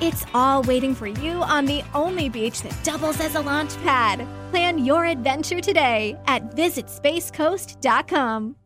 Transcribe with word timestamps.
It's 0.00 0.26
all 0.34 0.62
waiting 0.62 0.94
for 0.94 1.06
you 1.06 1.42
on 1.42 1.66
the 1.66 1.82
only 1.94 2.28
beach 2.28 2.62
that 2.62 2.76
doubles 2.82 3.20
as 3.20 3.36
a 3.36 3.40
launch 3.40 3.76
pad. 3.82 4.26
Plan 4.50 4.84
your 4.84 5.06
adventure 5.06 5.60
today 5.60 6.18
at 6.26 6.56
visitspacecoast.com. 6.56 8.56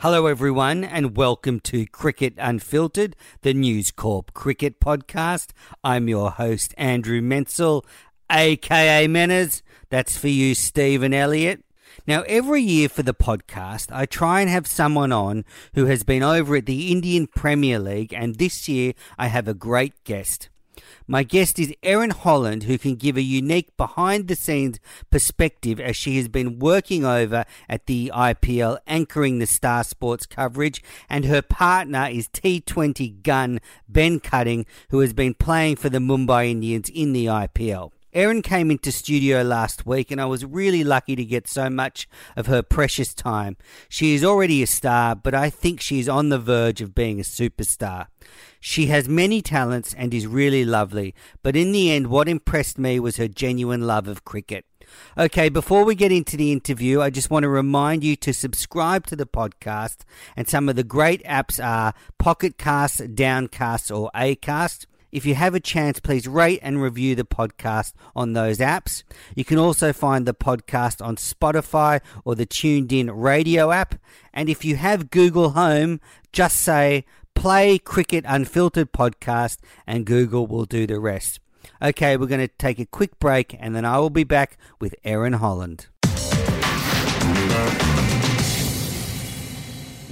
Hello, 0.00 0.26
everyone, 0.26 0.82
and 0.82 1.16
welcome 1.16 1.60
to 1.60 1.86
Cricket 1.86 2.34
Unfiltered, 2.36 3.14
the 3.42 3.54
News 3.54 3.92
Corp 3.92 4.34
cricket 4.34 4.80
podcast. 4.80 5.50
I'm 5.84 6.08
your 6.08 6.32
host, 6.32 6.74
Andrew 6.76 7.20
Menczel, 7.20 7.84
aka 8.28 9.06
Menners. 9.06 9.62
That's 9.90 10.18
for 10.18 10.26
you, 10.26 10.56
Stephen 10.56 11.14
Elliott. 11.14 11.64
Now, 12.04 12.22
every 12.22 12.62
year 12.62 12.88
for 12.88 13.04
the 13.04 13.14
podcast, 13.14 13.86
I 13.92 14.06
try 14.06 14.40
and 14.40 14.50
have 14.50 14.66
someone 14.66 15.12
on 15.12 15.44
who 15.74 15.86
has 15.86 16.02
been 16.02 16.24
over 16.24 16.56
at 16.56 16.66
the 16.66 16.90
Indian 16.90 17.28
Premier 17.28 17.78
League, 17.78 18.12
and 18.12 18.36
this 18.36 18.68
year 18.68 18.94
I 19.16 19.28
have 19.28 19.46
a 19.46 19.54
great 19.54 20.02
guest. 20.02 20.48
My 21.06 21.22
guest 21.22 21.60
is 21.60 21.72
Erin 21.84 22.10
Holland, 22.10 22.64
who 22.64 22.76
can 22.76 22.96
give 22.96 23.16
a 23.16 23.22
unique 23.22 23.76
behind 23.76 24.26
the 24.26 24.34
scenes 24.34 24.80
perspective 25.10 25.78
as 25.78 25.94
she 25.94 26.16
has 26.16 26.26
been 26.26 26.58
working 26.58 27.04
over 27.04 27.44
at 27.68 27.86
the 27.86 28.10
IPL, 28.12 28.78
anchoring 28.88 29.38
the 29.38 29.46
Star 29.46 29.84
Sports 29.84 30.26
coverage, 30.26 30.82
and 31.08 31.24
her 31.26 31.42
partner 31.42 32.08
is 32.10 32.26
T20 32.28 33.22
gun 33.22 33.60
Ben 33.88 34.18
Cutting, 34.18 34.66
who 34.90 34.98
has 35.00 35.12
been 35.12 35.34
playing 35.34 35.76
for 35.76 35.88
the 35.88 35.98
Mumbai 35.98 36.50
Indians 36.50 36.88
in 36.88 37.12
the 37.12 37.26
IPL. 37.26 37.92
Erin 38.14 38.42
came 38.42 38.70
into 38.70 38.92
studio 38.92 39.42
last 39.42 39.86
week, 39.86 40.10
and 40.10 40.20
I 40.20 40.26
was 40.26 40.44
really 40.44 40.84
lucky 40.84 41.16
to 41.16 41.24
get 41.24 41.48
so 41.48 41.70
much 41.70 42.06
of 42.36 42.46
her 42.46 42.62
precious 42.62 43.14
time. 43.14 43.56
She 43.88 44.14
is 44.14 44.22
already 44.22 44.62
a 44.62 44.66
star, 44.66 45.14
but 45.14 45.34
I 45.34 45.48
think 45.48 45.80
she 45.80 45.98
is 45.98 46.10
on 46.10 46.28
the 46.28 46.38
verge 46.38 46.82
of 46.82 46.94
being 46.94 47.18
a 47.18 47.22
superstar. 47.22 48.08
She 48.60 48.86
has 48.86 49.08
many 49.08 49.40
talents 49.40 49.94
and 49.94 50.12
is 50.12 50.26
really 50.26 50.62
lovely, 50.64 51.14
but 51.42 51.56
in 51.56 51.72
the 51.72 51.90
end, 51.90 52.08
what 52.08 52.28
impressed 52.28 52.78
me 52.78 53.00
was 53.00 53.16
her 53.16 53.28
genuine 53.28 53.86
love 53.86 54.06
of 54.06 54.26
cricket. 54.26 54.66
Okay, 55.16 55.48
before 55.48 55.84
we 55.84 55.94
get 55.94 56.12
into 56.12 56.36
the 56.36 56.52
interview, 56.52 57.00
I 57.00 57.08
just 57.08 57.30
want 57.30 57.44
to 57.44 57.48
remind 57.48 58.04
you 58.04 58.14
to 58.16 58.34
subscribe 58.34 59.06
to 59.06 59.16
the 59.16 59.24
podcast, 59.24 60.00
and 60.36 60.46
some 60.46 60.68
of 60.68 60.76
the 60.76 60.84
great 60.84 61.24
apps 61.24 61.64
are 61.64 61.94
Pocket 62.18 62.58
Cast, 62.58 63.14
Downcast, 63.14 63.90
or 63.90 64.10
Acast. 64.14 64.84
If 65.12 65.26
you 65.26 65.34
have 65.34 65.54
a 65.54 65.60
chance, 65.60 66.00
please 66.00 66.26
rate 66.26 66.60
and 66.62 66.80
review 66.80 67.14
the 67.14 67.24
podcast 67.24 67.92
on 68.16 68.32
those 68.32 68.58
apps. 68.58 69.02
You 69.36 69.44
can 69.44 69.58
also 69.58 69.92
find 69.92 70.24
the 70.24 70.32
podcast 70.32 71.04
on 71.04 71.16
Spotify 71.16 72.00
or 72.24 72.34
the 72.34 72.46
Tuned 72.46 72.90
In 72.94 73.10
radio 73.10 73.72
app. 73.72 73.96
And 74.32 74.48
if 74.48 74.64
you 74.64 74.76
have 74.76 75.10
Google 75.10 75.50
Home, 75.50 76.00
just 76.32 76.56
say 76.56 77.04
play 77.34 77.78
Cricket 77.78 78.24
Unfiltered 78.26 78.92
podcast 78.92 79.58
and 79.86 80.06
Google 80.06 80.46
will 80.46 80.64
do 80.64 80.86
the 80.86 80.98
rest. 80.98 81.40
Okay, 81.82 82.16
we're 82.16 82.26
going 82.26 82.40
to 82.40 82.48
take 82.48 82.78
a 82.78 82.86
quick 82.86 83.18
break 83.18 83.54
and 83.60 83.76
then 83.76 83.84
I 83.84 83.98
will 83.98 84.08
be 84.08 84.24
back 84.24 84.56
with 84.80 84.94
Erin 85.04 85.34
Holland. 85.34 85.88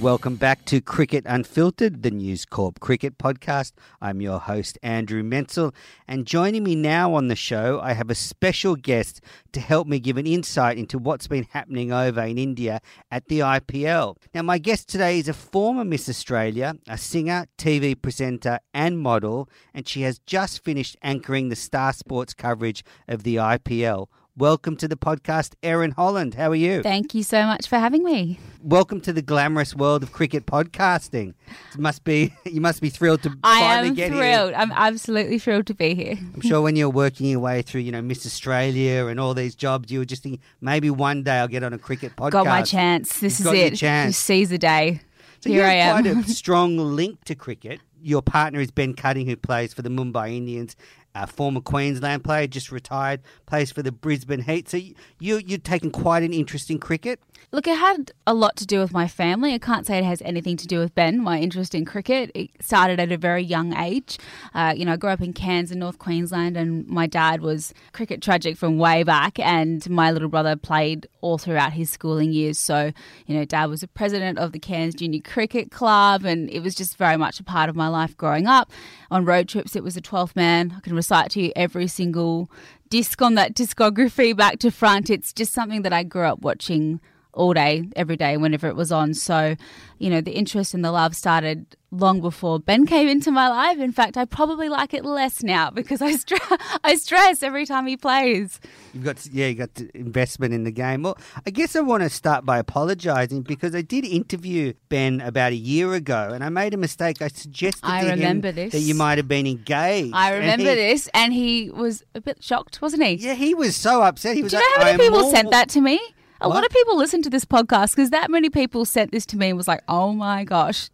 Welcome 0.01 0.37
back 0.37 0.65
to 0.65 0.81
Cricket 0.81 1.25
Unfiltered, 1.27 2.01
the 2.01 2.09
News 2.09 2.43
Corp 2.43 2.79
cricket 2.79 3.19
podcast. 3.19 3.73
I'm 4.01 4.19
your 4.19 4.39
host, 4.39 4.79
Andrew 4.81 5.21
Menczel, 5.21 5.75
and 6.07 6.25
joining 6.25 6.63
me 6.63 6.73
now 6.73 7.13
on 7.13 7.27
the 7.27 7.35
show, 7.35 7.79
I 7.79 7.93
have 7.93 8.09
a 8.09 8.15
special 8.15 8.75
guest 8.75 9.21
to 9.51 9.59
help 9.59 9.87
me 9.87 9.99
give 9.99 10.17
an 10.17 10.25
insight 10.25 10.79
into 10.79 10.97
what's 10.97 11.27
been 11.27 11.45
happening 11.51 11.93
over 11.93 12.21
in 12.21 12.39
India 12.39 12.81
at 13.11 13.27
the 13.27 13.41
IPL. 13.41 14.17
Now, 14.33 14.41
my 14.41 14.57
guest 14.57 14.89
today 14.89 15.19
is 15.19 15.27
a 15.27 15.33
former 15.33 15.85
Miss 15.85 16.09
Australia, 16.09 16.77
a 16.87 16.97
singer, 16.97 17.45
TV 17.59 17.93
presenter, 18.01 18.57
and 18.73 18.97
model, 18.97 19.49
and 19.71 19.87
she 19.87 20.01
has 20.01 20.17
just 20.25 20.63
finished 20.63 20.97
anchoring 21.03 21.49
the 21.49 21.55
Star 21.55 21.93
Sports 21.93 22.33
coverage 22.33 22.83
of 23.07 23.21
the 23.21 23.35
IPL. 23.35 24.07
Welcome 24.37 24.77
to 24.77 24.87
the 24.87 24.95
podcast, 24.95 25.55
Erin 25.61 25.91
Holland. 25.91 26.35
How 26.35 26.51
are 26.51 26.55
you? 26.55 26.81
Thank 26.81 27.13
you 27.13 27.21
so 27.21 27.45
much 27.45 27.67
for 27.67 27.77
having 27.77 28.01
me. 28.05 28.39
Welcome 28.63 29.01
to 29.01 29.11
the 29.11 29.21
glamorous 29.21 29.75
world 29.75 30.03
of 30.03 30.13
cricket 30.13 30.45
podcasting. 30.45 31.33
It 31.73 31.79
must 31.79 32.05
be 32.05 32.33
you 32.45 32.61
must 32.61 32.81
be 32.81 32.89
thrilled 32.89 33.23
to 33.23 33.33
I 33.43 33.59
finally 33.59 33.89
am 33.89 33.93
get 33.95 34.07
thrilled. 34.11 34.51
here. 34.51 34.57
I'm 34.57 34.71
absolutely 34.71 35.37
thrilled 35.37 35.67
to 35.67 35.73
be 35.73 35.93
here. 35.95 36.17
I'm 36.33 36.39
sure 36.41 36.61
when 36.61 36.77
you're 36.77 36.89
working 36.89 37.27
your 37.27 37.41
way 37.41 37.61
through, 37.61 37.81
you 37.81 37.91
know, 37.91 38.01
Miss 38.01 38.25
Australia 38.25 39.07
and 39.07 39.19
all 39.19 39.33
these 39.33 39.53
jobs, 39.53 39.91
you 39.91 39.99
were 39.99 40.05
just 40.05 40.23
thinking 40.23 40.41
maybe 40.61 40.89
one 40.89 41.23
day 41.23 41.39
I'll 41.39 41.49
get 41.49 41.63
on 41.63 41.73
a 41.73 41.77
cricket 41.77 42.15
podcast. 42.15 42.31
Got 42.31 42.45
my 42.45 42.61
chance. 42.61 43.19
This 43.19 43.37
You've 43.41 43.53
is 43.53 43.73
it. 43.73 43.75
chance. 43.75 44.07
You 44.09 44.13
seize 44.13 44.49
the 44.49 44.57
day. 44.57 45.01
So 45.41 45.49
Here 45.49 45.63
you 45.63 45.69
I 45.69 45.73
have 45.73 46.05
am. 46.05 46.13
quite 46.15 46.25
a 46.25 46.29
strong 46.33 46.77
link 46.77 47.21
to 47.25 47.35
cricket. 47.35 47.81
Your 48.03 48.21
partner 48.21 48.59
is 48.61 48.71
Ben 48.71 48.93
Cutting, 48.93 49.27
who 49.27 49.35
plays 49.35 49.73
for 49.73 49.81
the 49.81 49.89
Mumbai 49.89 50.35
Indians. 50.37 50.75
A 51.13 51.27
former 51.27 51.61
Queensland 51.61 52.23
player, 52.23 52.47
just 52.47 52.71
retired, 52.71 53.21
plays 53.45 53.71
for 53.71 53.83
the 53.83 53.91
Brisbane 53.91 54.43
Heat. 54.43 54.69
So 54.69 54.77
you, 54.77 54.95
you 55.19 55.41
you've 55.45 55.63
taken 55.63 55.91
quite 55.91 56.23
an 56.23 56.33
interest 56.33 56.69
in 56.69 56.79
cricket. 56.79 57.19
Look, 57.51 57.67
it 57.67 57.77
had 57.77 58.13
a 58.25 58.33
lot 58.33 58.55
to 58.57 58.65
do 58.65 58.79
with 58.79 58.93
my 58.93 59.09
family. 59.09 59.53
I 59.53 59.57
can't 59.57 59.85
say 59.85 59.97
it 59.97 60.05
has 60.05 60.21
anything 60.21 60.55
to 60.55 60.67
do 60.67 60.79
with 60.79 60.95
Ben, 60.95 61.19
my 61.19 61.37
interest 61.37 61.75
in 61.75 61.83
cricket. 61.83 62.31
It 62.33 62.49
started 62.61 62.97
at 62.97 63.11
a 63.11 63.17
very 63.17 63.43
young 63.43 63.75
age. 63.75 64.17
Uh, 64.53 64.73
you 64.75 64.85
know, 64.85 64.93
I 64.93 64.95
grew 64.95 65.09
up 65.09 65.21
in 65.21 65.33
Cairns 65.33 65.69
in 65.69 65.79
North 65.79 65.99
Queensland, 65.99 66.55
and 66.55 66.87
my 66.87 67.07
dad 67.07 67.41
was 67.41 67.73
cricket 67.91 68.21
tragic 68.21 68.55
from 68.55 68.77
way 68.77 69.03
back, 69.03 69.37
and 69.39 69.87
my 69.89 70.11
little 70.11 70.29
brother 70.29 70.55
played 70.55 71.07
all 71.19 71.37
throughout 71.37 71.73
his 71.73 71.89
schooling 71.89 72.31
years. 72.31 72.57
So, 72.57 72.93
you 73.25 73.35
know, 73.35 73.43
dad 73.43 73.65
was 73.65 73.81
the 73.81 73.89
president 73.89 74.37
of 74.37 74.53
the 74.53 74.59
Cairns 74.59 74.95
Junior 74.95 75.21
Cricket 75.21 75.71
Club, 75.71 76.23
and 76.23 76.49
it 76.49 76.61
was 76.61 76.73
just 76.73 76.95
very 76.95 77.17
much 77.17 77.41
a 77.41 77.43
part 77.43 77.69
of 77.69 77.75
my 77.75 77.89
life 77.89 78.15
growing 78.15 78.47
up. 78.47 78.71
On 79.09 79.25
road 79.25 79.49
trips, 79.49 79.75
it 79.75 79.83
was 79.83 79.97
a 79.97 80.01
12th 80.01 80.37
man. 80.37 80.75
I 80.77 80.79
recite 81.01 81.31
to 81.31 81.41
you 81.41 81.51
every 81.55 81.87
single 81.87 82.47
disc 82.89 83.19
on 83.23 83.33
that 83.33 83.55
discography 83.55 84.37
back 84.37 84.59
to 84.59 84.69
front. 84.69 85.09
It's 85.09 85.33
just 85.33 85.51
something 85.51 85.81
that 85.81 85.91
I 85.91 86.03
grew 86.03 86.25
up 86.25 86.41
watching 86.41 87.01
all 87.33 87.53
day, 87.53 87.87
every 87.95 88.17
day, 88.17 88.37
whenever 88.37 88.67
it 88.67 88.75
was 88.75 88.91
on. 88.91 89.13
So, 89.13 89.55
you 89.99 90.09
know, 90.09 90.19
the 90.21 90.31
interest 90.33 90.73
and 90.73 90.83
the 90.83 90.91
love 90.91 91.15
started 91.15 91.77
long 91.93 92.21
before 92.21 92.57
Ben 92.59 92.85
came 92.85 93.07
into 93.07 93.31
my 93.31 93.47
life. 93.49 93.77
In 93.79 93.91
fact, 93.91 94.15
I 94.17 94.23
probably 94.25 94.69
like 94.69 94.93
it 94.93 95.03
less 95.05 95.43
now 95.43 95.69
because 95.79 96.01
I, 96.01 96.13
stre- 96.13 96.77
I 96.83 96.95
stress 96.95 97.41
every 97.43 97.65
time 97.65 97.87
he 97.87 97.95
plays. 97.97 98.59
You've 98.93 99.03
got 99.05 99.25
yeah, 99.31 99.47
you 99.47 99.55
got 99.55 99.73
the 99.75 99.89
investment 99.95 100.53
in 100.53 100.63
the 100.65 100.71
game. 100.71 101.03
Well, 101.03 101.17
I 101.45 101.51
guess 101.51 101.75
I 101.75 101.81
want 101.81 102.03
to 102.03 102.09
start 102.09 102.45
by 102.45 102.57
apologising 102.59 103.43
because 103.43 103.73
I 103.75 103.81
did 103.81 104.03
interview 104.05 104.73
Ben 104.89 105.21
about 105.21 105.51
a 105.53 105.55
year 105.55 105.93
ago, 105.93 106.31
and 106.33 106.43
I 106.43 106.49
made 106.49 106.73
a 106.73 106.77
mistake. 106.77 107.21
I 107.21 107.27
suggested 107.29 107.85
I 107.85 108.03
to 108.03 108.09
remember 108.11 108.49
him 108.49 108.55
this. 108.55 108.73
that 108.73 108.79
you 108.79 108.95
might 108.95 109.17
have 109.17 109.27
been 109.27 109.47
engaged. 109.47 110.13
I 110.13 110.31
and 110.33 110.39
remember 110.41 110.69
he- 110.71 110.75
this, 110.75 111.09
and 111.13 111.31
he 111.33 111.69
was 111.71 112.03
a 112.15 112.19
bit 112.21 112.43
shocked, 112.43 112.81
wasn't 112.81 113.03
he? 113.03 113.13
Yeah, 113.15 113.35
he 113.35 113.53
was 113.53 113.75
so 113.75 114.01
upset. 114.01 114.35
He 114.35 114.43
was 114.43 114.51
Do 114.51 114.57
you 114.57 114.63
like, 114.63 114.79
know 114.79 114.83
how 114.85 114.89
"I 114.93 114.97
many 114.97 115.09
people 115.09 115.31
sent 115.31 115.51
that 115.51 115.69
to 115.69 115.81
me? 115.81 115.99
A 116.41 116.47
What? 116.49 116.55
lot 116.55 116.65
of 116.65 116.71
people 116.71 116.97
listen 116.97 117.21
to 117.21 117.29
this 117.29 117.45
podcast 117.45 117.91
because 117.95 118.09
that 118.09 118.31
many 118.31 118.49
people 118.49 118.83
sent 118.83 119.11
this 119.11 119.27
to 119.27 119.37
me 119.37 119.49
and 119.49 119.57
was 119.57 119.67
like, 119.67 119.83
oh 119.87 120.11
my 120.11 120.43
gosh, 120.43 120.89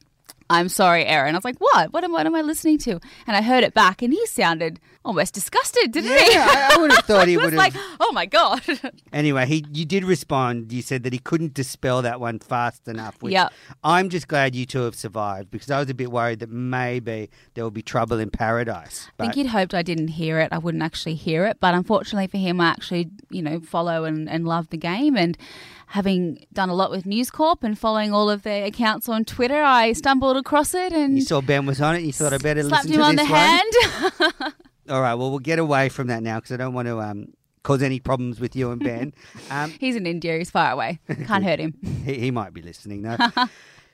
I'm 0.50 0.70
sorry, 0.70 1.06
Erin. 1.06 1.36
I 1.36 1.38
was 1.38 1.46
like, 1.46 1.60
what? 1.60 1.92
What 1.94 2.04
am, 2.04 2.12
what 2.12 2.26
am 2.26 2.36
I 2.36 2.42
listening 2.42 2.78
to? 2.80 3.00
And 3.26 3.36
I 3.36 3.42
heard 3.42 3.64
it 3.64 3.74
back 3.74 4.02
and 4.02 4.14
he 4.14 4.26
sounded 4.28 4.80
almost 5.04 5.34
disgusted, 5.34 5.92
didn't 5.92 6.12
he? 6.12 6.34
Yeah, 6.34 6.46
I, 6.50 6.76
I 6.76 6.82
would 6.82 6.92
have 6.92 7.06
thought 7.06 7.28
he 7.28 7.38
would 7.38 7.54
have. 7.54 7.54
He 7.54 7.58
was 7.58 7.76
like, 7.76 7.98
oh 8.00 8.12
my 8.14 8.26
God. 8.26 8.62
Anyway, 9.14 9.46
he 9.46 9.66
you 9.74 9.86
did 9.86 10.04
respond. 10.04 10.72
You 10.72 10.82
said 10.82 11.04
that 11.04 11.14
he 11.14 11.18
couldn't 11.20 11.54
dispel 11.54 12.02
that 12.04 12.20
one 12.20 12.40
fast 12.40 12.88
enough. 12.88 13.22
Which 13.22 13.34
Yep. 13.34 13.52
I'm 13.84 14.10
just 14.10 14.28
glad 14.28 14.54
you 14.54 14.66
two 14.66 14.82
have 14.82 14.96
survived 14.96 15.50
because 15.50 15.72
I 15.72 15.80
was 15.80 15.90
a 15.90 15.94
bit 15.94 16.12
worried 16.12 16.40
that 16.40 16.50
maybe 16.50 17.30
there 17.54 17.64
will 17.64 17.72
be 17.72 17.82
trouble 17.82 18.20
in 18.20 18.30
paradise. 18.30 19.10
I 19.18 19.24
think 19.24 19.36
he'd 19.36 19.48
hoped 19.48 19.74
I 19.74 19.82
didn't 19.82 20.10
hear 20.10 20.40
it. 20.40 20.50
I 20.52 20.58
wouldn't 20.60 20.84
actually 20.84 21.16
hear 21.16 21.46
it. 21.46 21.60
But 21.60 21.74
unfortunately 21.74 22.28
for 22.28 22.38
him, 22.38 22.62
I 22.62 22.68
actually, 22.68 23.10
you 23.32 23.42
know, 23.42 23.60
follow 23.60 24.04
and, 24.04 24.30
and 24.30 24.46
love 24.48 24.70
the 24.70 24.78
game. 24.78 25.16
And 25.18 25.38
having 25.88 26.46
done 26.54 26.70
a 26.70 26.76
lot 26.76 26.92
with 26.92 27.06
News 27.06 27.32
Corp 27.32 27.64
and 27.64 27.78
following 27.80 28.14
all 28.14 28.30
of 28.30 28.44
their 28.44 28.66
accounts 28.66 29.08
on 29.10 29.24
Twitter, 29.26 29.62
I 29.64 29.94
stumbled 29.94 30.37
across 30.38 30.74
it 30.74 30.94
and 30.94 31.16
you 31.16 31.22
saw 31.22 31.42
Ben 31.42 31.66
was 31.66 31.82
on 31.82 31.96
it. 31.96 32.04
You 32.04 32.14
thought 32.14 32.34
I 32.34 32.38
better 32.38 32.64
slapped 32.64 32.86
listen 32.86 33.02
him 33.02 33.02
to 33.02 33.06
on 33.08 33.16
this 33.16 33.28
the 33.28 33.34
one. 33.34 34.42
hand. 34.42 34.54
All 34.90 35.02
right. 35.02 35.16
Well, 35.16 35.30
we'll 35.30 35.40
get 35.40 35.60
away 35.60 35.90
from 35.90 36.08
that 36.08 36.24
now 36.24 36.38
because 36.38 36.52
I 36.52 36.58
don't 36.58 36.74
want 36.74 36.88
to 36.88 37.00
um, 37.02 37.34
cause 37.64 37.82
any 37.82 38.00
problems 38.00 38.40
with 38.40 38.56
you 38.56 38.72
and 38.72 38.82
Ben. 38.82 39.14
um, 39.52 39.72
He's 39.80 39.96
in 39.96 40.06
India. 40.08 40.38
He's 40.38 40.50
far 40.50 40.72
away. 40.72 41.00
Can't 41.26 41.44
hurt 41.44 41.60
him. 41.60 41.74
he, 42.06 42.20
he 42.20 42.32
might 42.32 42.54
be 42.54 42.62
listening 42.62 43.02
though. 43.02 43.18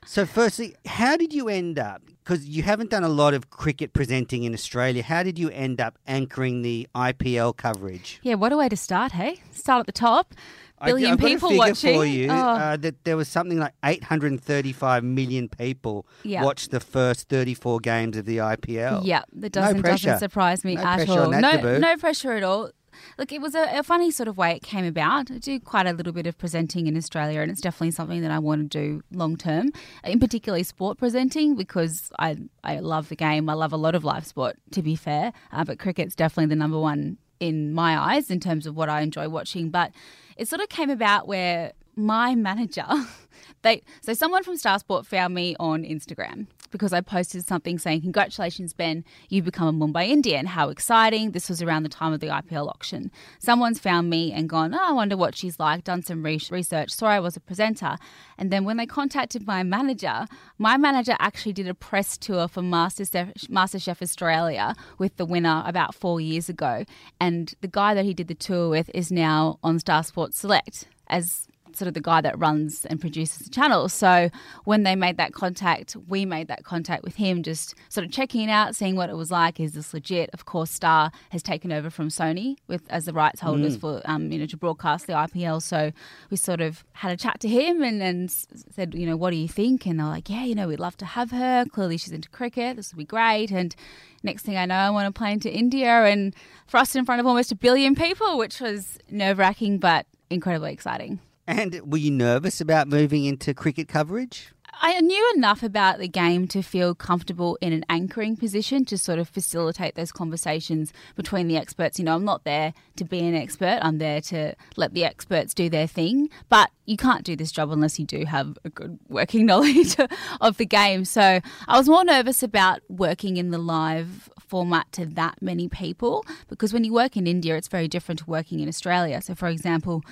so, 0.05 0.25
firstly, 0.25 0.75
how 0.85 1.17
did 1.17 1.33
you 1.33 1.49
end 1.49 1.79
up 1.79 2.01
because 2.23 2.47
you 2.47 2.63
haven't 2.63 2.89
done 2.89 3.03
a 3.03 3.09
lot 3.09 3.33
of 3.33 3.49
cricket 3.49 3.93
presenting 3.93 4.43
in 4.43 4.53
Australia. 4.53 5.03
How 5.03 5.23
did 5.23 5.37
you 5.37 5.49
end 5.49 5.81
up 5.81 5.97
anchoring 6.07 6.61
the 6.61 6.87
IPL 6.95 7.57
coverage? 7.57 8.19
Yeah, 8.23 8.35
what 8.35 8.53
a 8.53 8.57
way 8.57 8.69
to 8.69 8.77
start, 8.77 9.11
hey? 9.11 9.41
Start 9.51 9.81
at 9.81 9.85
the 9.87 9.91
top. 9.91 10.33
I- 10.83 10.87
Billion 10.87 11.13
a 11.13 11.17
people 11.17 11.55
watching. 11.57 11.95
for 11.95 12.05
you 12.05 12.27
Oh. 12.29 12.33
uh, 12.33 12.77
that 12.77 13.03
there 13.05 13.15
was 13.17 13.27
something 13.27 13.57
like 13.59 13.73
835 13.83 15.03
million 15.03 15.47
people 15.49 16.05
Yeah. 16.23 16.43
watched 16.43 16.71
the 16.71 16.79
first 16.79 17.29
34 17.29 17.79
games 17.79 18.17
of 18.17 18.25
the 18.25 18.37
IPL. 18.39 19.01
Yeah, 19.05 19.23
that 19.33 19.51
doesn't, 19.53 19.81
pressure. 19.81 20.07
doesn't 20.07 20.19
surprise 20.29 20.63
me 20.63 20.75
No 20.75 20.81
at 20.83 21.09
all. 21.09 21.19
on 21.19 21.31
that 21.31 21.41
no, 21.41 21.51
debut. 21.53 21.79
no 21.79 21.97
pressure 21.97 22.33
at 22.33 22.43
all. 22.43 22.71
Look, 23.17 23.31
it 23.31 23.41
was 23.41 23.55
a, 23.55 23.79
a 23.79 23.83
funny 23.83 24.11
sort 24.11 24.27
of 24.27 24.37
way 24.37 24.51
it 24.51 24.61
came 24.61 24.85
about. 24.85 25.31
I 25.31 25.39
do 25.39 25.59
quite 25.59 25.87
a 25.87 25.93
little 25.93 26.13
bit 26.13 26.27
of 26.27 26.37
presenting 26.37 26.85
in 26.85 26.95
Australia, 26.95 27.41
and 27.41 27.49
it's 27.49 27.59
definitely 27.59 27.89
something 27.91 28.21
that 28.21 28.29
I 28.29 28.37
want 28.37 28.71
to 28.71 28.77
do 28.77 29.01
long 29.11 29.35
term. 29.35 29.71
In 30.03 30.19
particularly 30.19 30.61
sport 30.63 30.99
presenting, 30.99 31.55
because 31.55 32.11
I 32.19 32.37
I 32.63 32.79
love 32.79 33.09
the 33.09 33.15
game. 33.15 33.49
I 33.49 33.53
love 33.53 33.73
a 33.73 33.77
lot 33.77 33.95
of 33.95 34.03
live 34.03 34.27
sport, 34.27 34.57
to 34.71 34.83
be 34.83 34.95
fair. 34.95 35.33
Uh, 35.51 35.63
but 35.63 35.79
cricket's 35.79 36.15
definitely 36.15 36.47
the 36.49 36.55
number 36.55 36.79
one 36.79 37.17
in 37.39 37.73
my 37.73 37.97
eyes 37.97 38.29
in 38.29 38.39
terms 38.39 38.67
of 38.67 38.75
what 38.75 38.89
I 38.89 39.01
enjoy 39.01 39.27
watching. 39.27 39.69
But 39.71 39.91
it 40.37 40.47
sort 40.47 40.61
of 40.61 40.69
came 40.69 40.89
about 40.89 41.27
where 41.27 41.73
my 41.95 42.35
manager, 42.35 42.85
they 43.61 43.81
so 44.01 44.13
someone 44.13 44.43
from 44.43 44.57
Star 44.57 44.79
Sport 44.79 45.05
found 45.05 45.33
me 45.33 45.55
on 45.59 45.83
Instagram 45.83 46.47
because 46.71 46.91
I 46.91 47.01
posted 47.01 47.45
something 47.45 47.77
saying, 47.77 48.01
"Congratulations, 48.01 48.73
Ben, 48.73 49.03
you've 49.29 49.45
become 49.45 49.67
a 49.67 49.87
Mumbai 49.87 50.07
Indian. 50.07 50.45
How 50.47 50.69
exciting!" 50.69 51.31
This 51.31 51.49
was 51.49 51.61
around 51.61 51.83
the 51.83 51.89
time 51.89 52.13
of 52.13 52.19
the 52.19 52.27
IPL 52.27 52.67
auction. 52.67 53.11
Someone's 53.39 53.79
found 53.79 54.09
me 54.09 54.31
and 54.31 54.49
gone, 54.49 54.73
"Oh, 54.73 54.79
I 54.81 54.91
wonder 54.91 55.15
what 55.15 55.35
she's 55.35 55.59
like." 55.59 55.83
Done 55.83 56.03
some 56.03 56.23
re- 56.23 56.39
research. 56.49 56.91
Saw 56.91 57.07
I 57.07 57.19
was 57.19 57.37
a 57.37 57.39
presenter, 57.39 57.97
and 58.37 58.51
then 58.51 58.65
when 58.65 58.77
they 58.77 58.85
contacted 58.85 59.45
my 59.45 59.63
manager, 59.63 60.25
my 60.57 60.77
manager 60.77 61.15
actually 61.19 61.53
did 61.53 61.67
a 61.67 61.73
press 61.73 62.17
tour 62.17 62.47
for 62.47 62.61
MasterChef, 62.61 63.47
MasterChef 63.47 64.01
Australia 64.01 64.75
with 64.97 65.17
the 65.17 65.25
winner 65.25 65.63
about 65.65 65.95
four 65.95 66.19
years 66.19 66.49
ago, 66.49 66.85
and 67.19 67.53
the 67.61 67.67
guy 67.67 67.93
that 67.93 68.05
he 68.05 68.13
did 68.13 68.27
the 68.27 68.35
tour 68.35 68.69
with 68.69 68.89
is 68.93 69.11
now 69.11 69.59
on 69.63 69.79
Star 69.79 70.03
Sports 70.03 70.39
Select 70.39 70.85
as 71.07 71.47
sort 71.75 71.87
of 71.87 71.93
the 71.93 72.01
guy 72.01 72.21
that 72.21 72.37
runs 72.37 72.85
and 72.85 72.99
produces 72.99 73.39
the 73.39 73.49
channel. 73.49 73.89
So 73.89 74.29
when 74.65 74.83
they 74.83 74.95
made 74.95 75.17
that 75.17 75.33
contact, 75.33 75.95
we 76.07 76.25
made 76.25 76.47
that 76.47 76.63
contact 76.63 77.03
with 77.03 77.15
him, 77.15 77.43
just 77.43 77.75
sort 77.89 78.05
of 78.05 78.11
checking 78.11 78.41
it 78.47 78.51
out, 78.51 78.75
seeing 78.75 78.95
what 78.95 79.09
it 79.09 79.15
was 79.15 79.31
like. 79.31 79.59
Is 79.59 79.73
this 79.73 79.93
legit? 79.93 80.29
Of 80.33 80.45
course, 80.45 80.71
Star 80.71 81.11
has 81.31 81.43
taken 81.43 81.71
over 81.71 81.89
from 81.89 82.09
Sony 82.09 82.57
with 82.67 82.83
as 82.89 83.05
the 83.05 83.13
rights 83.13 83.39
holders 83.41 83.77
for 83.77 84.01
um, 84.05 84.31
you 84.31 84.39
know 84.39 84.45
to 84.45 84.57
broadcast 84.57 85.07
the 85.07 85.13
IPL. 85.13 85.61
So 85.61 85.91
we 86.29 86.37
sort 86.37 86.61
of 86.61 86.83
had 86.93 87.11
a 87.11 87.17
chat 87.17 87.39
to 87.41 87.47
him 87.47 87.81
and, 87.81 88.01
and 88.01 88.31
said, 88.31 88.93
you 88.93 89.05
know, 89.05 89.17
what 89.17 89.31
do 89.31 89.37
you 89.37 89.47
think? 89.47 89.85
And 89.85 89.99
they're 89.99 90.07
like, 90.07 90.29
yeah, 90.29 90.43
you 90.43 90.55
know, 90.55 90.67
we'd 90.67 90.79
love 90.79 90.97
to 90.97 91.05
have 91.05 91.31
her. 91.31 91.65
Clearly, 91.71 91.97
she's 91.97 92.13
into 92.13 92.29
cricket. 92.29 92.77
This 92.77 92.91
would 92.91 92.97
be 92.97 93.05
great. 93.05 93.51
And 93.51 93.75
next 94.23 94.43
thing 94.43 94.57
I 94.57 94.65
know, 94.65 94.75
I 94.75 94.89
want 94.89 95.13
to 95.13 95.17
plane 95.17 95.39
to 95.41 95.51
India 95.51 96.05
and 96.05 96.35
thrust 96.67 96.95
in 96.95 97.05
front 97.05 97.19
of 97.19 97.27
almost 97.27 97.51
a 97.51 97.55
billion 97.55 97.95
people, 97.95 98.37
which 98.37 98.59
was 98.59 98.97
nerve 99.09 99.37
wracking 99.37 99.77
but 99.77 100.05
incredibly 100.29 100.73
exciting. 100.73 101.19
And 101.47 101.79
were 101.91 101.97
you 101.97 102.11
nervous 102.11 102.61
about 102.61 102.87
moving 102.87 103.25
into 103.25 103.53
cricket 103.53 103.87
coverage? 103.87 104.53
I 104.81 104.99
knew 104.99 105.33
enough 105.35 105.63
about 105.63 105.99
the 105.99 106.07
game 106.07 106.47
to 106.49 106.61
feel 106.61 106.95
comfortable 106.95 107.57
in 107.61 107.73
an 107.73 107.85
anchoring 107.89 108.35
position 108.35 108.85
to 108.85 108.97
sort 108.97 109.19
of 109.19 109.29
facilitate 109.29 109.95
those 109.95 110.11
conversations 110.11 110.91
between 111.15 111.47
the 111.47 111.57
experts. 111.57 111.99
You 111.99 112.05
know, 112.05 112.15
I'm 112.15 112.25
not 112.25 112.43
there 112.43 112.73
to 112.95 113.05
be 113.05 113.19
an 113.19 113.35
expert, 113.35 113.79
I'm 113.81 113.97
there 113.99 114.19
to 114.21 114.55
let 114.75 114.93
the 114.93 115.05
experts 115.05 115.53
do 115.53 115.69
their 115.69 115.87
thing. 115.87 116.29
But 116.49 116.71
you 116.85 116.97
can't 116.97 117.23
do 117.23 117.35
this 117.35 117.51
job 117.51 117.71
unless 117.71 117.99
you 117.99 118.05
do 118.05 118.25
have 118.25 118.57
a 118.65 118.69
good 118.69 118.99
working 119.07 119.45
knowledge 119.47 119.95
of 120.41 120.57
the 120.57 120.65
game. 120.65 121.05
So 121.05 121.39
I 121.67 121.77
was 121.77 121.87
more 121.87 122.03
nervous 122.03 122.41
about 122.43 122.81
working 122.89 123.37
in 123.37 123.51
the 123.51 123.59
live 123.59 124.29
format 124.39 124.91
to 124.93 125.05
that 125.05 125.41
many 125.41 125.67
people 125.67 126.25
because 126.47 126.73
when 126.73 126.83
you 126.83 126.93
work 126.93 127.15
in 127.15 127.25
India, 127.25 127.55
it's 127.55 127.67
very 127.67 127.87
different 127.87 128.19
to 128.19 128.25
working 128.25 128.59
in 128.59 128.67
Australia. 128.67 129.21
So, 129.21 129.33
for 129.33 129.47
example, 129.47 130.03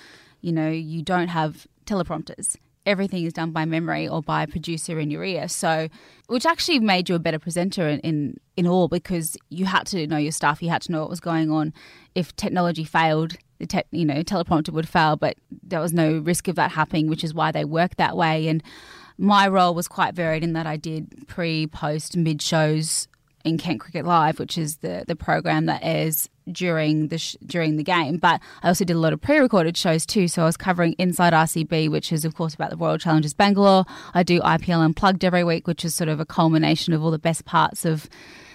you 0.42 0.52
know, 0.52 0.70
you 0.70 1.02
don't 1.02 1.30
have 1.30 1.68
teleprompters. 1.86 2.58
Everything 2.86 3.26
is 3.26 3.34
done 3.34 3.52
by 3.52 3.64
memory 3.66 4.08
or 4.08 4.24
by 4.24 4.44
a 4.44 4.48
producer 4.48 5.00
in 5.00 5.12
your 5.12 5.24
ear. 5.24 5.48
So, 5.48 5.88
which 6.28 6.46
actually 6.48 6.80
made 6.80 7.10
you 7.10 7.16
a 7.16 7.20
better 7.20 7.38
presenter 7.38 7.88
in, 7.88 8.00
in, 8.00 8.38
in 8.58 8.66
all 8.66 8.88
because 8.88 9.38
you 9.50 9.66
had 9.66 9.86
to 9.88 10.08
know 10.08 10.18
your 10.18 10.32
stuff, 10.32 10.64
you 10.64 10.70
had 10.70 10.82
to 10.84 10.92
know 10.92 11.02
what 11.02 11.10
was 11.10 11.20
going 11.20 11.52
on. 11.52 11.74
If 12.16 12.36
technology 12.36 12.84
failed, 12.84 13.38
the 13.60 13.68
te- 13.68 13.84
you 13.92 14.06
know 14.06 14.24
teleprompter 14.24 14.70
would 14.70 14.90
fail, 14.90 15.16
but 15.16 15.38
there 15.64 15.80
was 15.80 15.94
no 15.94 16.18
risk 16.18 16.48
of 16.48 16.56
that 16.56 16.72
happening, 16.72 17.08
which 17.08 17.24
is 17.24 17.34
why 17.34 17.52
they 17.52 17.64
work 17.64 17.96
that 17.98 18.18
way. 18.18 18.48
And 18.48 18.64
my 19.18 19.48
role 19.48 19.76
was 19.76 19.88
quite 19.88 20.16
varied 20.16 20.44
in 20.44 20.54
that 20.54 20.66
I 20.66 20.78
did 20.78 21.28
pre, 21.28 21.68
post, 21.68 22.18
mid 22.18 22.42
shows 22.42 23.08
in 23.46 23.58
Kent 23.58 23.80
Cricket 23.80 24.06
Live, 24.06 24.40
which 24.40 24.58
is 24.58 24.78
the 24.78 25.06
the 25.08 25.16
program 25.16 25.68
that 25.68 25.82
airs 25.84 26.28
during 26.52 27.08
the 27.10 27.18
sh- 27.18 27.36
during 27.46 27.78
the 27.78 27.84
game. 27.84 28.18
But 28.18 28.42
I 28.64 28.70
also 28.70 28.86
did 28.86 28.96
a 28.96 29.00
lot 29.00 29.14
of 29.14 29.22
pre-recorded 29.22 29.76
shows 29.76 30.06
too. 30.06 30.28
So 30.28 30.44
I 30.44 30.46
was 30.46 30.58
covering 30.58 30.94
Inside 30.98 31.34
RCB, 31.34 31.90
which 31.90 32.12
is 32.12 32.26
of 32.26 32.36
course 32.36 32.54
about 32.54 32.70
the 32.70 32.78
Royal 32.78 32.98
Challengers 32.98 33.34
Bangalore. 33.34 33.86
I 34.14 34.24
do 34.24 34.40
IPL 34.40 34.84
Unplugged 34.84 35.26
every 35.26 35.44
week, 35.44 35.68
which 35.68 35.84
is 35.86 35.96
sort 35.96 36.10
of 36.10 36.20
a 36.20 36.26
culmination 36.26 36.94
of 36.94 37.04
all 37.04 37.12
the 37.12 37.20
best 37.20 37.46
parts 37.46 37.86
of 37.86 38.10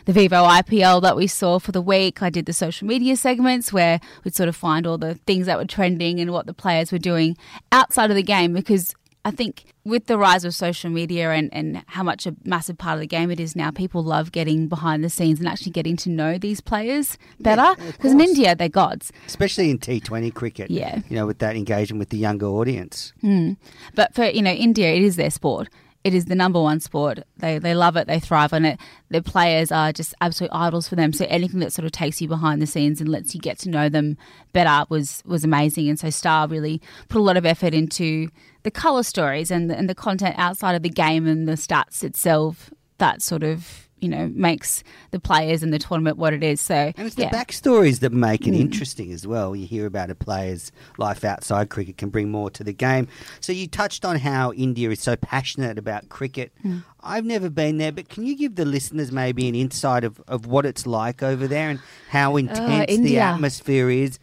the 0.07 0.13
Vivo 0.13 0.45
IPL 0.45 1.03
that 1.03 1.17
we 1.17 1.27
saw 1.27 1.59
for 1.59 1.73
the 1.73 1.83
week. 1.83 2.23
I 2.23 2.31
did 2.31 2.47
the 2.47 2.53
social 2.53 2.87
media 2.87 3.17
segments 3.17 3.73
where 3.73 4.01
we'd 4.25 4.35
sort 4.35 4.49
of 4.49 4.57
find 4.57 4.87
all 4.87 4.99
the 4.99 5.17
things 5.27 5.47
that 5.47 5.59
were 5.59 5.65
trending 5.65 6.21
and 6.21 6.31
what 6.31 6.47
the 6.47 6.55
players 6.55 6.93
were 6.93 6.99
doing 6.99 7.37
outside 7.73 8.11
of 8.11 8.17
the 8.17 8.23
game 8.23 8.53
because 8.53 8.95
I 9.27 9.33
think 9.33 9.65
with 9.83 10.07
the 10.07 10.17
rise 10.19 10.45
of 10.45 10.55
social 10.55 10.89
media 10.89 11.33
and, 11.33 11.53
and 11.53 11.83
how 11.89 12.05
much 12.05 12.27
a 12.27 12.37
massive 12.45 12.79
part 12.79 12.95
of 12.95 13.01
the 13.01 13.09
game 13.09 13.29
it 13.33 13.41
is 13.41 13.57
now, 13.57 13.73
people 13.73 14.05
love 14.05 14.31
getting 14.31 14.69
behind 14.69 15.03
the 15.03 15.11
scenes 15.11 15.41
and 15.41 15.49
actually 15.49 15.73
getting 15.73 15.97
to 15.97 16.11
know 16.11 16.39
these 16.39 16.61
players 16.61 17.19
better. 17.41 17.75
Because 17.87 18.13
in. 18.13 18.21
India, 18.21 18.55
they're 18.55 18.69
gods. 18.69 19.13
Especially 19.27 19.69
in 19.69 19.81
T20 19.81 20.33
cricket. 20.33 20.71
Yeah. 20.71 21.01
You 21.09 21.17
know, 21.17 21.27
with 21.27 21.41
that 21.41 21.57
engagement 21.57 21.99
with 21.99 22.11
the 22.11 22.19
younger 22.19 22.47
audience. 22.47 23.13
Hmm. 23.21 23.55
But 23.97 24.15
for 24.15 24.27
you 24.27 24.43
know 24.43 24.53
India, 24.53 24.95
it 24.95 25.03
is 25.03 25.17
their 25.17 25.31
sport. 25.31 25.69
It 26.07 26.15
is 26.15 26.27
the 26.27 26.37
number 26.37 26.63
one 26.63 26.79
sport. 26.79 27.25
They 27.39 27.59
they 27.59 27.75
love 27.75 27.97
it. 27.97 28.07
They 28.07 28.21
thrive 28.21 28.53
on 28.53 28.65
it. 28.65 28.79
Their 29.09 29.23
players 29.23 29.73
are 29.73 29.93
just 29.93 30.15
absolute 30.21 30.53
idols 30.53 30.87
for 30.87 30.95
them. 30.95 31.13
So 31.13 31.27
anything 31.29 31.59
that 31.59 31.73
sort 31.73 31.85
of 31.85 31.91
takes 31.91 32.23
you 32.23 32.29
behind 32.29 32.63
the 32.63 32.67
scenes 32.69 33.01
and 33.01 33.09
lets 33.09 33.35
you 33.35 33.41
get 33.41 33.59
to 33.59 33.69
know 33.69 33.89
them 33.89 34.17
better 34.53 34.87
was 34.89 35.25
was 35.27 35.43
amazing. 35.43 35.89
And 35.89 35.99
so 35.99 36.11
Star 36.11 36.47
really 36.47 36.81
put 37.09 37.19
a 37.19 37.25
lot 37.25 37.37
of 37.37 37.45
effort 37.45 37.75
into 37.75 38.29
the 38.67 38.71
color 38.73 39.03
stories 39.05 39.51
and 39.51 39.71
the, 39.71 39.77
and 39.79 39.89
the 39.89 39.95
content 39.95 40.35
outside 40.39 40.75
of 40.75 40.83
the 40.83 40.89
game 41.07 41.27
and 41.27 41.47
the 41.49 41.53
stats 41.67 42.03
itself. 42.05 42.71
That 42.99 43.23
sort 43.23 43.43
of 43.43 43.83
you 44.01 44.09
know 44.11 44.31
makes 44.35 44.83
the 45.11 45.19
players 45.21 45.63
and 45.63 45.73
the 45.73 45.79
tournament 45.79 46.17
what 46.19 46.33
it 46.35 46.43
is. 46.43 46.61
So 46.61 46.93
And 46.97 47.07
it's 47.07 47.17
yeah. 47.17 47.31
the 47.31 47.37
backstories 47.37 48.01
that 48.01 48.13
make 48.13 48.43
Mm. 48.43 48.49
it 48.49 48.61
interesting 48.61 49.13
as 49.13 49.27
well. 49.27 49.55
You 49.57 49.67
hear 49.67 49.87
about 49.87 50.11
a 50.11 50.15
player's 50.15 50.73
life 50.99 51.23
outside 51.25 51.69
cricket 51.71 51.97
can 51.97 52.11
bring 52.11 52.31
more 52.31 52.51
to 52.51 52.63
the 52.65 52.73
game. 52.73 53.07
So 53.41 53.53
you 53.53 53.67
touched 53.69 54.05
on 54.05 54.17
how 54.19 54.53
India 54.53 54.91
is 54.91 55.01
so 55.01 55.15
passionate 55.17 55.79
about 55.79 56.09
cricket. 56.11 56.53
Mm. 56.65 56.83
I've 57.03 57.25
never 57.25 57.49
been 57.51 57.79
there, 57.79 57.93
but 57.93 58.09
can 58.09 58.27
you 58.27 58.35
give 58.37 58.57
the 58.57 58.65
listeners 58.67 59.13
maybe 59.13 59.49
an 59.49 59.55
insight 59.55 60.05
of, 60.05 60.21
of 60.29 60.45
what 60.47 60.67
it's 60.67 60.87
like 60.87 61.23
over 61.23 61.47
there 61.47 61.71
and 61.71 61.81
how 62.11 62.37
intense 62.37 62.59
the 62.59 62.93
Uh, 62.93 62.97
India. 62.99 63.21
atmosphere 63.23 63.89
is 63.91 64.19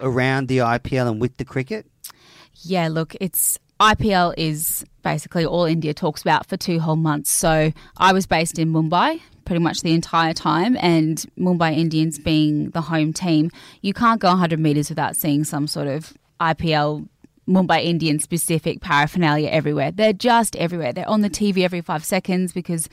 around 0.00 0.48
the 0.48 0.58
IPL 0.58 1.08
and 1.10 1.20
with 1.20 1.36
the 1.38 1.44
cricket? 1.44 1.86
Yeah, 2.62 2.88
look, 2.88 3.14
it's 3.20 3.58
IPL 3.80 4.34
is 4.36 4.84
basically 5.02 5.44
all 5.44 5.64
India 5.64 5.92
talks 5.92 6.22
about 6.22 6.46
for 6.46 6.56
two 6.56 6.80
whole 6.80 6.96
months. 6.96 7.30
So 7.30 7.72
I 7.96 8.12
was 8.12 8.26
based 8.26 8.58
in 8.58 8.72
Mumbai 8.72 9.20
pretty 9.44 9.62
much 9.62 9.80
the 9.80 9.94
entire 9.94 10.34
time, 10.34 10.76
and 10.80 11.24
Mumbai 11.38 11.76
Indians 11.76 12.18
being 12.18 12.70
the 12.70 12.82
home 12.82 13.12
team, 13.12 13.50
you 13.80 13.94
can't 13.94 14.20
go 14.20 14.28
100 14.28 14.58
meters 14.58 14.88
without 14.88 15.16
seeing 15.16 15.44
some 15.44 15.66
sort 15.66 15.86
of 15.86 16.12
IPL. 16.40 17.08
Mumbai 17.48 17.84
Indian 17.84 18.18
specific 18.18 18.80
paraphernalia 18.80 19.48
everywhere. 19.50 19.92
They're 19.92 20.12
just 20.12 20.56
everywhere. 20.56 20.92
They're 20.92 21.08
on 21.08 21.20
the 21.20 21.30
TV 21.30 21.62
every 21.62 21.80
five 21.80 22.04
seconds 22.04 22.52
because 22.52 22.88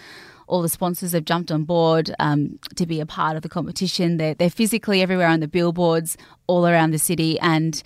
all 0.46 0.62
the 0.62 0.70
sponsors 0.70 1.14
have 1.14 1.26
jumped 1.26 1.52
on 1.52 1.64
board 1.64 2.14
um, 2.20 2.60
to 2.76 2.86
be 2.86 3.00
a 3.00 3.06
part 3.08 3.36
of 3.36 3.42
the 3.42 3.50
competition. 3.50 4.18
They're, 4.18 4.36
they're 4.36 4.52
physically 4.52 5.02
everywhere 5.02 5.30
on 5.30 5.40
the 5.40 5.48
billboards 5.48 6.18
all 6.46 6.68
around 6.68 6.92
the 6.92 7.00
city, 7.00 7.40
and 7.40 7.82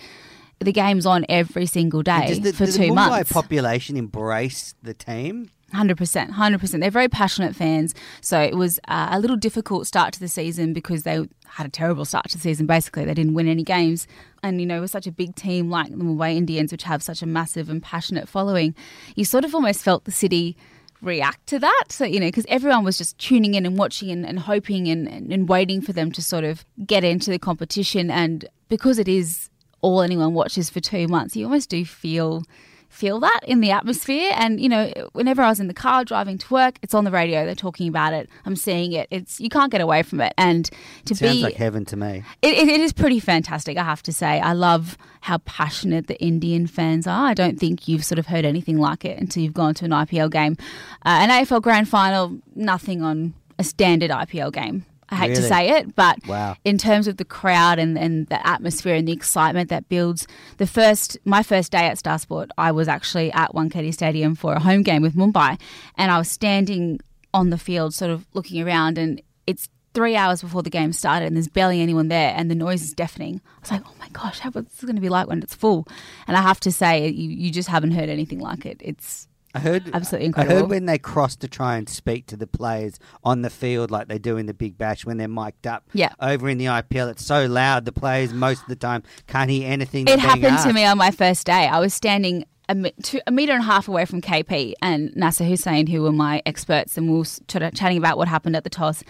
the 0.60 0.72
game's 0.72 1.06
on 1.06 1.26
every 1.30 1.66
single 1.66 2.02
day 2.02 2.28
Does 2.28 2.42
the, 2.42 2.54
for 2.54 2.66
does 2.66 2.76
two 2.76 2.84
the 2.84 2.90
Mumbai 2.90 3.10
months. 3.10 3.32
population 3.32 3.96
embrace 3.98 4.76
the 4.82 4.94
team? 4.94 5.50
Hundred 5.74 5.98
percent, 5.98 6.32
hundred 6.32 6.60
percent. 6.62 6.80
They're 6.80 6.90
very 6.90 7.10
passionate 7.10 7.54
fans. 7.54 7.94
So 8.22 8.40
it 8.40 8.56
was 8.56 8.80
uh, 8.88 9.10
a 9.12 9.20
little 9.20 9.36
difficult 9.36 9.86
start 9.86 10.14
to 10.14 10.20
the 10.20 10.30
season 10.30 10.72
because 10.72 11.04
they 11.04 11.28
had 11.46 11.68
a 11.68 11.70
terrible 11.70 12.06
start 12.06 12.30
to 12.30 12.38
the 12.38 12.42
season. 12.42 12.68
Basically, 12.68 13.04
they 13.04 13.14
didn't 13.14 13.34
win 13.34 13.50
any 13.50 13.64
games, 13.64 14.08
and 14.42 14.62
you 14.62 14.66
know, 14.66 14.80
with 14.80 14.92
such 14.92 15.08
a 15.08 15.12
big 15.12 15.36
team 15.36 15.70
like 15.70 15.90
the 15.90 15.98
Mumbai 15.98 16.38
Indians, 16.38 16.72
which 16.72 16.84
have 16.84 17.04
such 17.04 17.22
a 17.22 17.26
massive 17.26 17.70
and 17.70 17.84
passionate 17.84 18.30
following, 18.30 18.76
you 19.16 19.26
sort 19.26 19.44
of 19.44 19.54
almost 19.54 19.84
felt 19.84 20.06
the 20.06 20.12
city 20.12 20.56
react 21.02 21.46
to 21.48 21.60
that. 21.60 21.84
So 21.90 22.06
you 22.06 22.22
know, 22.22 22.28
because 22.28 22.46
everyone 22.48 22.86
was 22.86 22.98
just 22.98 23.18
tuning 23.18 23.54
in 23.54 23.66
and 23.66 23.78
watching 23.78 24.10
and, 24.10 24.26
and 24.26 24.40
hoping 24.40 24.88
and, 24.88 25.06
and, 25.06 25.34
and 25.34 25.50
waiting 25.50 25.82
for 25.82 25.92
them 25.92 26.14
to 26.14 26.22
sort 26.24 26.46
of 26.46 26.64
get 26.86 27.04
into 27.04 27.30
the 27.30 27.40
competition, 27.40 28.10
and 28.10 28.48
because 28.70 29.00
it 29.00 29.10
is 29.10 29.50
all 29.82 30.02
anyone 30.02 30.34
watches 30.34 30.70
for 30.70 30.80
two 30.80 31.08
months, 31.08 31.36
you 31.36 31.46
almost 31.46 31.70
do 31.70 31.86
feel 31.86 32.44
feel 32.90 33.20
that 33.20 33.42
in 33.46 33.60
the 33.60 33.70
atmosphere. 33.72 34.32
And 34.36 34.60
you 34.60 34.70
know, 34.70 34.92
whenever 35.14 35.42
I 35.42 35.50
was 35.50 35.60
in 35.60 35.68
the 35.68 35.74
car 35.74 36.04
driving 36.04 36.38
to 36.38 36.54
work, 36.54 36.80
it's 36.82 36.94
on 36.94 37.04
the 37.04 37.12
radio. 37.12 37.46
They're 37.46 37.56
talking 37.56 37.88
about 37.88 38.14
it. 38.14 38.30
I'm 38.46 38.56
seeing 38.56 38.94
it. 38.94 39.08
It's 39.12 39.40
you 39.40 39.50
can't 39.50 39.72
get 39.72 39.82
away 39.82 40.04
from 40.04 40.22
it. 40.22 40.34
And 40.38 40.70
to 41.06 41.16
Sounds 41.16 41.34
be 41.34 41.44
like 41.44 41.56
heaven 41.56 41.86
to 41.86 41.98
me. 41.98 42.24
it, 42.42 42.54
it, 42.54 42.68
it 42.68 42.80
is 42.80 42.94
pretty 42.94 43.20
fantastic, 43.20 43.78
I 43.78 43.84
have 43.84 44.02
to 44.04 44.14
say. 44.14 44.40
I 44.40 44.54
love 44.54 44.98
how 45.22 45.40
passionate 45.40 46.08
the 46.08 46.20
Indian 46.22 46.68
fans 46.68 47.08
are. 47.08 47.28
I 47.28 47.34
don't 47.34 47.60
think 47.60 47.88
you've 47.88 48.06
sort 48.06 48.20
of 48.20 48.28
heard 48.28 48.46
anything 48.46 48.78
like 48.78 49.06
it 49.06 49.20
until 49.20 49.44
you've 49.44 49.54
gone 49.54 49.74
to 49.76 49.86
an 49.86 49.92
IPL 49.92 50.32
game. 50.32 50.58
Uh, 51.06 51.20
an 51.22 51.30
AFL 51.30 51.62
grand 51.62 51.90
final, 51.90 52.38
nothing 52.56 53.02
on 53.02 53.34
a 53.60 53.64
standard 53.64 54.12
IPL 54.12 54.54
game. 54.54 54.86
I 55.10 55.16
hate 55.16 55.36
to 55.36 55.42
say 55.42 55.70
it, 55.78 55.96
but 55.96 56.18
Wow. 56.28 56.58
in 56.66 56.78
terms 56.78 57.08
of 57.08 57.18
the 57.18 57.26
crowd 57.26 57.80
and, 57.80 57.98
and 57.98 58.28
the 58.28 58.46
atmosphere 58.46 58.96
and 58.96 59.08
the 59.08 59.14
excitement 59.14 59.70
that 59.70 59.88
builds, 59.88 60.28
the 60.58 60.68
first 60.68 61.18
my 61.24 61.44
first 61.44 61.72
day 61.72 61.86
at 61.88 61.98
Star 61.98 62.20
Sport, 62.20 62.52
I 62.58 62.72
was 62.72 62.88
actually 62.88 63.32
at 63.32 63.54
Wankhede 63.54 63.94
Stadium 63.94 64.36
for 64.36 64.54
a 64.54 64.60
home 64.60 64.84
game 64.84 65.02
with 65.02 65.16
Mumbai, 65.16 65.60
and 65.96 66.12
I 66.12 66.18
was 66.18 66.30
standing 66.30 67.00
on 67.34 67.50
the 67.52 67.58
field, 67.58 67.94
sort 67.94 68.12
of 68.12 68.26
looking 68.34 68.62
around, 68.62 68.98
and 68.98 69.22
it's 69.46 69.70
three 69.94 70.16
hours 70.16 70.42
before 70.42 70.62
the 70.62 70.70
game 70.70 70.92
started, 70.94 71.26
and 71.28 71.36
there's 71.36 71.48
barely 71.48 71.82
anyone 71.82 72.08
there, 72.10 72.34
and 72.36 72.52
the 72.52 72.56
noise 72.56 72.84
is 72.84 72.94
deafening. 72.94 73.42
I 73.58 73.60
was 73.62 73.72
like, 73.72 73.82
oh 73.86 73.94
my 74.00 74.10
gosh, 74.10 74.40
how 74.40 74.52
what's 74.52 74.84
it 74.84 74.86
going 74.86 74.96
to 74.96 75.02
be 75.02 75.10
like 75.10 75.28
when 75.28 75.42
it's 75.42 75.56
full? 75.56 75.88
And 76.28 76.36
I 76.38 76.42
have 76.42 76.60
to 76.62 76.72
say, 76.72 77.08
you, 77.10 77.30
you 77.30 77.50
just 77.52 77.70
haven't 77.70 77.92
heard 77.92 78.10
anything 78.10 78.40
like 78.40 78.66
it. 78.66 78.82
It's 78.84 79.28
I 79.58 79.60
heard 79.60 79.90
Absolutely 79.92 80.28
incredible. 80.28 80.56
I 80.56 80.60
heard 80.60 80.70
when 80.70 80.86
they 80.86 81.00
cross 81.00 81.36
to 81.38 81.48
try 81.48 81.78
and 81.78 81.90
speak 81.90 82.28
to 82.28 82.38
the 82.38 82.46
players 82.46 83.00
on 83.24 83.42
the 83.42 83.50
field, 83.50 83.90
like 83.90 84.08
they 84.08 84.20
do 84.20 84.38
in 84.38 84.46
the 84.46 84.54
Big 84.54 84.78
Bash, 84.78 85.04
when 85.04 85.18
they're 85.18 85.28
mic'd 85.28 85.66
up. 85.66 85.84
Yeah. 85.94 86.14
Over 86.20 86.48
in 86.48 86.60
the 86.60 86.66
IPL, 86.66 87.10
it's 87.10 87.26
so 87.26 87.48
loud. 87.48 87.86
The 87.86 87.92
players 87.92 88.34
most 88.34 88.62
of 88.62 88.68
the 88.68 88.76
time 88.76 89.02
can't 89.26 89.50
hear 89.50 89.68
anything. 89.68 90.08
It 90.08 90.20
happened 90.20 90.60
to 90.60 90.74
me 90.74 90.86
on 90.86 90.98
my 90.98 91.10
first 91.10 91.48
day. 91.48 91.68
I 91.68 91.80
was 91.80 91.94
standing 91.94 92.46
a, 92.70 92.76
meter 92.76 93.54
and 93.54 93.62
a 93.62 93.66
half 93.66 93.88
away 93.88 94.06
from 94.06 94.22
KP 94.22 94.74
and 94.82 95.16
Nasser 95.16 95.46
Hussain, 95.46 95.88
who 95.88 96.04
were 96.04 96.12
my 96.12 96.44
experts, 96.46 96.98
and 96.98 97.10
we 97.10 97.18
were 97.18 97.26
ch- 97.26 97.76
chatting 97.76 97.98
about 97.98 98.18
what 98.18 98.28
happened 98.28 98.56
at 98.56 98.64
the 98.64 98.70
toss. 98.70 99.04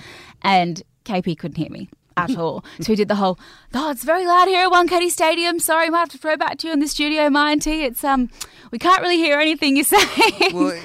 And 0.44 0.82
KP 1.04 1.38
couldn't 1.38 1.58
hear 1.58 1.70
me 1.70 1.90
at 2.18 2.38
all. 2.38 2.66
So 2.82 2.92
we 2.92 2.96
did 2.96 3.08
the 3.08 3.16
whole, 3.16 3.40
oh, 3.74 3.92
it's 3.92 4.04
very 4.04 4.26
loud 4.26 4.48
here 4.48 4.66
at 4.66 4.72
Wankhede 4.72 5.10
Stadium. 5.10 5.60
Sorry, 5.60 5.88
I 5.88 5.90
might 5.90 6.00
have 6.00 6.10
to 6.10 6.18
throw 6.18 6.36
back 6.36 6.58
to 6.60 6.68
you 6.68 6.74
in 6.74 6.80
the 6.80 6.88
studio, 6.88 7.30
Mayanti. 7.30 7.84
It's 7.84 8.04
um, 8.04 8.30
we 8.72 8.80
can't 8.80 9.02
really 9.02 9.18
hear 9.18 9.40
anything 9.40 9.76
you're 9.76 9.86
saying. 9.86 10.54
Well, 10.54 10.78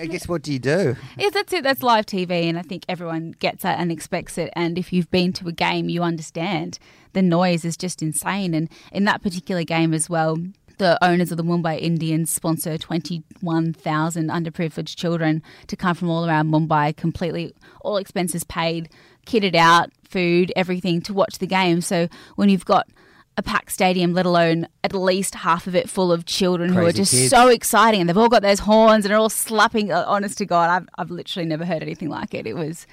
I 0.00 0.06
guess 0.06 0.28
what 0.28 0.42
do 0.42 0.52
you 0.52 0.58
do? 0.58 0.96
Yes, 1.16 1.34
that's 1.34 1.52
it. 1.52 1.62
That's 1.62 1.82
live 1.82 2.06
TV, 2.06 2.30
and 2.48 2.58
I 2.58 2.62
think 2.62 2.84
everyone 2.88 3.32
gets 3.38 3.64
it 3.64 3.76
and 3.78 3.92
expects 3.92 4.38
it. 4.38 4.50
And 4.54 4.78
if 4.78 4.92
you've 4.92 5.10
been 5.10 5.32
to 5.34 5.48
a 5.48 5.52
game, 5.52 5.88
you 5.88 6.02
understand 6.02 6.78
the 7.12 7.22
noise 7.22 7.64
is 7.64 7.76
just 7.76 8.02
insane. 8.02 8.54
And 8.54 8.68
in 8.92 9.04
that 9.04 9.22
particular 9.22 9.64
game 9.64 9.94
as 9.94 10.08
well, 10.08 10.38
the 10.78 11.02
owners 11.04 11.30
of 11.30 11.36
the 11.36 11.44
Mumbai 11.44 11.80
Indians 11.80 12.32
sponsor 12.32 12.78
21,000 12.78 14.28
underprivileged 14.28 14.96
children 14.96 15.42
to 15.66 15.76
come 15.76 15.94
from 15.94 16.08
all 16.08 16.26
around 16.26 16.50
Mumbai, 16.50 16.96
completely 16.96 17.52
all 17.80 17.96
expenses 17.96 18.44
paid, 18.44 18.88
kitted 19.28 19.54
out, 19.54 19.90
food, 20.08 20.52
everything 20.56 21.00
to 21.02 21.12
watch 21.12 21.38
the 21.38 21.46
game. 21.46 21.80
So 21.82 22.08
when 22.36 22.48
you've 22.48 22.64
got 22.64 22.88
a 23.36 23.42
packed 23.42 23.70
stadium, 23.70 24.14
let 24.14 24.26
alone 24.26 24.66
at 24.82 24.92
least 24.94 25.36
half 25.36 25.66
of 25.68 25.74
it 25.76 25.88
full 25.88 26.10
of 26.10 26.24
children 26.24 26.72
who 26.72 26.84
are 26.84 26.90
just 26.92 27.12
kids. 27.12 27.30
so 27.30 27.46
exciting 27.48 28.00
and 28.00 28.08
they've 28.08 28.18
all 28.18 28.28
got 28.28 28.42
those 28.42 28.58
horns 28.60 29.04
and 29.04 29.14
are 29.14 29.18
all 29.18 29.28
slapping 29.28 29.92
uh, 29.92 30.02
honest 30.08 30.38
to 30.38 30.44
god 30.46 30.70
I've, 30.70 30.88
I've 30.98 31.10
literally 31.10 31.46
never 31.46 31.64
heard 31.64 31.80
anything 31.82 32.08
like 32.08 32.34
it 32.34 32.48
it 32.48 32.56
was 32.56 32.84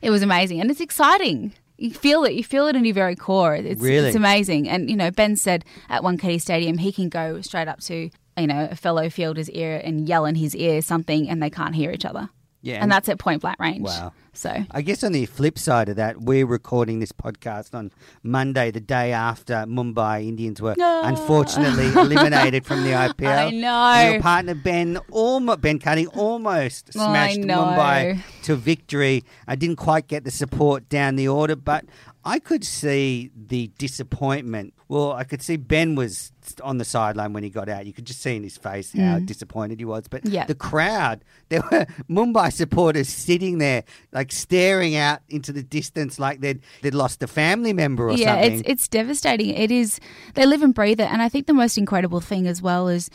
it 0.00 0.10
was 0.10 0.22
amazing 0.22 0.60
and 0.60 0.72
it's 0.72 0.80
exciting 0.80 1.52
you 1.78 1.92
feel 1.92 2.24
it 2.24 2.32
you 2.32 2.42
feel 2.42 2.66
it 2.66 2.74
in 2.74 2.84
your 2.84 2.94
very 2.94 3.14
core 3.14 3.54
it's, 3.54 3.80
Really? 3.80 4.08
it's 4.08 4.16
amazing 4.16 4.68
and 4.68 4.90
you 4.90 4.96
know 4.96 5.12
ben 5.12 5.36
said 5.36 5.64
at 5.88 6.02
One 6.02 6.18
Wankhede 6.18 6.40
stadium 6.40 6.78
he 6.78 6.90
can 6.90 7.08
go 7.08 7.40
straight 7.42 7.68
up 7.68 7.80
to 7.82 8.10
you 8.36 8.46
know 8.48 8.66
a 8.72 8.74
fellow 8.74 9.08
fielder's 9.08 9.50
ear 9.50 9.80
and 9.84 10.08
yell 10.08 10.24
in 10.24 10.34
his 10.34 10.56
ear 10.56 10.82
something 10.82 11.28
and 11.30 11.40
they 11.40 11.50
can't 11.50 11.76
hear 11.76 11.92
each 11.92 12.04
other 12.04 12.28
Yeah, 12.62 12.80
and 12.82 12.90
that's 12.90 13.08
at 13.08 13.18
point 13.18 13.42
blank 13.42 13.58
range 13.58 13.82
Wow. 13.82 14.12
so 14.32 14.64
I 14.70 14.82
guess 14.82 15.02
on 15.02 15.10
the 15.12 15.26
flip 15.26 15.58
side 15.58 15.88
of 15.88 15.96
that, 15.96 16.20
we're 16.20 16.46
recording 16.46 17.00
this 17.00 17.10
podcast 17.12 17.74
on 17.74 17.90
Monday, 18.22 18.70
the 18.70 18.80
day 18.80 19.12
after 19.12 19.54
Mumbai 19.66 20.26
Indians 20.28 20.62
were 20.62 20.74
No. 20.78 21.02
unfortunately 21.04 21.88
eliminated 22.00 22.64
from 22.64 22.84
the 22.84 22.90
IPL. 22.90 23.26
I 23.28 23.42
And 23.46 23.60
know. 23.60 24.10
your 24.12 24.20
partner 24.22 24.54
Ben, 24.54 24.98
almost 25.10 25.60
Ben 25.60 25.78
Cutting, 25.80 26.06
almost 26.08 26.92
smashed. 26.92 27.40
Mumbai 27.40 28.20
to 28.44 28.54
victory. 28.56 29.24
I 29.48 29.56
didn't 29.56 29.76
quite 29.76 30.06
get 30.06 30.24
the 30.24 30.30
support 30.30 30.88
down 30.88 31.16
the 31.16 31.28
order, 31.28 31.56
but 31.56 31.84
I 32.24 32.38
could 32.38 32.64
see 32.64 33.30
the 33.34 33.70
disappointment. 33.78 34.74
Well, 34.88 35.12
I 35.12 35.24
could 35.24 35.42
see 35.42 35.56
Ben 35.56 35.94
was 35.94 36.32
on 36.62 36.78
the 36.78 36.84
sideline 36.84 37.32
when 37.32 37.42
he 37.42 37.50
got 37.50 37.68
out. 37.68 37.86
You 37.86 37.92
could 37.92 38.04
just 38.04 38.20
see 38.20 38.36
in 38.36 38.42
his 38.42 38.56
face 38.56 38.92
how 38.96 39.18
disappointed 39.20 39.78
he 39.78 39.84
was. 39.84 40.06
But 40.08 40.22
Mm. 40.24 40.32
Yeah. 40.32 40.44
the 40.46 40.54
crowd, 40.54 41.24
there 41.48 41.62
were 41.70 41.86
Mumbai 42.08 42.52
supporters 42.52 43.08
sitting 43.08 43.58
there, 43.58 43.84
like 44.12 44.30
staring 44.32 44.94
out 44.96 45.20
into 45.28 45.52
the 45.52 45.62
distance, 45.62 46.18
like 46.18 46.40
they'd 46.40 46.60
they'd 46.82 46.94
lost 46.94 47.22
a 47.22 47.26
family 47.26 47.72
member 47.72 48.08
or 48.08 48.12
yeah, 48.12 48.34
something. 48.34 48.52
Yeah, 48.52 48.58
it's 48.60 48.68
it's 48.68 48.88
devastating. 48.88 49.50
It 49.50 49.70
is. 49.70 49.98
They 50.34 50.46
live 50.46 50.62
and 50.62 50.74
breathe 50.74 51.00
it, 51.00 51.10
and 51.10 51.22
I 51.22 51.28
think 51.28 51.46
the 51.46 51.54
most 51.54 51.76
incredible 51.78 52.20
thing 52.20 52.46
as 52.46 52.60
well 52.62 52.88
is 52.88 53.08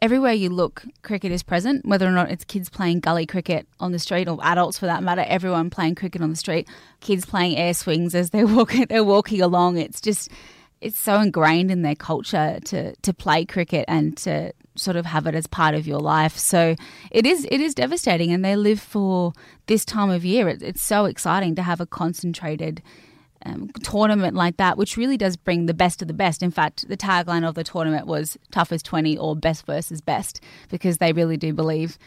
everywhere 0.00 0.32
you 0.32 0.50
look, 0.50 0.84
cricket 1.02 1.32
is 1.32 1.42
present. 1.42 1.86
Whether 1.86 2.06
or 2.06 2.12
not 2.12 2.30
it's 2.30 2.44
kids 2.44 2.68
playing 2.68 3.00
gully 3.00 3.26
cricket 3.26 3.66
on 3.80 3.92
the 3.92 3.98
street, 3.98 4.28
or 4.28 4.38
adults 4.42 4.78
for 4.78 4.86
that 4.86 5.02
matter, 5.02 5.24
everyone 5.26 5.70
playing 5.70 5.94
cricket 5.94 6.22
on 6.22 6.30
the 6.30 6.36
street. 6.36 6.68
Kids 7.00 7.24
playing 7.24 7.56
air 7.56 7.74
swings 7.74 8.14
as 8.14 8.30
they're 8.30 8.46
walking. 8.56 8.86
They're 8.88 9.04
walking 9.04 9.40
along. 9.40 9.78
It's 9.78 10.00
just. 10.00 10.30
It's 10.82 10.98
so 10.98 11.18
ingrained 11.20 11.70
in 11.70 11.80
their 11.80 11.94
culture 11.94 12.58
to 12.66 12.94
to 12.96 13.14
play 13.14 13.46
cricket 13.46 13.86
and 13.88 14.14
to 14.18 14.52
sort 14.74 14.96
of 14.96 15.06
have 15.06 15.26
it 15.26 15.34
as 15.34 15.46
part 15.46 15.74
of 15.74 15.86
your 15.86 16.00
life. 16.00 16.36
So 16.36 16.76
it 17.10 17.26
is 17.26 17.46
it 17.50 17.60
is 17.60 17.74
devastating, 17.74 18.30
and 18.30 18.44
they 18.44 18.56
live 18.56 18.80
for 18.80 19.32
this 19.66 19.84
time 19.84 20.10
of 20.10 20.24
year. 20.24 20.48
It, 20.48 20.62
it's 20.62 20.82
so 20.82 21.06
exciting 21.06 21.54
to 21.56 21.62
have 21.62 21.80
a 21.80 21.86
concentrated 21.86 22.82
um, 23.46 23.68
tournament 23.82 24.34
like 24.34 24.56
that, 24.56 24.76
which 24.76 24.96
really 24.96 25.16
does 25.16 25.36
bring 25.36 25.66
the 25.66 25.74
best 25.74 26.02
of 26.02 26.08
the 26.08 26.14
best. 26.14 26.42
In 26.42 26.50
fact, 26.50 26.88
the 26.88 26.96
tagline 26.96 27.46
of 27.48 27.54
the 27.54 27.64
tournament 27.64 28.06
was 28.06 28.36
"toughest 28.50 28.84
twenty" 28.84 29.16
or 29.16 29.36
"best 29.36 29.66
versus 29.66 30.00
best," 30.00 30.40
because 30.68 30.98
they 30.98 31.12
really 31.12 31.36
do 31.36 31.52
believe. 31.52 31.98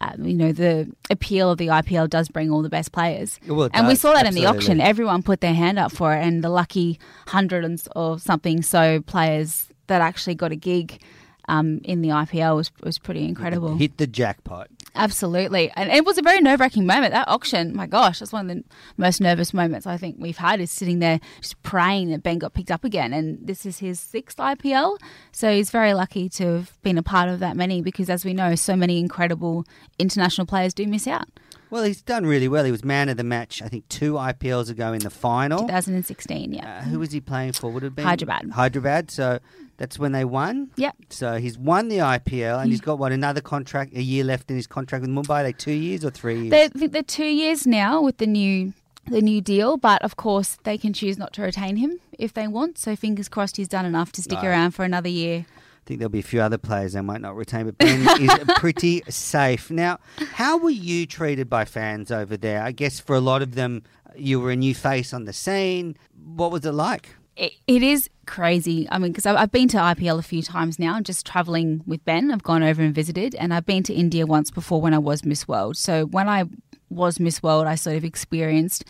Um, 0.00 0.24
you 0.24 0.34
know 0.34 0.52
the 0.52 0.88
appeal 1.10 1.50
of 1.50 1.58
the 1.58 1.66
IPL 1.68 2.08
does 2.08 2.28
bring 2.28 2.52
all 2.52 2.62
the 2.62 2.68
best 2.68 2.92
players, 2.92 3.40
Well, 3.48 3.68
and 3.74 3.88
we 3.88 3.96
saw 3.96 4.12
that 4.12 4.26
in 4.26 4.34
the 4.34 4.46
auction. 4.46 4.80
Everyone 4.80 5.24
put 5.24 5.40
their 5.40 5.54
hand 5.54 5.76
up 5.76 5.90
for 5.90 6.14
it, 6.14 6.24
and 6.24 6.44
the 6.44 6.50
lucky 6.50 7.00
hundred 7.26 7.64
and 7.64 7.82
or 7.96 8.18
something 8.20 8.62
so 8.62 9.00
players 9.00 9.66
that 9.88 10.00
actually 10.00 10.36
got 10.36 10.52
a 10.52 10.56
gig 10.56 11.00
um, 11.48 11.80
in 11.82 12.02
the 12.02 12.10
IPL 12.10 12.56
was 12.56 12.70
was 12.82 12.98
pretty 12.98 13.24
incredible. 13.26 13.76
Hit 13.76 13.96
the 13.96 14.06
jackpot. 14.06 14.68
Absolutely. 14.98 15.70
And 15.76 15.90
it 15.90 16.04
was 16.04 16.18
a 16.18 16.22
very 16.22 16.40
nerve 16.40 16.60
wracking 16.60 16.86
moment. 16.86 17.12
That 17.12 17.28
auction, 17.28 17.74
my 17.74 17.86
gosh, 17.86 18.18
that's 18.18 18.32
one 18.32 18.50
of 18.50 18.56
the 18.56 18.64
most 18.96 19.20
nervous 19.20 19.54
moments 19.54 19.86
I 19.86 19.96
think 19.96 20.16
we've 20.18 20.36
had 20.36 20.60
is 20.60 20.70
sitting 20.70 20.98
there 20.98 21.20
just 21.40 21.62
praying 21.62 22.10
that 22.10 22.22
Ben 22.22 22.38
got 22.38 22.54
picked 22.54 22.70
up 22.70 22.84
again. 22.84 23.12
And 23.12 23.38
this 23.46 23.64
is 23.64 23.78
his 23.78 24.00
sixth 24.00 24.38
IPL. 24.38 24.98
So 25.32 25.52
he's 25.52 25.70
very 25.70 25.94
lucky 25.94 26.28
to 26.30 26.46
have 26.54 26.82
been 26.82 26.98
a 26.98 27.02
part 27.02 27.28
of 27.28 27.38
that 27.40 27.56
many 27.56 27.80
because, 27.80 28.10
as 28.10 28.24
we 28.24 28.34
know, 28.34 28.54
so 28.54 28.76
many 28.76 28.98
incredible 28.98 29.64
international 29.98 30.46
players 30.46 30.74
do 30.74 30.86
miss 30.86 31.06
out. 31.06 31.28
Well, 31.70 31.82
he's 31.84 32.00
done 32.00 32.24
really 32.24 32.48
well. 32.48 32.64
He 32.64 32.70
was 32.70 32.84
man 32.84 33.08
of 33.10 33.18
the 33.18 33.24
match, 33.24 33.60
I 33.60 33.68
think, 33.68 33.86
two 33.88 34.14
IPLs 34.14 34.70
ago 34.70 34.94
in 34.94 35.00
the 35.00 35.10
final. 35.10 35.60
2016, 35.60 36.54
yeah. 36.54 36.78
Uh, 36.78 36.82
who 36.84 36.98
was 36.98 37.12
he 37.12 37.20
playing 37.20 37.52
for? 37.52 37.70
Would 37.70 37.82
it 37.82 37.86
have 37.86 37.94
been 37.94 38.06
Hyderabad. 38.06 38.50
Hyderabad. 38.50 39.10
So 39.10 39.38
that's 39.78 39.98
when 39.98 40.12
they 40.12 40.24
won. 40.26 40.70
Yep. 40.76 40.94
So 41.08 41.36
he's 41.38 41.56
won 41.56 41.88
the 41.88 41.98
IPL, 41.98 42.60
and 42.60 42.70
he's 42.70 42.80
got 42.82 42.98
what 42.98 43.12
another 43.12 43.40
contract, 43.40 43.96
a 43.96 44.02
year 44.02 44.24
left 44.24 44.50
in 44.50 44.56
his 44.56 44.66
contract 44.66 45.02
with 45.02 45.10
Mumbai. 45.10 45.42
Like 45.44 45.56
two 45.58 45.72
years 45.72 46.04
or 46.04 46.10
three 46.10 46.38
years. 46.40 46.50
They're, 46.50 46.64
I 46.66 46.78
think 46.78 46.92
they're 46.92 47.02
two 47.02 47.24
years 47.24 47.66
now 47.66 48.02
with 48.02 48.18
the 48.18 48.26
new 48.26 48.74
the 49.06 49.22
new 49.22 49.40
deal, 49.40 49.78
but 49.78 50.02
of 50.02 50.16
course 50.16 50.58
they 50.64 50.76
can 50.76 50.92
choose 50.92 51.16
not 51.16 51.32
to 51.32 51.40
retain 51.42 51.76
him 51.76 51.98
if 52.18 52.34
they 52.34 52.46
want. 52.46 52.76
So 52.76 52.94
fingers 52.94 53.28
crossed 53.30 53.56
he's 53.56 53.68
done 53.68 53.86
enough 53.86 54.12
to 54.12 54.22
stick 54.22 54.38
Right. 54.42 54.48
around 54.48 54.72
for 54.72 54.84
another 54.84 55.08
year. 55.08 55.46
I 55.48 55.80
think 55.88 56.00
there'll 56.00 56.10
be 56.10 56.18
a 56.18 56.22
few 56.22 56.42
other 56.42 56.58
players 56.58 56.92
they 56.92 57.00
might 57.00 57.22
not 57.22 57.34
retain, 57.34 57.64
but 57.64 57.78
Ben 57.78 58.06
is 58.20 58.30
pretty 58.56 59.02
safe. 59.08 59.70
Now, 59.70 59.98
how 60.34 60.58
were 60.58 60.68
you 60.68 61.06
treated 61.06 61.48
by 61.48 61.64
fans 61.64 62.10
over 62.12 62.36
there? 62.36 62.62
I 62.62 62.72
guess 62.72 63.00
for 63.00 63.16
a 63.16 63.20
lot 63.20 63.40
of 63.40 63.54
them, 63.54 63.82
you 64.14 64.38
were 64.40 64.50
a 64.50 64.56
new 64.56 64.74
face 64.74 65.14
on 65.14 65.24
the 65.24 65.32
scene. 65.32 65.96
What 66.34 66.52
was 66.52 66.66
it 66.66 66.72
like? 66.72 67.14
It, 67.38 67.52
it 67.66 67.82
is 67.82 68.10
crazy. 68.26 68.88
I 68.90 68.98
mean, 68.98 69.12
because 69.12 69.24
I've, 69.26 69.52
been 69.52 69.68
to 69.68 69.78
IPL 69.78 70.18
a 70.18 70.22
few 70.22 70.42
times 70.42 70.78
now, 70.78 71.00
just 71.00 71.24
traveling 71.24 71.82
with 71.86 72.04
Ben. 72.04 72.30
I've 72.30 72.42
gone 72.42 72.62
over 72.62 72.82
and 72.82 72.94
visited, 72.94 73.34
and 73.36 73.54
I've 73.54 73.64
been 73.64 73.82
to 73.84 73.94
India 73.94 74.26
once 74.26 74.50
before 74.50 74.80
when 74.80 74.92
I 74.92 74.98
was 74.98 75.24
Miss 75.24 75.46
World. 75.46 75.76
So 75.76 76.06
when 76.06 76.28
I 76.28 76.44
was 76.90 77.20
Miss 77.20 77.42
World, 77.42 77.66
I 77.66 77.76
sort 77.76 77.96
of 77.96 78.04
experienced 78.04 78.84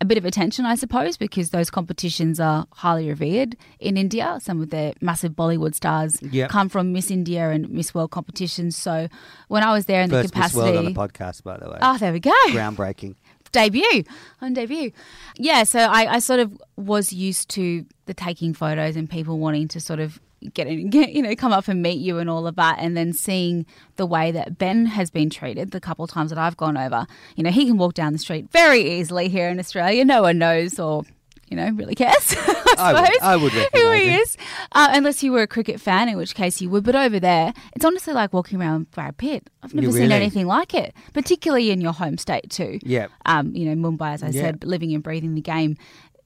a 0.00 0.04
bit 0.04 0.18
of 0.18 0.24
attention, 0.24 0.66
I 0.66 0.74
suppose, 0.74 1.16
because 1.16 1.50
those 1.50 1.70
competitions 1.70 2.40
are 2.40 2.66
highly 2.72 3.08
revered 3.08 3.56
in 3.78 3.96
India. 3.96 4.38
Some 4.42 4.60
of 4.60 4.70
the 4.70 4.92
massive 5.00 5.32
Bollywood 5.32 5.74
stars 5.74 6.20
Yep. 6.20 6.50
come 6.50 6.68
from 6.68 6.92
Miss 6.92 7.10
India 7.10 7.50
and 7.50 7.70
Miss 7.70 7.94
World 7.94 8.10
competitions. 8.10 8.76
So 8.76 9.08
when 9.48 9.62
I 9.62 9.72
was 9.72 9.86
there 9.86 10.02
in 10.02 10.10
First 10.10 10.28
the 10.28 10.32
capacity, 10.32 10.58
Miss 10.58 10.72
World 10.72 10.86
on 10.86 10.92
the 10.92 11.00
podcast, 11.00 11.42
by 11.44 11.58
the 11.58 11.70
way. 11.70 11.78
oh, 11.80 11.96
there 11.98 12.12
we 12.12 12.20
go 12.20 12.32
Groundbreaking. 12.48 13.14
Debut 13.54 14.04
on 14.42 14.52
debut 14.52 14.90
yeah 15.36 15.62
so 15.62 15.78
I, 15.78 16.14
I 16.14 16.18
sort 16.18 16.40
of 16.40 16.60
was 16.76 17.12
used 17.12 17.48
to 17.50 17.86
the 18.06 18.14
taking 18.14 18.52
photos 18.52 18.96
and 18.96 19.08
people 19.08 19.38
wanting 19.38 19.68
to 19.68 19.80
sort 19.80 20.00
of 20.00 20.20
getting 20.52 20.90
get, 20.90 21.12
you 21.12 21.22
know 21.22 21.34
come 21.34 21.52
up 21.52 21.68
and 21.68 21.82
meet 21.82 21.98
you 21.98 22.18
and 22.18 22.28
all 22.28 22.46
of 22.46 22.56
that, 22.56 22.78
and 22.78 22.96
then 22.96 23.12
seeing 23.12 23.66
the 23.96 24.06
way 24.06 24.30
that 24.32 24.58
Ben 24.58 24.86
has 24.86 25.10
been 25.10 25.30
treated 25.30 25.70
the 25.70 25.80
couple 25.80 26.04
of 26.04 26.10
times 26.10 26.30
that 26.30 26.38
I've 26.38 26.56
gone 26.56 26.76
over. 26.76 27.06
You 27.36 27.44
know, 27.44 27.50
he 27.50 27.66
can 27.66 27.78
walk 27.78 27.94
down 27.94 28.12
the 28.12 28.18
street 28.18 28.50
very 28.50 28.98
easily 28.98 29.28
here 29.28 29.48
in 29.48 29.58
Australia. 29.58 30.04
No 30.04 30.22
one 30.22 30.38
knows 30.38 30.78
or 30.78 31.04
you 31.48 31.56
know, 31.56 31.70
really 31.70 31.94
cares. 31.94 32.34
I, 32.36 32.74
I 32.78 32.92
would- 32.92 33.04
suppose, 33.06 33.18
I 33.22 33.36
would 33.36 33.52
who 33.74 33.92
he 33.92 34.14
is, 34.14 34.36
uh, 34.72 34.88
unless 34.92 35.22
you 35.22 35.32
were 35.32 35.42
a 35.42 35.46
cricket 35.46 35.80
fan, 35.80 36.08
in 36.08 36.16
which 36.16 36.34
case 36.34 36.60
you 36.60 36.70
would. 36.70 36.84
But 36.84 36.96
over 36.96 37.20
there, 37.20 37.52
it's 37.74 37.84
honestly 37.84 38.12
like 38.14 38.32
walking 38.32 38.60
around 38.60 38.90
Brad 38.90 39.16
Pitt. 39.16 39.48
I've 39.62 39.74
never 39.74 39.86
You 39.86 39.92
seen 39.92 40.02
really? 40.02 40.14
anything 40.14 40.46
like 40.46 40.74
it, 40.74 40.94
particularly 41.12 41.70
in 41.70 41.80
your 41.80 41.92
home 41.92 42.18
state 42.18 42.50
too. 42.50 42.78
Yeah. 42.82 43.08
Um, 43.26 43.54
you 43.54 43.72
know, 43.72 43.90
Mumbai, 43.90 44.14
as 44.14 44.22
I 44.22 44.28
Yeah. 44.28 44.40
said, 44.42 44.64
living 44.64 44.92
and 44.94 45.02
breathing 45.02 45.34
the 45.34 45.40
game. 45.40 45.76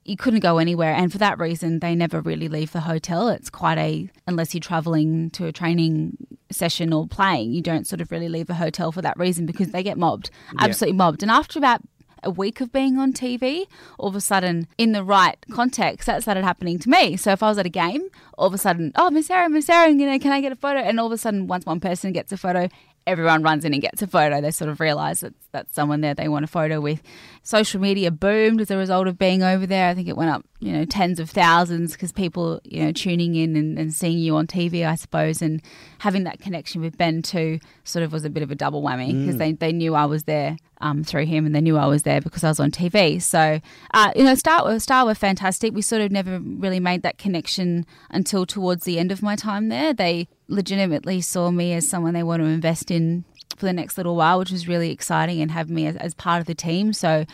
You 0.05 0.17
couldn't 0.17 0.41
go 0.41 0.57
anywhere, 0.57 0.95
and 0.95 1.13
for 1.13 1.19
that 1.19 1.39
reason, 1.39 1.81
they 1.81 1.95
never 1.95 2.23
really 2.23 2.49
leave 2.49 2.73
the 2.73 2.81
hotel. 2.81 3.29
It's 3.29 3.51
quite 3.51 3.77
a 3.77 4.09
unless 4.27 4.55
you're 4.55 4.61
traveling 4.63 5.29
to 5.33 5.45
a 5.45 5.53
training 5.53 6.17
session 6.51 6.95
or 6.95 7.07
playing, 7.07 7.53
you 7.53 7.61
don't 7.61 7.87
sort 7.87 8.01
of 8.01 8.11
really 8.11 8.31
leave 8.31 8.47
the 8.47 8.55
hotel 8.55 8.91
for 8.91 9.03
that 9.03 9.19
reason 9.19 9.45
because 9.45 9.69
they 9.71 9.83
get 9.83 9.99
mobbed, 9.99 10.31
absolutely 10.59 10.97
mobbed. 10.97 11.23
And 11.23 11.31
after 11.31 11.59
about 11.59 11.83
a 12.23 12.31
week 12.31 12.61
of 12.61 12.73
being 12.73 12.99
on 12.99 13.13
TV, 13.13 13.67
all 13.99 14.09
of 14.09 14.17
a 14.17 14.21
sudden, 14.21 14.67
in 14.77 14.93
the 14.93 15.05
right 15.05 15.37
context, 15.53 16.07
that 16.07 16.23
started 16.23 16.45
happening 16.45 16.79
to 16.81 16.89
me. 16.89 17.17
So 17.17 17.33
if 17.33 17.43
I 17.43 17.49
was 17.49 17.59
at 17.59 17.67
a 17.67 17.71
game, 17.71 18.09
all 18.37 18.47
of 18.47 18.55
a 18.55 18.59
sudden, 18.59 18.93
oh, 18.97 19.11
Miss 19.11 19.31
Erin, 19.31 19.53
Miss 19.53 19.69
Erin, 19.69 19.99
you 19.99 20.07
know, 20.07 20.19
can 20.19 20.33
I 20.33 20.41
get 20.41 20.53
a 20.53 20.57
photo? 20.57 20.81
And 20.81 20.99
all 20.99 21.07
of 21.07 21.13
a 21.13 21.19
sudden, 21.19 21.47
once 21.47 21.67
one 21.67 21.81
person 21.81 22.13
gets 22.13 22.33
a 22.33 22.37
photo, 22.37 22.69
everyone 23.09 23.43
runs 23.43 23.65
in 23.65 23.73
and 23.73 23.81
gets 23.81 24.03
a 24.03 24.07
photo. 24.07 24.41
They 24.41 24.51
sort 24.51 24.69
of 24.71 24.81
realise 24.81 25.21
that 25.21 25.33
that's 25.51 25.75
someone 25.75 26.03
there 26.03 26.13
they 26.13 26.29
want 26.29 26.45
a 26.45 26.49
photo 26.49 26.79
with. 26.79 27.03
Social 27.43 27.81
media 27.81 28.11
boomed 28.11 28.61
as 28.61 28.71
a 28.71 28.77
result 28.77 29.09
of 29.09 29.19
being 29.19 29.43
over 29.43 29.67
there. 29.67 29.89
I 29.89 29.95
think 29.95 30.09
it 30.09 30.17
went 30.17 30.31
up, 30.31 30.45
you 30.61 30.73
know, 30.73 30.85
tens 30.85 31.19
of 31.19 31.31
thousands 31.31 31.93
because 31.93 32.13
people, 32.13 32.61
you 32.65 32.85
know, 32.85 32.93
tuning 32.93 33.35
in 33.35 33.57
and, 33.57 33.79
and 33.79 33.95
seeing 33.95 34.19
you 34.19 34.37
on 34.37 34.47
TV, 34.47 34.87
I 34.87 34.95
suppose, 34.95 35.41
and 35.41 35.63
having 36.01 36.25
that 36.25 36.41
connection 36.41 36.83
with 36.83 36.99
Ben 36.99 37.23
too 37.23 37.61
sort 37.83 38.03
of 38.03 38.13
was 38.13 38.27
a 38.27 38.31
bit 38.31 38.43
of 38.43 38.51
a 38.51 38.55
double 38.55 38.83
whammy 38.83 39.19
because 39.19 39.37
mm. 39.37 39.39
they, 39.39 39.53
they 39.53 39.73
knew 39.73 39.95
I 39.95 40.05
was 40.05 40.25
there 40.25 40.59
um, 40.81 41.03
through 41.05 41.27
him 41.27 41.45
and 41.47 41.55
they 41.55 41.61
knew 41.61 41.77
I 41.77 41.87
was 41.87 42.03
there 42.05 42.21
because 42.21 42.45
I 42.45 42.49
was 42.49 42.61
on 42.61 42.71
TV. 42.71 43.21
So, 43.21 43.61
uh, 43.95 44.13
you 44.15 44.25
know, 44.25 44.35
Star, 44.35 44.65
were- 44.65 44.79
Star 44.79 45.05
were 45.05 45.15
fantastic. 45.15 45.75
We 45.75 45.83
sort 45.83 46.03
of 46.03 46.13
never 46.13 46.39
really 46.41 46.81
made 46.81 47.03
that 47.03 47.19
connection 47.19 47.85
until 48.11 48.47
towards 48.47 48.85
the 48.85 48.99
end 48.99 49.11
of 49.13 49.23
my 49.23 49.37
time 49.37 49.69
there. 49.69 49.93
They 49.93 50.29
legitimately 50.49 51.21
saw 51.21 51.51
me 51.51 51.73
as 51.73 51.89
someone 51.89 52.15
they 52.15 52.23
want 52.23 52.43
to 52.43 52.47
invest 52.47 52.91
in 52.91 53.25
for 53.57 53.67
the 53.67 53.73
next 53.73 53.97
little 53.97 54.15
while, 54.15 54.39
which 54.39 54.53
was 54.53 54.69
really 54.69 54.91
exciting 54.93 55.41
and 55.41 55.51
have 55.51 55.69
me 55.69 55.87
as, 55.87 55.97
as 55.97 56.15
part 56.15 56.41
of 56.41 56.47
the 56.47 56.55
team. 56.55 56.93
So 56.93 57.25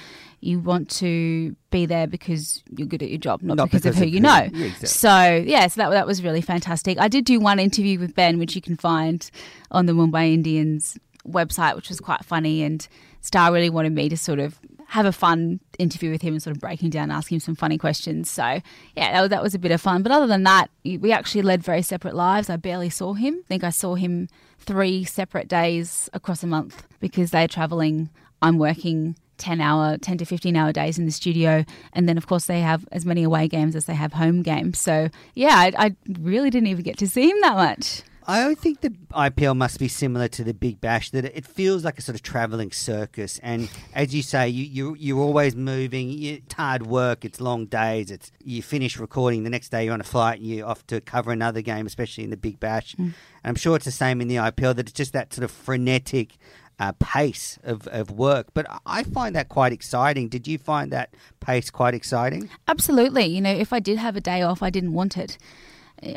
you 0.41 0.59
want 0.59 0.89
to 0.91 1.55
be 1.71 1.87
there 1.87 2.07
because 2.07 2.63
you're 2.77 2.87
good 2.87 3.03
at 3.03 3.09
your 3.11 3.19
job, 3.19 3.43
not, 3.43 3.57
Not 3.57 3.71
because, 3.71 3.85
of 3.87 3.95
who 3.97 4.07
you 4.07 4.21
know. 4.21 4.49
Yeah, 4.53 4.67
exactly. 4.67 4.89
So 4.89 5.45
yeah, 5.47 5.67
so 5.67 5.83
that 5.83 5.91
that 5.91 6.07
was 6.07 6.23
really 6.23 6.41
fantastic. 6.41 6.99
I 6.99 7.09
did 7.09 7.25
do 7.25 7.41
one 7.41 7.59
interview 7.59 7.99
with 7.99 8.15
Ben, 8.15 8.39
which 8.39 8.55
you 8.55 8.63
can 8.63 8.77
find 8.77 9.31
on 9.71 9.87
the 9.87 9.93
Mumbai 9.93 10.33
Indians 10.33 10.99
website, 11.27 11.77
which 11.77 11.89
was 11.89 12.01
quite 12.01 12.25
funny. 12.25 12.63
And 12.63 12.87
Star 13.25 13.51
really 13.51 13.71
wanted 13.71 13.93
me 13.93 14.11
to 14.11 14.19
sort 14.19 14.39
of 14.39 14.61
have 14.89 15.07
a 15.07 15.13
fun 15.13 15.59
interview 15.79 16.11
with 16.11 16.21
him 16.21 16.35
and 16.35 16.43
sort 16.43 16.55
of 16.55 16.61
break 16.61 16.83
him 16.83 16.91
down, 16.91 17.11
ask 17.11 17.33
him 17.33 17.41
some 17.41 17.55
funny 17.55 17.79
questions. 17.79 18.31
So 18.31 18.61
yeah, 18.95 19.13
that 19.13 19.21
was, 19.23 19.31
that 19.31 19.43
was 19.43 19.55
a 19.55 19.59
bit 19.59 19.73
of 19.73 19.81
fun. 19.81 20.03
But 20.03 20.13
other 20.13 20.27
than 20.27 20.43
that, 20.43 20.69
we 20.85 21.11
actually 21.11 21.41
led 21.41 21.63
very 21.63 21.81
separate 21.81 22.15
lives. 22.15 22.51
I 22.51 22.57
barely 22.57 22.91
saw 22.91 23.15
him. 23.15 23.41
I 23.47 23.49
think 23.49 23.65
I 23.65 23.71
saw 23.71 23.95
him 23.95 24.29
three 24.59 25.05
separate 25.05 25.49
days 25.49 26.11
across 26.13 26.43
a 26.43 26.47
month 26.47 26.87
because 27.01 27.31
they're 27.31 27.49
traveling. 27.49 28.11
I'm 28.43 28.59
working 28.59 29.17
10 29.39 29.59
hour 29.59 29.97
10 29.97 30.19
to 30.19 30.25
15 30.27 30.55
hour 30.55 30.71
days 30.71 30.99
in 30.99 31.07
the 31.07 31.11
studio 31.11 31.65
and 31.93 32.09
then 32.09 32.17
of 32.17 32.29
course 32.29 32.47
they 32.47 32.61
have 32.61 32.87
as 32.93 33.05
many 33.05 33.25
away 33.25 33.49
games 33.49 33.75
as 33.75 33.87
they 33.87 33.95
have 33.95 34.13
home 34.13 34.43
games 34.43 34.79
so 34.79 35.09
yeah 35.35 35.57
I, 35.57 35.73
I 35.77 35.97
really 36.21 36.51
didn't 36.51 36.69
even 36.69 36.85
get 36.85 36.99
to 36.99 37.09
see 37.09 37.31
him 37.31 37.41
that 37.41 37.57
much 37.57 38.03
I 38.27 38.55
think 38.55 38.81
the 38.81 38.91
IPL 39.13 39.57
must 39.57 39.79
be 39.79 39.89
similar 39.89 40.29
to 40.29 40.45
the 40.45 40.55
Big 40.55 40.81
Bash, 40.81 41.11
that 41.11 41.25
it 41.25 41.47
feels 41.47 41.85
like 41.85 41.99
a 41.99 42.03
sort 42.03 42.15
of 42.15 42.23
travelling 42.23 42.73
circus. 42.73 43.39
And 43.43 43.69
as 43.95 44.15
you 44.15 44.23
say, 44.23 44.49
you, 44.49 44.65
you, 44.65 44.97
you're 44.99 45.21
always 45.21 45.55
moving. 45.55 46.09
You, 46.11 46.35
it's 46.35 46.55
hard 46.55 46.87
work. 46.87 47.25
It's 47.25 47.41
long 47.41 47.67
days. 47.67 48.11
It's 48.11 48.33
You 48.43 48.63
finish 48.63 48.99
recording. 48.99 49.45
The 49.45 49.51
next 49.51 49.69
day 49.69 49.85
you're 49.85 49.95
on 49.95 50.01
a 50.01 50.05
flight 50.05 50.39
and 50.39 50.49
you're 50.49 50.67
off 50.67 50.87
to 50.87 51.01
cover 51.01 51.33
another 51.33 51.61
game, 51.61 51.87
especially 51.87 52.25
in 52.25 52.31
the 52.31 52.37
Big 52.37 52.59
Bash. 52.59 52.95
And 52.95 53.15
I'm 53.45 53.57
sure 53.57 53.77
it's 53.77 53.85
the 53.85 53.91
same 53.91 54.21
in 54.21 54.29
the 54.29 54.37
IPL, 54.37 54.77
that 54.77 54.89
it's 54.89 54.93
just 54.93 55.13
that 55.13 55.35
sort 55.35 55.45
of 55.45 55.51
frenetic 55.51 56.39
uh, 56.79 56.93
pace 56.99 57.59
of, 57.63 57.87
of 57.89 58.11
work. 58.11 58.49
But 58.55 58.67
I 58.87 59.03
find 59.03 59.37
that 59.37 59.49
quite 59.49 59.73
exciting. 59.73 60.29
Did 60.29 60.49
you 60.49 60.59
find 60.59 60.91
that 60.93 61.15
pace 61.41 61.71
quite 61.71 61.95
exciting? 61.95 62.49
Absolutely. 62.69 63.27
You 63.27 63.41
know, 63.41 63.53
if 63.53 63.73
I 63.73 63.81
did 63.81 63.99
have 63.99 64.17
a 64.17 64.21
day 64.21 64.43
off, 64.43 64.63
I 64.63 64.71
didn't 64.71 64.93
want 64.95 65.17
it. 65.17 65.39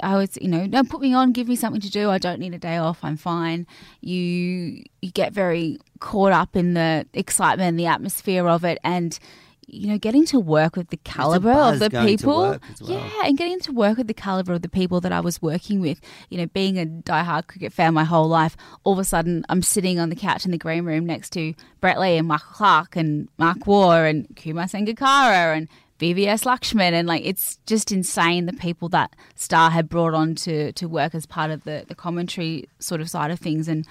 I 0.04 0.16
was, 0.18 0.38
you 0.42 0.48
know, 0.48 0.68
don't 0.68 0.90
put 0.90 1.02
me 1.02 1.13
on, 1.13 1.32
give 1.32 1.48
me 1.48 1.56
something 1.56 1.82
to 1.82 1.90
do. 1.90 2.10
I 2.10 2.18
don't 2.18 2.40
need 2.40 2.54
a 2.54 2.60
day 2.60 2.78
off. 2.78 3.00
I'm 3.04 3.18
fine. 3.18 3.68
You 4.02 4.84
you 5.02 5.12
get 5.12 5.34
very 5.34 5.80
caught 6.00 6.32
up 6.32 6.56
in 6.56 6.74
the 6.74 7.06
excitement 7.13 7.70
and 7.70 7.80
the 7.80 7.86
atmosphere 7.86 8.48
of 8.48 8.66
it 8.66 8.80
and 8.84 9.18
you 9.70 9.90
know, 9.90 9.98
getting 9.98 10.26
to 10.26 10.40
work 10.40 10.78
with 10.78 10.90
the 10.90 10.98
caliber 10.98 11.52
of 11.52 11.80
the 11.80 11.90
people. 11.90 12.38
well. 12.40 12.60
Yeah, 12.82 13.10
and 13.26 13.38
getting 13.38 13.60
to 13.62 13.74
work 13.74 13.98
with 13.98 14.08
the 14.08 14.13
caliber 14.13 14.54
of 14.54 14.62
the 14.62 14.70
people 14.70 15.02
that 15.02 15.12
I 15.12 15.20
was 15.20 15.42
working 15.42 15.82
with. 15.82 16.00
You 16.30 16.38
know, 16.38 16.46
being 16.48 16.80
a 16.80 16.86
diehard 16.86 17.48
cricket 17.48 17.74
fan 17.74 17.94
my 17.94 18.06
whole 18.06 18.30
life, 18.30 18.56
all 18.86 18.94
of 18.94 19.00
a 19.00 19.04
sudden 19.04 19.46
I'm 19.50 19.62
sitting 19.62 20.00
on 20.00 20.10
the 20.10 20.16
couch 20.16 20.46
in 20.46 20.52
the 20.52 20.58
green 20.58 20.86
room 20.86 21.06
next 21.06 21.32
to 21.32 21.54
Brett 21.82 22.00
Lee 22.00 22.18
and 22.18 22.28
Michael 22.30 22.54
Clarke 22.54 22.96
and 22.96 23.28
Mark 23.38 23.68
Waugh 23.68 24.06
and 24.06 24.34
Kumar 24.38 24.66
Sangakkara 24.66 25.58
and 25.58 25.68
VVS 26.00 26.46
Laxman 26.46 26.92
and 26.92 27.08
like 27.08 27.26
it's 27.26 27.58
just 27.66 27.92
insane 27.92 28.46
the 28.46 28.54
people 28.54 28.90
that 28.90 29.16
Star 29.36 29.72
had 29.72 29.90
brought 29.90 30.14
on 30.14 30.36
to 30.36 30.72
to 30.74 30.88
work 30.88 31.16
as 31.16 31.26
part 31.26 31.52
of 31.52 31.64
the 31.64 31.86
the 31.88 31.96
commentary 31.96 32.70
sort 32.80 33.02
of 33.02 33.10
side 33.10 33.32
of 33.32 33.40
things 33.40 33.68
and 33.68 33.86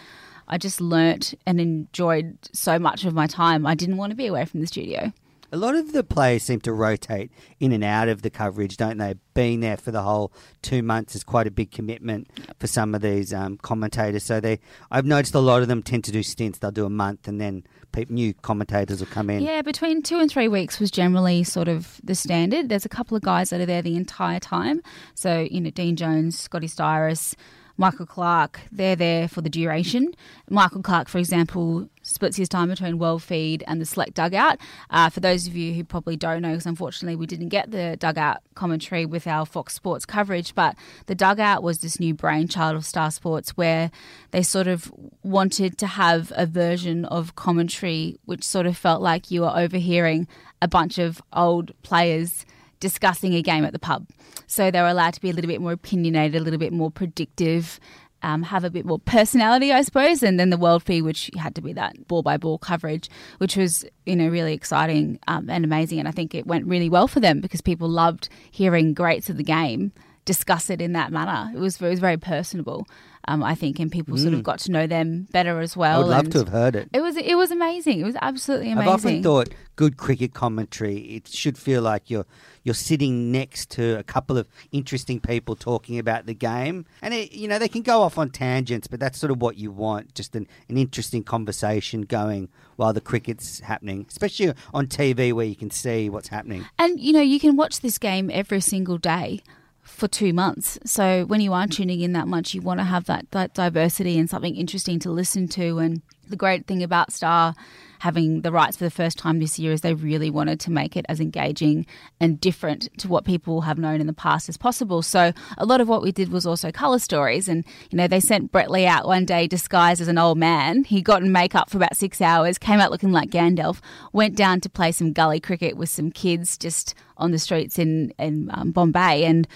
I 0.49 0.59
just 0.59 0.81
learnt 0.81 1.35
and 1.45 1.61
enjoyed 1.61 2.39
so 2.53 2.79
much 2.79 3.05
of 3.05 3.15
my 3.15 3.27
time. 3.27 3.67
I 3.67 3.75
didn't 3.75 3.97
want 3.97 4.11
to 4.11 4.17
be 4.17 4.27
away 4.27 4.45
from 4.45 4.61
the 4.61 4.67
studio. 4.67 5.13
A 5.53 5.57
lot 5.57 5.77
of 5.77 5.93
the 5.93 6.03
players 6.03 6.43
seem 6.43 6.61
to 6.61 6.73
rotate 6.73 7.31
in 7.61 7.71
and 7.73 7.85
out 7.85 8.09
of 8.09 8.23
the 8.23 8.31
coverage, 8.31 8.77
don't 8.77 8.99
they? 8.99 9.15
Being 9.35 9.61
there 9.61 9.77
for 9.77 9.93
the 9.93 10.03
whole 10.03 10.33
two 10.61 10.83
months 10.83 11.15
is 11.15 11.23
quite 11.23 11.47
a 11.47 11.53
big 11.53 11.71
commitment 11.71 12.29
for 12.59 12.67
some 12.67 12.95
of 12.95 13.01
these 13.01 13.33
um, 13.33 13.57
commentators. 13.59 14.25
So 14.25 14.41
they, 14.41 14.59
I've 14.91 15.07
noticed 15.07 15.35
a 15.35 15.41
lot 15.41 15.63
of 15.63 15.69
them 15.69 15.83
tend 15.83 16.05
to 16.05 16.13
do 16.13 16.23
stints. 16.23 16.59
They'll 16.59 16.73
do 16.73 16.85
a 16.85 16.91
month, 16.91 17.29
and 17.29 17.41
then 17.41 17.65
pe- 17.93 18.07
new 18.09 18.35
commentators 18.35 19.01
will 19.01 19.07
come 19.07 19.31
in. 19.31 19.41
Yeah, 19.41 19.63
between 19.63 20.03
two 20.03 20.19
and 20.19 20.31
three 20.31 20.49
weeks 20.49 20.79
was 20.79 20.91
generally 20.91 21.45
sort 21.45 21.69
of 21.69 22.01
the 22.03 22.15
standard. 22.15 22.69
There's 22.69 22.85
a 22.85 22.91
couple 22.91 23.17
of 23.17 23.23
guys 23.23 23.51
that 23.51 23.61
are 23.61 23.67
there 23.67 23.83
the 23.83 23.97
entire 23.97 24.41
time. 24.41 24.83
So, 25.15 25.47
you 25.51 25.61
know, 25.61 25.71
Dean 25.71 25.97
Jones, 25.97 26.39
Scotty 26.39 26.69
Styris, 26.69 27.35
Michael 27.77 28.07
Clarke, 28.07 28.61
they're 28.73 28.97
there 28.97 29.29
for 29.29 29.41
the 29.43 29.51
duration. 29.51 30.15
Michael 30.49 30.83
Clarke, 30.83 31.09
for 31.09 31.19
example, 31.19 31.89
splits 32.03 32.37
his 32.37 32.49
time 32.49 32.69
between 32.69 32.99
World 32.99 33.23
Feed 33.23 33.65
and 33.67 33.81
the 33.81 33.85
Select 33.85 34.15
Dugout. 34.15 34.59
Uh, 34.91 35.11
for 35.11 35.21
those 35.21 35.47
of 35.47 35.57
you 35.57 35.75
who 35.75 35.85
probably 35.85 36.17
don't 36.17 36.43
know, 36.43 36.53
because 36.53 36.67
unfortunately 36.67 37.17
we 37.17 37.27
didn't 37.27 37.49
get 37.49 37.71
the 37.71 37.97
Dugout 37.99 38.39
commentary 38.55 39.05
with 39.05 39.27
our 39.27 39.45
Fox 39.45 39.75
Sports 39.75 40.07
coverage, 40.07 40.55
but 40.55 40.75
the 41.07 41.15
Dugout 41.15 41.63
was 41.63 41.79
this 41.79 42.01
new 42.01 42.15
brainchild 42.15 42.77
of 42.77 42.85
Star 42.85 43.11
Sports 43.11 43.57
where 43.57 43.91
they 44.31 44.43
sort 44.43 44.69
of 44.69 44.93
wanted 45.23 45.77
to 45.79 45.87
have 45.87 46.33
a 46.37 46.47
version 46.47 47.05
of 47.05 47.35
commentary 47.35 48.19
which 48.25 48.45
sort 48.45 48.67
of 48.67 48.77
felt 48.77 49.03
like 49.03 49.31
you 49.31 49.43
were 49.43 49.57
overhearing 49.57 50.27
a 50.63 50.69
bunch 50.69 50.99
of 50.99 51.21
old 51.33 51.73
players 51.83 52.47
discussing 52.81 53.35
a 53.35 53.43
game 53.43 53.65
at 53.65 53.73
the 53.73 53.79
pub. 53.79 54.07
So 54.47 54.71
they 54.71 54.81
were 54.81 54.89
allowed 54.89 55.15
to 55.15 55.21
be 55.21 55.31
a 55.31 55.33
little 55.33 55.49
bit 55.49 55.61
more 55.61 55.73
opinionated, 55.73 56.41
a 56.41 56.45
little 56.45 56.59
bit 56.59 56.73
more 56.73 56.91
predictive, 56.91 57.81
um, 58.23 58.43
have 58.43 58.65
a 58.65 58.71
bit 58.71 58.85
more 58.85 58.99
personality, 58.99 59.73
I 59.73 59.83
suppose. 59.83 60.23
And 60.23 60.39
then 60.41 60.51
the 60.51 60.57
world 60.57 60.83
feed, 60.83 61.03
which 61.03 61.31
had 61.37 61.55
to 61.57 61.61
be 61.61 61.73
that 61.75 62.09
ball 62.09 62.23
by 62.23 62.37
ball 62.37 62.59
coverage, 62.59 63.09
which 63.39 63.57
was 63.57 63.85
you 64.05 64.17
know 64.17 64.29
really 64.29 64.53
exciting 64.53 65.19
um, 65.29 65.49
and 65.51 65.65
amazing. 65.65 65.99
And 65.99 66.09
I 66.09 66.13
think 66.13 66.35
it 66.35 66.47
went 66.47 66.67
really 66.67 66.89
well 66.89 67.09
for 67.09 67.21
them 67.21 67.41
because 67.41 67.61
people 67.61 67.89
loved 67.89 68.29
hearing 68.51 68.95
greats 68.95 69.31
of 69.31 69.37
the 69.37 69.45
game 69.45 69.93
discuss 70.27 70.69
it 70.71 70.83
in 70.83 70.93
that 70.93 71.11
manner. 71.13 71.51
It 71.55 71.61
was 71.61 71.81
it 71.81 71.89
was 71.89 72.01
very 72.01 72.19
personable, 72.19 72.87
um, 73.29 73.43
I 73.43 73.55
think, 73.55 73.79
and 73.79 73.91
people 73.91 74.19
sort 74.19 74.35
of 74.35 74.43
got 74.43 74.59
to 74.61 74.73
know 74.73 74.87
them 74.87 75.29
better 75.31 75.61
as 75.61 75.77
well. 75.77 76.01
I 76.01 76.03
would 76.03 76.11
love 76.11 76.31
to 76.31 76.39
have 76.41 76.49
heard 76.49 76.77
it. 76.77 76.91
It 76.93 77.01
was 77.01 77.17
it 77.17 77.37
was 77.37 77.51
amazing. 77.51 78.01
It 78.01 78.05
was 78.05 78.17
absolutely 78.21 78.73
amazing. 78.73 78.89
I've 78.89 78.95
often 78.95 79.23
thought 79.23 79.49
good 79.77 79.97
cricket 79.97 80.35
commentary. 80.35 80.99
It 80.99 81.29
should 81.29 81.57
feel 81.57 81.81
like 81.81 82.11
you're 82.11 82.27
you're 82.67 82.75
sitting 82.75 83.31
next 83.31 83.71
to 83.71 83.97
a 83.97 84.03
couple 84.03 84.37
of 84.37 84.49
interesting 84.73 85.21
people 85.21 85.55
talking 85.55 86.01
about 86.01 86.27
the 86.27 86.35
game, 86.35 86.85
and 87.01 87.15
it, 87.15 87.33
you 87.33 87.47
know 87.47 87.61
they 87.61 87.69
can 87.69 87.83
go 87.83 88.03
off 88.03 88.19
on 88.19 88.29
tangents, 88.29 88.89
but 88.89 88.99
that's 88.99 89.19
sort 89.19 89.31
of 89.31 89.41
what 89.41 89.57
you 89.57 89.71
want. 89.71 90.15
Just 90.15 90.35
an, 90.35 90.49
an 90.69 90.77
interesting 90.77 91.23
conversation 91.23 92.03
going 92.03 92.49
while 92.75 92.93
the 92.93 93.01
cricket's 93.01 93.61
happening, 93.61 94.05
especially 94.09 94.53
on 94.75 94.89
TV 94.89 95.33
where 95.33 95.47
you 95.47 95.55
can 95.55 95.71
see 95.71 96.11
what's 96.11 96.29
happening. 96.29 96.67
And 96.77 96.99
you 96.99 97.13
know, 97.13 97.21
you 97.21 97.39
can 97.39 97.55
watch 97.55 97.81
this 97.81 97.99
game 97.99 98.31
every 98.33 98.61
single 98.61 98.99
day 98.99 99.43
for 99.83 100.09
two 100.09 100.33
months. 100.33 100.79
So 100.85 101.25
when 101.27 101.41
you 101.41 101.53
are 101.53 101.69
tuning 101.69 102.01
in 102.01 102.13
that 102.15 102.27
much, 102.27 102.53
you 102.53 102.61
want 102.61 102.81
to 102.81 102.85
have 102.85 103.05
that, 103.05 103.31
that 103.31 103.55
diversity 103.55 104.19
and 104.19 104.29
something 104.29 104.57
interesting 104.57 104.99
to 105.01 105.11
listen 105.11 105.47
to. 105.49 105.79
And 105.79 106.03
The 106.29 106.37
great 106.37 106.67
thing 106.67 106.83
about 106.83 107.13
Star 107.13 107.55
having 108.01 108.43
the 108.43 108.53
rights 108.53 108.77
for 108.77 108.85
the 108.85 108.91
first 108.91 109.19
time 109.19 109.39
this 109.39 109.59
year 109.59 109.73
is 109.73 109.81
they 109.81 109.95
really 109.95 110.31
wanted 110.31 110.61
to 110.61 110.71
make 110.71 110.97
it 110.97 111.07
as 111.09 111.21
engaging 111.21 111.87
and 112.21 112.41
different 112.41 112.89
to 112.99 113.09
what 113.09 113.25
people 113.25 113.63
have 113.63 113.79
known 113.79 114.01
in 114.01 114.07
the 114.07 114.13
past 114.13 114.49
as 114.49 114.57
possible. 114.57 115.03
So 115.03 115.33
a 115.59 115.67
lot 115.67 115.81
of 115.81 115.89
what 115.89 116.03
we 116.03 116.13
did 116.13 116.31
was 116.31 116.47
also 116.47 116.71
colour 116.71 116.99
stories. 116.99 117.49
And, 117.49 117.65
you 117.91 117.97
know, 117.97 118.09
they 118.09 118.21
sent 118.21 118.53
Brett 118.53 118.71
Lee 118.71 118.87
out 118.87 119.07
one 119.07 119.25
day 119.25 119.47
disguised 119.47 120.01
as 120.01 120.09
an 120.09 120.19
old 120.19 120.39
man. 120.39 120.85
He 120.85 121.03
got 121.03 121.23
in 121.23 121.33
makeup 121.33 121.71
for 121.71 121.77
about 121.77 121.97
six 121.97 122.21
hours, 122.21 122.59
came 122.59 122.81
out 122.81 122.91
looking 122.91 123.13
like 123.13 123.31
Gandalf, 123.31 123.81
went 124.13 124.37
down 124.37 124.61
to 124.61 124.69
play 124.69 124.93
some 124.93 125.13
gully 125.13 125.41
cricket 125.41 125.77
with 125.77 125.89
some 125.89 126.11
kids 126.11 126.57
just 126.57 126.95
on 127.17 127.31
the 127.31 127.39
streets 127.39 127.79
in, 127.79 128.13
in 128.19 128.51
um, 128.53 128.73
Bombay. 128.73 129.25
And 129.25 129.49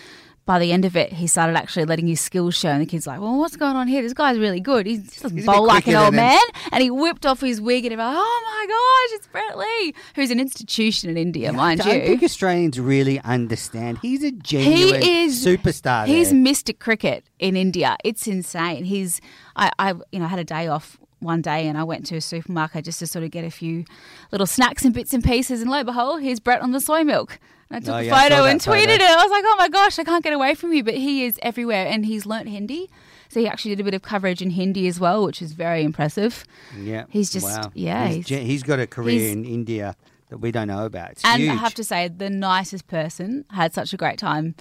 by 0.47 0.59
the 0.59 0.73
end 0.73 0.85
of 0.85 0.97
it, 0.97 1.13
he 1.13 1.27
started 1.29 1.57
actually 1.57 1.85
letting 1.85 2.07
his 2.09 2.21
skills 2.21 2.57
show. 2.57 2.71
And 2.71 2.81
the 2.83 2.87
kid's 2.87 3.07
like, 3.07 3.21
well, 3.21 3.39
what's 3.39 3.57
going 3.57 3.77
on 3.77 3.87
here? 3.87 4.03
This 4.03 4.15
guy's 4.15 4.39
really 4.39 4.59
good. 4.59 4.85
He 4.87 4.97
doesn't 4.99 5.37
He's 5.37 5.47
bowl 5.47 5.65
like 5.67 5.87
an 5.87 5.95
old 5.95 6.07
than 6.07 6.15
him." 6.15 6.17
man. 6.29 6.41
And 6.73 6.83
he 6.83 6.91
whipped 6.91 7.25
off 7.25 7.41
his 7.41 7.61
wig 7.61 7.85
and 7.85 7.93
he 7.93 7.97
was 7.97 8.05
like, 8.05 8.17
oh 8.19 8.43
my 8.45 8.67
gosh, 8.67 9.19
it's 9.19 9.27
Brett 9.29 9.57
Lee, 9.59 9.95
who's 10.17 10.31
an 10.33 10.41
institution 10.41 11.09
in 11.11 11.17
India, 11.17 11.53
mind 11.53 11.83
I 11.83 11.95
you. 11.95 12.07
think 12.07 12.23
Australians 12.25 12.81
really 12.81 13.21
understand. 13.21 13.99
He's 14.03 14.25
a 14.25 14.33
genuine 14.33 15.03
is- 15.03 15.45
superstar. 15.47 16.07
He's 16.07 16.31
there. 16.31 16.39
Mr. 16.41 16.77
Cricket 16.77 17.25
in 17.39 17.55
India. 17.57 17.97
It's 18.03 18.27
insane. 18.27 18.85
He's 18.85 19.21
I, 19.57 19.71
I 19.79 19.95
you 20.11 20.19
know 20.19 20.27
had 20.27 20.39
a 20.41 20.45
day 20.45 20.67
off 20.67 20.99
one 21.21 21.43
day 21.43 21.69
and 21.69 21.77
I 21.77 21.85
went 21.85 22.07
to 22.07 22.17
a 22.17 22.21
supermarket 22.21 22.87
just 22.87 22.99
to 23.01 23.07
sort 23.07 23.25
of 23.25 23.31
get 23.31 23.45
a 23.45 23.51
few 23.51 23.85
little 24.33 24.47
snacks 24.47 24.85
and 24.87 24.95
bits 24.95 25.13
and 25.13 25.23
pieces 25.23 25.61
and 25.61 25.71
lo 25.71 25.77
and 25.77 25.87
behold, 25.87 26.23
here's 26.23 26.41
Brett 26.41 26.63
on 26.63 26.73
the 26.73 26.81
soy 26.81 27.05
milk. 27.05 27.39
And 27.71 27.85
I 27.85 27.87
took 27.87 27.95
Oh, 27.95 27.99
a 27.99 28.03
yeah, 28.03 28.23
photo 28.29 28.45
and 28.47 28.63
photo. 28.63 28.79
tweeted 28.79 28.95
it. 28.97 29.01
I 29.03 29.23
was 29.23 29.31
like, 29.31 29.45
oh 29.47 29.57
my 29.59 29.69
gosh, 29.69 29.99
I 29.99 30.05
can't 30.05 30.25
get 30.25 30.33
away 30.33 30.55
from 30.55 30.73
you. 30.73 30.83
But 30.83 30.95
he 30.95 31.25
is 31.25 31.39
everywhere 31.43 31.87
and 31.87 32.05
he's 32.07 32.27
learnt 32.27 32.49
Hindi. 32.49 32.91
So 33.29 33.39
he 33.39 33.47
actually 33.47 33.77
did 33.77 33.81
a 33.81 33.85
bit 33.85 33.95
of 33.95 34.03
coverage 34.03 34.43
in 34.43 34.51
Hindi 34.51 34.89
as 34.89 34.99
well, 34.99 35.25
which 35.25 35.41
is 35.41 35.53
very 35.53 35.85
impressive. 35.85 36.45
Yeah, 36.77 37.05
He's 37.11 37.31
just- 37.31 37.47
wow. 37.47 37.71
yeah, 37.75 38.09
He's, 38.09 38.27
he's- 38.27 38.45
he's 38.47 38.63
got 38.65 38.81
a 38.81 38.89
career 38.89 39.31
in 39.31 39.45
India 39.45 39.95
that 40.31 40.39
we 40.39 40.51
don't 40.51 40.67
know 40.67 40.85
about. 40.85 41.13
It's 41.13 41.25
And 41.25 41.41
huge. 41.43 41.53
I 41.53 41.55
have 41.55 41.75
to 41.75 41.85
say, 41.85 42.09
the 42.09 42.29
nicest 42.29 42.89
person. 42.89 43.45
Had 43.51 43.73
such 43.73 43.93
a 43.93 43.97
great 43.97 44.19
time 44.19 44.57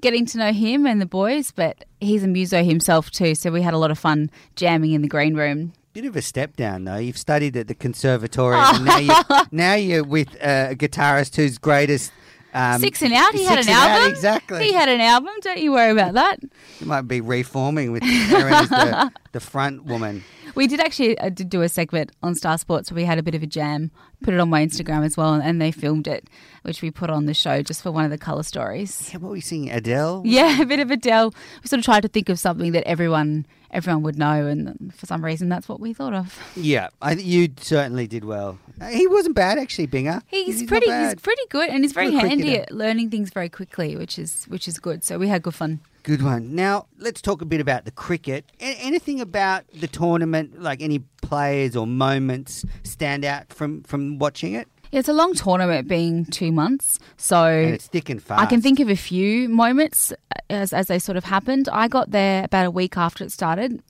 getting 0.00 0.24
to 0.26 0.38
know 0.38 0.52
him 0.52 0.86
and 0.86 1.00
the 1.00 1.06
boys, 1.06 1.50
but 1.50 1.84
he's 2.00 2.22
a 2.24 2.26
muso 2.28 2.62
himself 2.64 3.10
too. 3.10 3.34
So 3.34 3.50
we 3.50 3.60
had 3.62 3.72
a 3.74 3.78
lot 3.78 3.90
of 3.90 3.98
fun 3.98 4.30
jamming 4.56 4.92
in 4.92 5.02
the 5.02 5.08
green 5.08 5.34
room. 5.34 5.72
Bit 5.92 6.04
of 6.06 6.16
a 6.16 6.22
step 6.22 6.56
down 6.56 6.84
though. 6.84 6.96
You've 6.96 7.16
studied 7.18 7.56
at 7.58 7.68
the 7.68 7.74
conservatory, 7.74 8.56
and 8.56 8.84
now 8.84 8.98
you 8.98 9.14
now 9.52 9.74
you're 9.74 10.02
with 10.04 10.34
uh, 10.42 10.68
a 10.70 10.74
guitarist 10.74 11.36
whose 11.36 11.56
greatest 11.58 12.10
um, 12.54 12.80
Six 12.80 13.02
and 13.02 13.12
out. 13.12 13.34
He 13.34 13.44
had 13.44 13.58
an 13.58 13.68
and 13.68 13.76
Out, 13.76 13.88
album. 13.90 14.10
exactly. 14.10 14.64
He 14.64 14.72
had 14.72 14.88
an 14.88 15.00
album. 15.00 15.30
Don't 15.42 15.58
you 15.58 15.72
worry 15.72 15.90
about 15.90 16.14
that. 16.14 16.38
You 16.80 16.86
might 16.86 17.02
be 17.02 17.20
reforming 17.20 17.92
with 17.92 18.02
Erin 18.04 18.54
as 18.54 18.68
the, 18.68 19.12
the 19.32 19.40
front 19.40 19.84
woman. 19.84 20.22
We 20.54 20.68
did 20.68 20.78
actually 20.78 21.18
uh, 21.18 21.30
did 21.30 21.48
do 21.50 21.62
a 21.62 21.68
segment 21.68 22.12
on 22.22 22.36
Star 22.36 22.56
Sports 22.58 22.90
where 22.92 22.96
we 22.96 23.04
had 23.04 23.18
a 23.18 23.22
bit 23.24 23.34
of 23.34 23.42
a 23.42 23.46
jam. 23.46 23.90
Put 24.22 24.34
it 24.34 24.40
on 24.40 24.48
my 24.48 24.64
Instagram 24.64 25.04
as 25.04 25.16
well, 25.16 25.34
and 25.34 25.60
they 25.60 25.72
filmed 25.72 26.06
it, 26.06 26.30
which 26.62 26.80
we 26.80 26.90
put 26.92 27.10
on 27.10 27.26
the 27.26 27.34
show 27.34 27.60
just 27.60 27.82
for 27.82 27.90
one 27.90 28.04
of 28.04 28.10
the 28.12 28.18
color 28.18 28.44
stories. 28.44 29.10
Yeah, 29.12 29.18
what 29.18 29.28
were 29.28 29.32
we 29.34 29.40
singing? 29.40 29.70
Adele. 29.72 30.22
Yeah, 30.24 30.60
a 30.62 30.64
bit 30.64 30.78
of 30.78 30.90
Adele. 30.92 31.34
We 31.62 31.66
sort 31.68 31.78
of 31.80 31.84
tried 31.84 32.02
to 32.02 32.08
think 32.08 32.28
of 32.28 32.38
something 32.38 32.70
that 32.72 32.84
everyone 32.86 33.46
everyone 33.74 34.02
would 34.04 34.18
know, 34.18 34.46
and 34.46 34.92
for 34.96 35.06
some 35.06 35.24
reason, 35.24 35.48
that's 35.50 35.68
what 35.68 35.80
we 35.80 35.92
thought 35.92 36.14
of. 36.14 36.38
Yeah, 36.56 36.88
I, 37.02 37.14
th- 37.14 37.26
you 37.26 37.48
certainly 37.60 38.06
did 38.06 38.24
well. 38.24 38.58
Uh, 38.80 38.86
He 38.88 39.06
wasn't 39.06 39.34
bad 39.34 39.58
actually, 39.58 39.86
Binga. 39.88 40.22
He's, 40.28 40.60
not 40.62 40.68
pretty. 40.68 40.90
He's 40.90 41.14
pretty 41.16 41.42
good, 41.50 41.68
and 41.68 41.84
he's 41.84 41.92
very 41.92 42.12
handy 42.12 42.56
at 42.58 42.70
learning 42.72 43.10
things 43.10 43.30
very 43.30 43.48
quickly, 43.48 43.96
which 43.96 44.18
is 44.18 44.44
which 44.46 44.66
is 44.68 44.78
good. 44.78 45.04
So 45.04 45.18
we 45.18 45.28
had 45.28 45.42
good 45.42 45.54
fun. 45.54 45.80
Good 46.04 46.22
one. 46.22 46.54
Now, 46.54 46.86
let's 46.98 47.22
talk 47.22 47.40
a 47.40 47.46
bit 47.46 47.60
about 47.62 47.86
the 47.86 47.90
cricket. 47.90 48.44
A- 48.60 48.76
anything 48.82 49.20
about 49.22 49.64
the 49.72 49.86
tournament, 49.88 50.60
like 50.60 50.82
any 50.82 50.98
players 51.22 51.74
or 51.74 51.86
moments 51.86 52.62
stand 52.82 53.24
out 53.24 53.50
from, 53.50 53.82
from 53.84 54.18
watching 54.18 54.52
it? 54.52 54.68
Yeah, 54.94 55.00
it's 55.00 55.08
a 55.08 55.12
long 55.12 55.34
tournament, 55.34 55.88
being 55.88 56.24
two 56.26 56.52
months. 56.52 57.00
So 57.16 57.46
And 57.48 57.74
it's 57.74 57.88
thick 57.88 58.08
and 58.10 58.22
fast. 58.22 58.40
I 58.40 58.46
can 58.46 58.62
think 58.62 58.78
of 58.78 58.88
a 58.88 58.94
few 58.94 59.48
moments 59.48 60.12
as, 60.48 60.72
as 60.72 60.86
they 60.86 61.00
sort 61.00 61.16
of 61.16 61.24
happened. 61.24 61.68
I 61.72 61.88
got 61.88 62.12
there 62.12 62.44
about 62.44 62.66
a 62.66 62.70
week 62.70 62.96
after 62.96 63.24
it 63.24 63.32
started. 63.32 63.82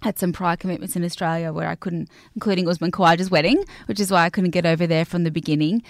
Had 0.00 0.18
some 0.18 0.32
prior 0.32 0.56
commitments 0.56 0.96
in 0.96 1.04
Australia 1.04 1.52
where 1.52 1.68
I 1.68 1.74
couldn't, 1.74 2.08
including 2.34 2.66
Usman 2.66 2.90
Khawaja's 2.90 3.30
wedding, 3.30 3.62
which 3.84 4.00
is 4.00 4.10
why 4.10 4.24
I 4.24 4.30
couldn't 4.30 4.52
get 4.52 4.64
over 4.64 4.86
there 4.86 5.04
from 5.04 5.24
the 5.24 5.30
beginning. 5.30 5.82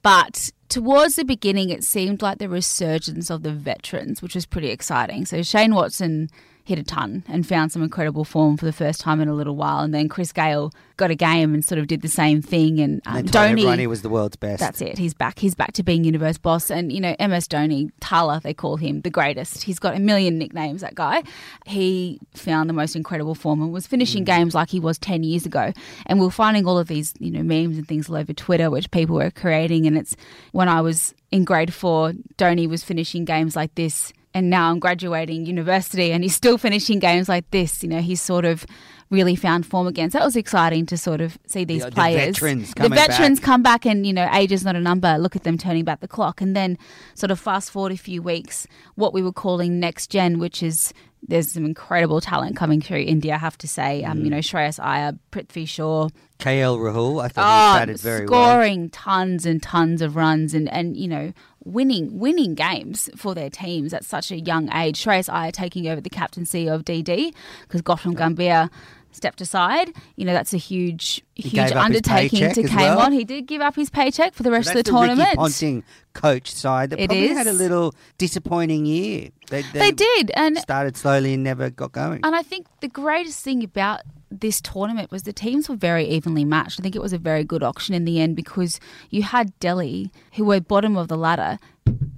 But 0.00 0.50
towards 0.70 1.16
the 1.16 1.24
beginning, 1.26 1.68
it 1.68 1.84
seemed 1.84 2.22
like 2.22 2.38
the 2.38 2.48
resurgence 2.48 3.28
of 3.28 3.42
the 3.42 3.52
veterans, 3.52 4.22
which 4.22 4.34
was 4.34 4.46
pretty 4.46 4.70
exciting. 4.70 5.26
So 5.26 5.42
Shane 5.42 5.74
Watson 5.74 6.30
hit 6.64 6.78
a 6.78 6.82
ton 6.82 7.22
and 7.28 7.46
found 7.46 7.70
some 7.72 7.82
incredible 7.82 8.24
form 8.24 8.56
for 8.56 8.64
the 8.64 8.72
first 8.72 8.98
time 9.00 9.20
in 9.20 9.28
a 9.28 9.34
little 9.34 9.54
while. 9.54 9.80
And 9.84 9.92
then 9.92 10.08
Chris 10.08 10.32
Gayle 10.32 10.72
got 10.96 11.10
a 11.10 11.14
game 11.14 11.52
and 11.52 11.62
sort 11.64 11.78
of 11.78 11.86
did 11.88 12.00
the 12.00 12.08
same 12.08 12.40
thing. 12.40 12.80
And 12.80 13.02
um, 13.06 13.16
And 13.16 13.28
they 13.28 13.32
told 13.32 13.44
Dhoni- 13.46 13.50
everyone 13.50 13.78
he 13.80 13.86
was 13.86 14.00
the 14.02 14.08
world's 14.08 14.36
best. 14.36 14.60
that's 14.60 14.80
it. 14.80 14.96
He's 14.96 15.12
back. 15.12 15.38
He's 15.38 15.54
back 15.54 15.72
to 15.74 15.82
being 15.82 16.04
universe 16.04 16.38
boss. 16.38 16.70
And 16.70 16.90
you 16.90 17.00
know, 17.00 17.14
MS 17.20 17.48
Dhoni, 17.48 17.90
Thala, 18.00 18.40
they 18.40 18.54
call 18.54 18.76
him 18.76 19.02
the 19.02 19.10
greatest. 19.10 19.62
He's 19.64 19.78
got 19.78 19.94
a 19.94 19.98
million 20.00 20.38
nicknames. 20.38 20.80
That 20.80 20.94
guy. 20.94 21.22
He 21.66 22.18
found 22.34 22.68
the 22.68 22.74
most 22.74 22.96
incredible 22.96 23.34
form 23.34 23.60
and 23.62 23.72
was 23.72 23.86
finishing 23.86 24.22
Mm. 24.24 24.26
games 24.26 24.54
like 24.54 24.70
he 24.70 24.80
was 24.80 24.98
ten 24.98 25.22
years 25.22 25.44
ago. 25.46 25.72
And 26.06 26.18
we 26.18 26.24
we're 26.26 26.30
finding 26.30 26.66
all 26.66 26.78
of 26.78 26.88
these, 26.88 27.12
you 27.18 27.30
know, 27.30 27.42
memes 27.42 27.76
and 27.76 27.86
things 27.86 28.08
all 28.08 28.16
over 28.16 28.32
Twitter, 28.32 28.70
which 28.70 28.90
people 28.90 29.16
were 29.16 29.30
creating. 29.30 29.86
And 29.86 29.98
it's 29.98 30.16
when 30.52 30.68
I 30.68 30.80
was 30.80 31.14
in 31.30 31.44
grade 31.44 31.74
four, 31.74 32.12
Dhoni 32.38 32.66
was 32.68 32.82
finishing 32.82 33.24
games 33.26 33.54
like 33.54 33.74
this. 33.74 34.12
And 34.36 34.50
now 34.50 34.70
I'm 34.70 34.80
graduating 34.80 35.46
university 35.46 36.10
and 36.12 36.24
he's 36.24 36.34
still 36.34 36.58
finishing 36.58 36.98
games 36.98 37.28
like 37.28 37.48
this. 37.52 37.82
You 37.84 37.88
know, 37.88 38.00
he's 38.00 38.20
sort 38.20 38.44
of 38.44 38.66
really 39.10 39.36
found 39.36 39.64
form 39.64 39.86
again. 39.86 40.10
So 40.10 40.18
that 40.18 40.24
was 40.24 40.34
exciting 40.34 40.86
to 40.86 40.96
sort 40.98 41.20
of 41.20 41.38
see 41.46 41.64
these 41.64 41.84
The- 41.84 41.90
the 41.90 41.94
players. 41.94 42.38
veterans 42.38 42.74
the 42.74 42.88
veterans 42.88 43.38
back. 43.38 43.44
come 43.46 43.62
back 43.62 43.86
and 43.86 44.04
you 44.04 44.12
know 44.12 44.28
age 44.32 44.50
is 44.50 44.64
not 44.64 44.74
a 44.74 44.80
number 44.80 45.16
look 45.18 45.36
at 45.36 45.44
them 45.44 45.56
turning 45.56 45.84
back 45.84 46.00
the 46.00 46.08
clock 46.08 46.40
and 46.40 46.56
then 46.56 46.76
sort 47.14 47.30
of 47.30 47.38
fast 47.38 47.70
forward 47.70 47.92
a 47.92 47.96
few 47.96 48.22
weeks 48.22 48.66
what 48.96 49.12
we 49.14 49.22
were 49.22 49.30
calling 49.32 49.78
next 49.78 50.10
gen 50.10 50.38
which 50.40 50.62
is 50.64 50.92
there's 51.28 51.52
some 51.52 51.64
incredible 51.64 52.20
talent 52.20 52.56
coming 52.56 52.80
through 52.80 53.00
India 53.00 53.34
I 53.34 53.38
have 53.38 53.56
to 53.58 53.68
say 53.68 54.02
um, 54.02 54.18
Mm. 54.20 54.24
you 54.24 54.30
know 54.30 54.38
Shreyas 54.38 54.80
Iyer 54.82 55.12
Prithvi 55.30 55.68
Shaw 55.68 56.08
KL 56.40 56.78
Rahul, 56.78 57.22
I 57.22 57.28
thought 57.28 57.74
he 57.74 57.78
batted 57.80 58.00
very 58.00 58.26
well. 58.26 58.40
Ah, 58.40 58.52
scoring 58.54 58.90
tons 58.90 59.46
and 59.46 59.62
tons 59.62 60.02
of 60.02 60.16
runs 60.16 60.52
and, 60.54 60.68
and 60.72 60.96
you 60.96 61.06
know 61.06 61.32
winning 61.64 62.18
winning 62.18 62.54
games 62.54 63.08
for 63.16 63.34
their 63.34 63.50
teams 63.50 63.92
at 63.94 64.04
such 64.04 64.30
a 64.30 64.38
young 64.38 64.72
age. 64.72 65.02
Shreyas 65.02 65.32
Iyer 65.32 65.50
taking 65.50 65.88
over 65.88 66.00
the 66.00 66.10
captaincy 66.10 66.68
of 66.68 66.84
DD 66.84 67.34
because 67.62 67.82
Gautam 67.82 68.14
Gambhir 68.14 68.70
stepped 69.14 69.40
aside. 69.40 69.92
You 70.16 70.24
know 70.24 70.32
that's 70.32 70.52
a 70.52 70.58
huge 70.58 71.22
huge 71.34 71.52
gave 71.52 71.72
up 71.72 71.76
his 71.76 71.76
undertaking 71.76 72.52
to 72.52 72.62
came 72.62 72.76
well. 72.76 73.00
on. 73.00 73.12
He 73.12 73.24
did 73.24 73.46
give 73.46 73.60
up 73.60 73.76
his 73.76 73.90
paycheck 73.90 74.34
for 74.34 74.42
the 74.42 74.50
rest 74.50 74.66
That's 74.66 74.80
of 74.80 74.84
the, 74.84 74.90
the 74.90 74.96
tournament. 74.96 75.28
Ricky 75.28 75.36
Ponting 75.36 75.84
coach 76.12 76.52
side 76.52 76.90
that 76.90 77.00
It 77.00 77.08
probably 77.08 77.26
is. 77.30 77.36
had 77.36 77.46
a 77.46 77.52
little 77.52 77.94
disappointing 78.18 78.86
year. 78.86 79.30
They, 79.50 79.62
they 79.72 79.90
did, 79.92 80.30
and 80.34 80.58
started 80.58 80.96
slowly 80.96 81.34
and 81.34 81.44
never 81.44 81.70
got 81.70 81.92
going. 81.92 82.20
And 82.24 82.34
I 82.34 82.42
think 82.42 82.66
the 82.80 82.88
greatest 82.88 83.42
thing 83.44 83.62
about 83.62 84.00
this 84.30 84.60
tournament 84.60 85.10
was 85.10 85.22
the 85.22 85.32
teams 85.32 85.68
were 85.68 85.76
very 85.76 86.06
evenly 86.06 86.44
matched. 86.44 86.80
I 86.80 86.82
think 86.82 86.96
it 86.96 87.02
was 87.02 87.12
a 87.12 87.18
very 87.18 87.44
good 87.44 87.62
auction 87.62 87.94
in 87.94 88.04
the 88.04 88.20
end 88.20 88.36
because 88.36 88.80
you 89.10 89.22
had 89.22 89.58
Delhi, 89.60 90.10
who 90.34 90.44
were 90.44 90.60
bottom 90.60 90.96
of 90.96 91.08
the 91.08 91.16
ladder, 91.16 91.58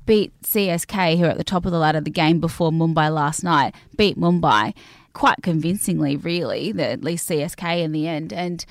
beat 0.06 0.32
CSK, 0.42 1.18
who 1.18 1.24
are 1.24 1.30
at 1.30 1.38
the 1.38 1.44
top 1.44 1.66
of 1.66 1.72
the 1.72 1.78
ladder 1.78 2.00
the 2.00 2.10
game 2.10 2.40
before 2.40 2.70
Mumbai 2.70 3.12
last 3.12 3.44
night, 3.44 3.74
beat 3.96 4.18
Mumbai 4.18 4.72
quite 5.16 5.42
convincingly, 5.42 6.14
really, 6.18 6.72
the, 6.72 6.86
at 6.86 7.02
least 7.02 7.26
CSK 7.30 7.82
in 7.82 7.92
the 7.92 8.06
end. 8.06 8.34
And 8.34 8.62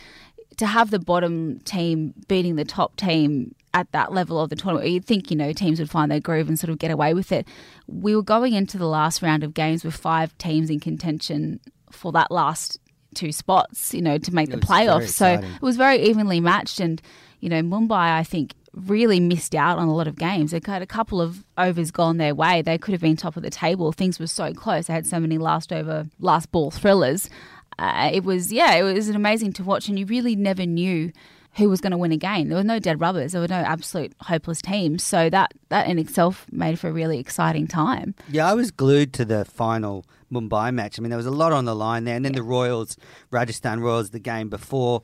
to 0.58 0.68
have 0.68 0.92
the 0.92 1.00
bottom 1.00 1.60
team 1.62 2.14
beating 2.28 2.56
the 2.56 2.64
top 2.64 2.96
team 2.98 3.56
at 3.74 3.92
that 3.94 4.14
level 4.14 4.40
of 4.40 4.52
the 4.52 4.56
tournament, 4.56 4.88
you'd 4.88 5.06
think, 5.06 5.32
you 5.32 5.36
know, 5.36 5.52
teams 5.54 5.80
would 5.80 5.90
find 5.90 6.12
their 6.12 6.20
groove 6.20 6.48
and 6.48 6.60
sort 6.60 6.70
of 6.70 6.78
get 6.78 6.92
away 6.92 7.16
with 7.16 7.32
it. 7.32 7.48
We 7.88 8.16
were 8.16 8.22
going 8.22 8.54
into 8.54 8.78
the 8.78 8.86
last 8.86 9.24
round 9.24 9.44
of 9.44 9.56
games 9.56 9.84
with 9.84 9.96
five 9.96 10.38
teams 10.38 10.70
in 10.70 10.80
contention 10.80 11.62
for 11.90 12.12
that 12.12 12.30
last 12.30 12.80
two 13.16 13.32
spots, 13.32 13.92
you 13.96 14.04
know, 14.04 14.20
to 14.20 14.36
make 14.36 14.52
the 14.52 14.58
was 14.58 14.68
very 14.68 14.86
playoffs. 14.86 15.10
So 15.10 15.28
it 15.28 15.62
was 15.64 15.78
very 15.78 16.04
evenly 16.04 16.42
matched. 16.42 16.80
And, 16.80 17.02
you 17.40 17.50
know, 17.50 17.64
Mumbai, 17.64 18.20
I 18.20 18.24
think, 18.24 18.54
really 18.76 19.20
missed 19.20 19.56
out 19.56 19.78
on 19.78 19.88
a 19.88 19.96
lot 19.96 20.08
of 20.08 20.18
games. 20.18 20.52
They 20.52 20.62
had 20.66 20.82
a 20.82 20.88
couple 20.88 21.22
of 21.22 21.44
overs 21.58 21.92
gone 21.92 22.18
their 22.18 22.36
way. 22.36 22.62
They 22.62 22.78
could 22.78 22.92
have 22.92 23.02
been 23.02 23.16
top 23.16 23.38
of 23.38 23.44
the 23.44 23.50
table. 23.50 23.92
Things 23.92 24.20
were 24.20 24.28
so 24.28 24.54
close. 24.54 24.88
They 24.88 24.94
had 24.94 25.08
so 25.08 25.20
many 25.20 25.38
last 25.38 25.72
over, 25.72 26.08
last 26.20 26.52
ball 26.52 26.72
thrillers. 26.72 27.30
Uh, 27.80 28.10
it 28.14 28.24
was, 28.24 28.52
yeah, 28.52 28.74
it 28.76 28.84
was 28.84 29.10
amazing 29.10 29.54
to 29.54 29.64
watch. 29.64 29.88
And 29.88 29.98
you 29.98 30.06
really 30.06 30.36
never 30.36 30.66
knew 30.66 31.12
who 31.54 31.70
was 31.70 31.80
going 31.80 31.92
to 31.92 31.98
win 31.98 32.12
a 32.12 32.18
game. 32.18 32.50
There 32.50 32.58
were 32.58 32.64
no 32.64 32.80
dead 32.80 33.00
rubbers. 33.00 33.32
There 33.32 33.42
were 33.42 33.48
no 33.48 33.56
absolute 33.56 34.14
hopeless 34.22 34.62
teams. 34.62 35.04
So 35.04 35.30
that, 35.30 35.54
that 35.70 35.88
in 35.88 35.98
itself 35.98 36.46
made 36.52 36.78
for 36.78 36.90
a 36.90 36.92
really 36.92 37.18
exciting 37.18 37.68
time. 37.68 38.14
Yeah, 38.30 38.50
I 38.50 38.54
was 38.54 38.72
glued 38.72 39.14
to 39.14 39.26
the 39.26 39.46
final 39.46 40.06
Mumbai 40.32 40.74
match. 40.74 41.00
I 41.00 41.02
mean, 41.02 41.12
there 41.12 41.18
was 41.18 41.26
a 41.26 41.32
lot 41.32 41.54
on 41.54 41.64
the 41.64 41.76
line 41.76 42.04
there, 42.04 42.16
and 42.16 42.26
then 42.26 42.34
the 42.34 42.44
Royals, 42.44 42.98
Rajasthan 43.32 43.80
Royals, 43.80 44.10
the 44.10 44.20
game 44.20 44.50
before, 44.50 45.04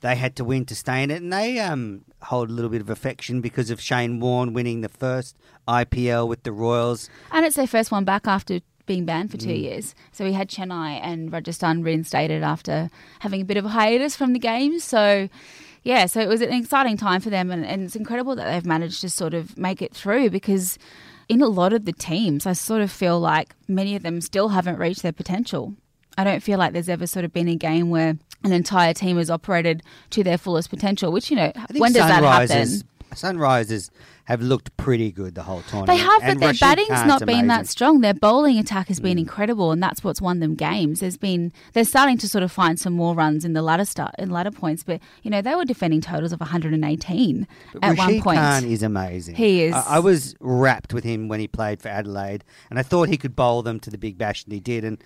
they 0.00 0.16
had 0.16 0.36
to 0.36 0.44
win 0.44 0.64
to 0.66 0.74
stay 0.74 1.02
in 1.02 1.10
it, 1.10 1.22
and 1.22 1.32
they 1.32 1.58
um, 1.58 2.04
hold 2.22 2.50
a 2.50 2.52
little 2.52 2.70
bit 2.70 2.80
of 2.80 2.90
affection 2.90 3.40
because 3.40 3.70
of 3.70 3.80
Shane 3.80 4.20
Warne 4.20 4.52
winning 4.52 4.80
the 4.80 4.88
first 4.88 5.36
IPL 5.66 6.28
with 6.28 6.42
the 6.42 6.52
Royals. 6.52 7.10
And 7.32 7.44
it's 7.44 7.56
their 7.56 7.66
first 7.66 7.90
one 7.90 8.04
back 8.04 8.26
after 8.26 8.60
being 8.86 9.04
banned 9.04 9.30
for 9.30 9.36
two 9.36 9.52
years. 9.52 9.94
So 10.12 10.24
we 10.24 10.32
had 10.32 10.48
Chennai 10.48 10.98
and 11.02 11.30
Rajasthan 11.30 11.82
reinstated 11.82 12.42
after 12.42 12.88
having 13.20 13.42
a 13.42 13.44
bit 13.44 13.58
of 13.58 13.66
a 13.66 13.68
hiatus 13.68 14.16
from 14.16 14.32
the 14.32 14.38
games. 14.38 14.82
So 14.82 15.28
yeah, 15.82 16.06
so 16.06 16.20
it 16.20 16.28
was 16.28 16.40
an 16.40 16.52
exciting 16.52 16.96
time 16.96 17.20
for 17.20 17.30
them, 17.30 17.50
and, 17.50 17.64
and 17.64 17.82
it's 17.82 17.96
incredible 17.96 18.34
that 18.36 18.50
they've 18.50 18.66
managed 18.66 19.00
to 19.02 19.10
sort 19.10 19.34
of 19.34 19.56
make 19.56 19.80
it 19.82 19.94
through 19.94 20.30
because 20.30 20.78
in 21.28 21.42
a 21.42 21.46
lot 21.48 21.72
of 21.72 21.84
the 21.84 21.92
teams, 21.92 22.46
I 22.46 22.54
sort 22.54 22.80
of 22.82 22.90
feel 22.90 23.20
like 23.20 23.54
many 23.68 23.94
of 23.94 24.02
them 24.02 24.20
still 24.20 24.48
haven't 24.48 24.78
reached 24.78 25.02
their 25.02 25.12
potential. 25.12 25.74
I 26.16 26.24
don't 26.24 26.42
feel 26.42 26.58
like 26.58 26.72
there's 26.72 26.88
ever 26.88 27.06
sort 27.06 27.24
of 27.24 27.32
been 27.32 27.48
a 27.48 27.56
game 27.56 27.90
where 27.90 28.18
an 28.44 28.52
entire 28.52 28.94
team 28.94 29.16
has 29.16 29.30
operated 29.30 29.82
to 30.10 30.22
their 30.22 30.38
fullest 30.38 30.70
potential, 30.70 31.12
which, 31.12 31.30
you 31.30 31.36
know, 31.36 31.52
when 31.76 31.92
does 31.92 32.06
that 32.06 32.22
happen? 32.22 32.82
Sunrisers- 33.12 33.90
have 34.28 34.42
looked 34.42 34.76
pretty 34.76 35.10
good 35.10 35.34
the 35.34 35.42
whole 35.42 35.62
time. 35.62 35.86
They 35.86 35.96
have, 35.96 36.20
but 36.20 36.28
And 36.28 36.40
their 36.40 36.48
Rashid 36.50 36.60
batting's 36.60 36.88
Khan's 36.88 37.08
not 37.08 37.24
been 37.24 37.46
that. 37.46 37.64
Mm. 37.64 37.66
strong. 37.66 38.00
Their 38.02 38.12
bowling 38.12 38.58
attack 38.58 38.88
has 38.88 39.00
been 39.00 39.16
incredible, 39.16 39.72
and 39.72 39.82
that's 39.82 40.04
what's 40.04 40.20
won 40.20 40.40
them 40.40 40.54
games. 40.54 41.00
There's 41.00 41.16
been 41.16 41.50
they're 41.72 41.86
starting 41.86 42.18
to 42.18 42.28
sort 42.28 42.44
of 42.44 42.52
find 42.52 42.78
some 42.78 42.92
more 42.92 43.14
runs 43.14 43.46
in 43.46 43.54
the 43.54 43.62
latter 43.62 43.86
start 43.86 44.14
in 44.18 44.28
latter 44.28 44.50
points, 44.50 44.84
but 44.84 45.00
you 45.22 45.30
know 45.30 45.40
they 45.40 45.54
were 45.54 45.64
defending 45.64 46.02
totals 46.02 46.32
of 46.32 46.40
118 46.40 47.46
at 47.82 47.96
one 47.96 47.96
Rashid 47.96 48.22
point. 48.22 48.38
Khan 48.38 48.64
is 48.66 48.82
amazing. 48.82 49.34
He 49.34 49.62
is. 49.62 49.74
I, 49.74 49.96
I 49.96 49.98
was 49.98 50.36
rapt 50.40 50.92
with 50.92 51.04
him 51.04 51.28
when 51.28 51.40
he 51.40 51.48
played 51.48 51.80
for 51.80 51.88
Adelaide, 51.88 52.44
and 52.68 52.78
I 52.78 52.82
thought 52.82 53.08
he 53.08 53.16
could 53.16 53.34
bowl 53.34 53.62
them 53.62 53.80
to 53.80 53.88
the 53.88 53.96
Big 53.96 54.18
Bash, 54.18 54.44
and 54.44 54.52
he 54.52 54.60
did. 54.60 54.84
And 54.84 55.02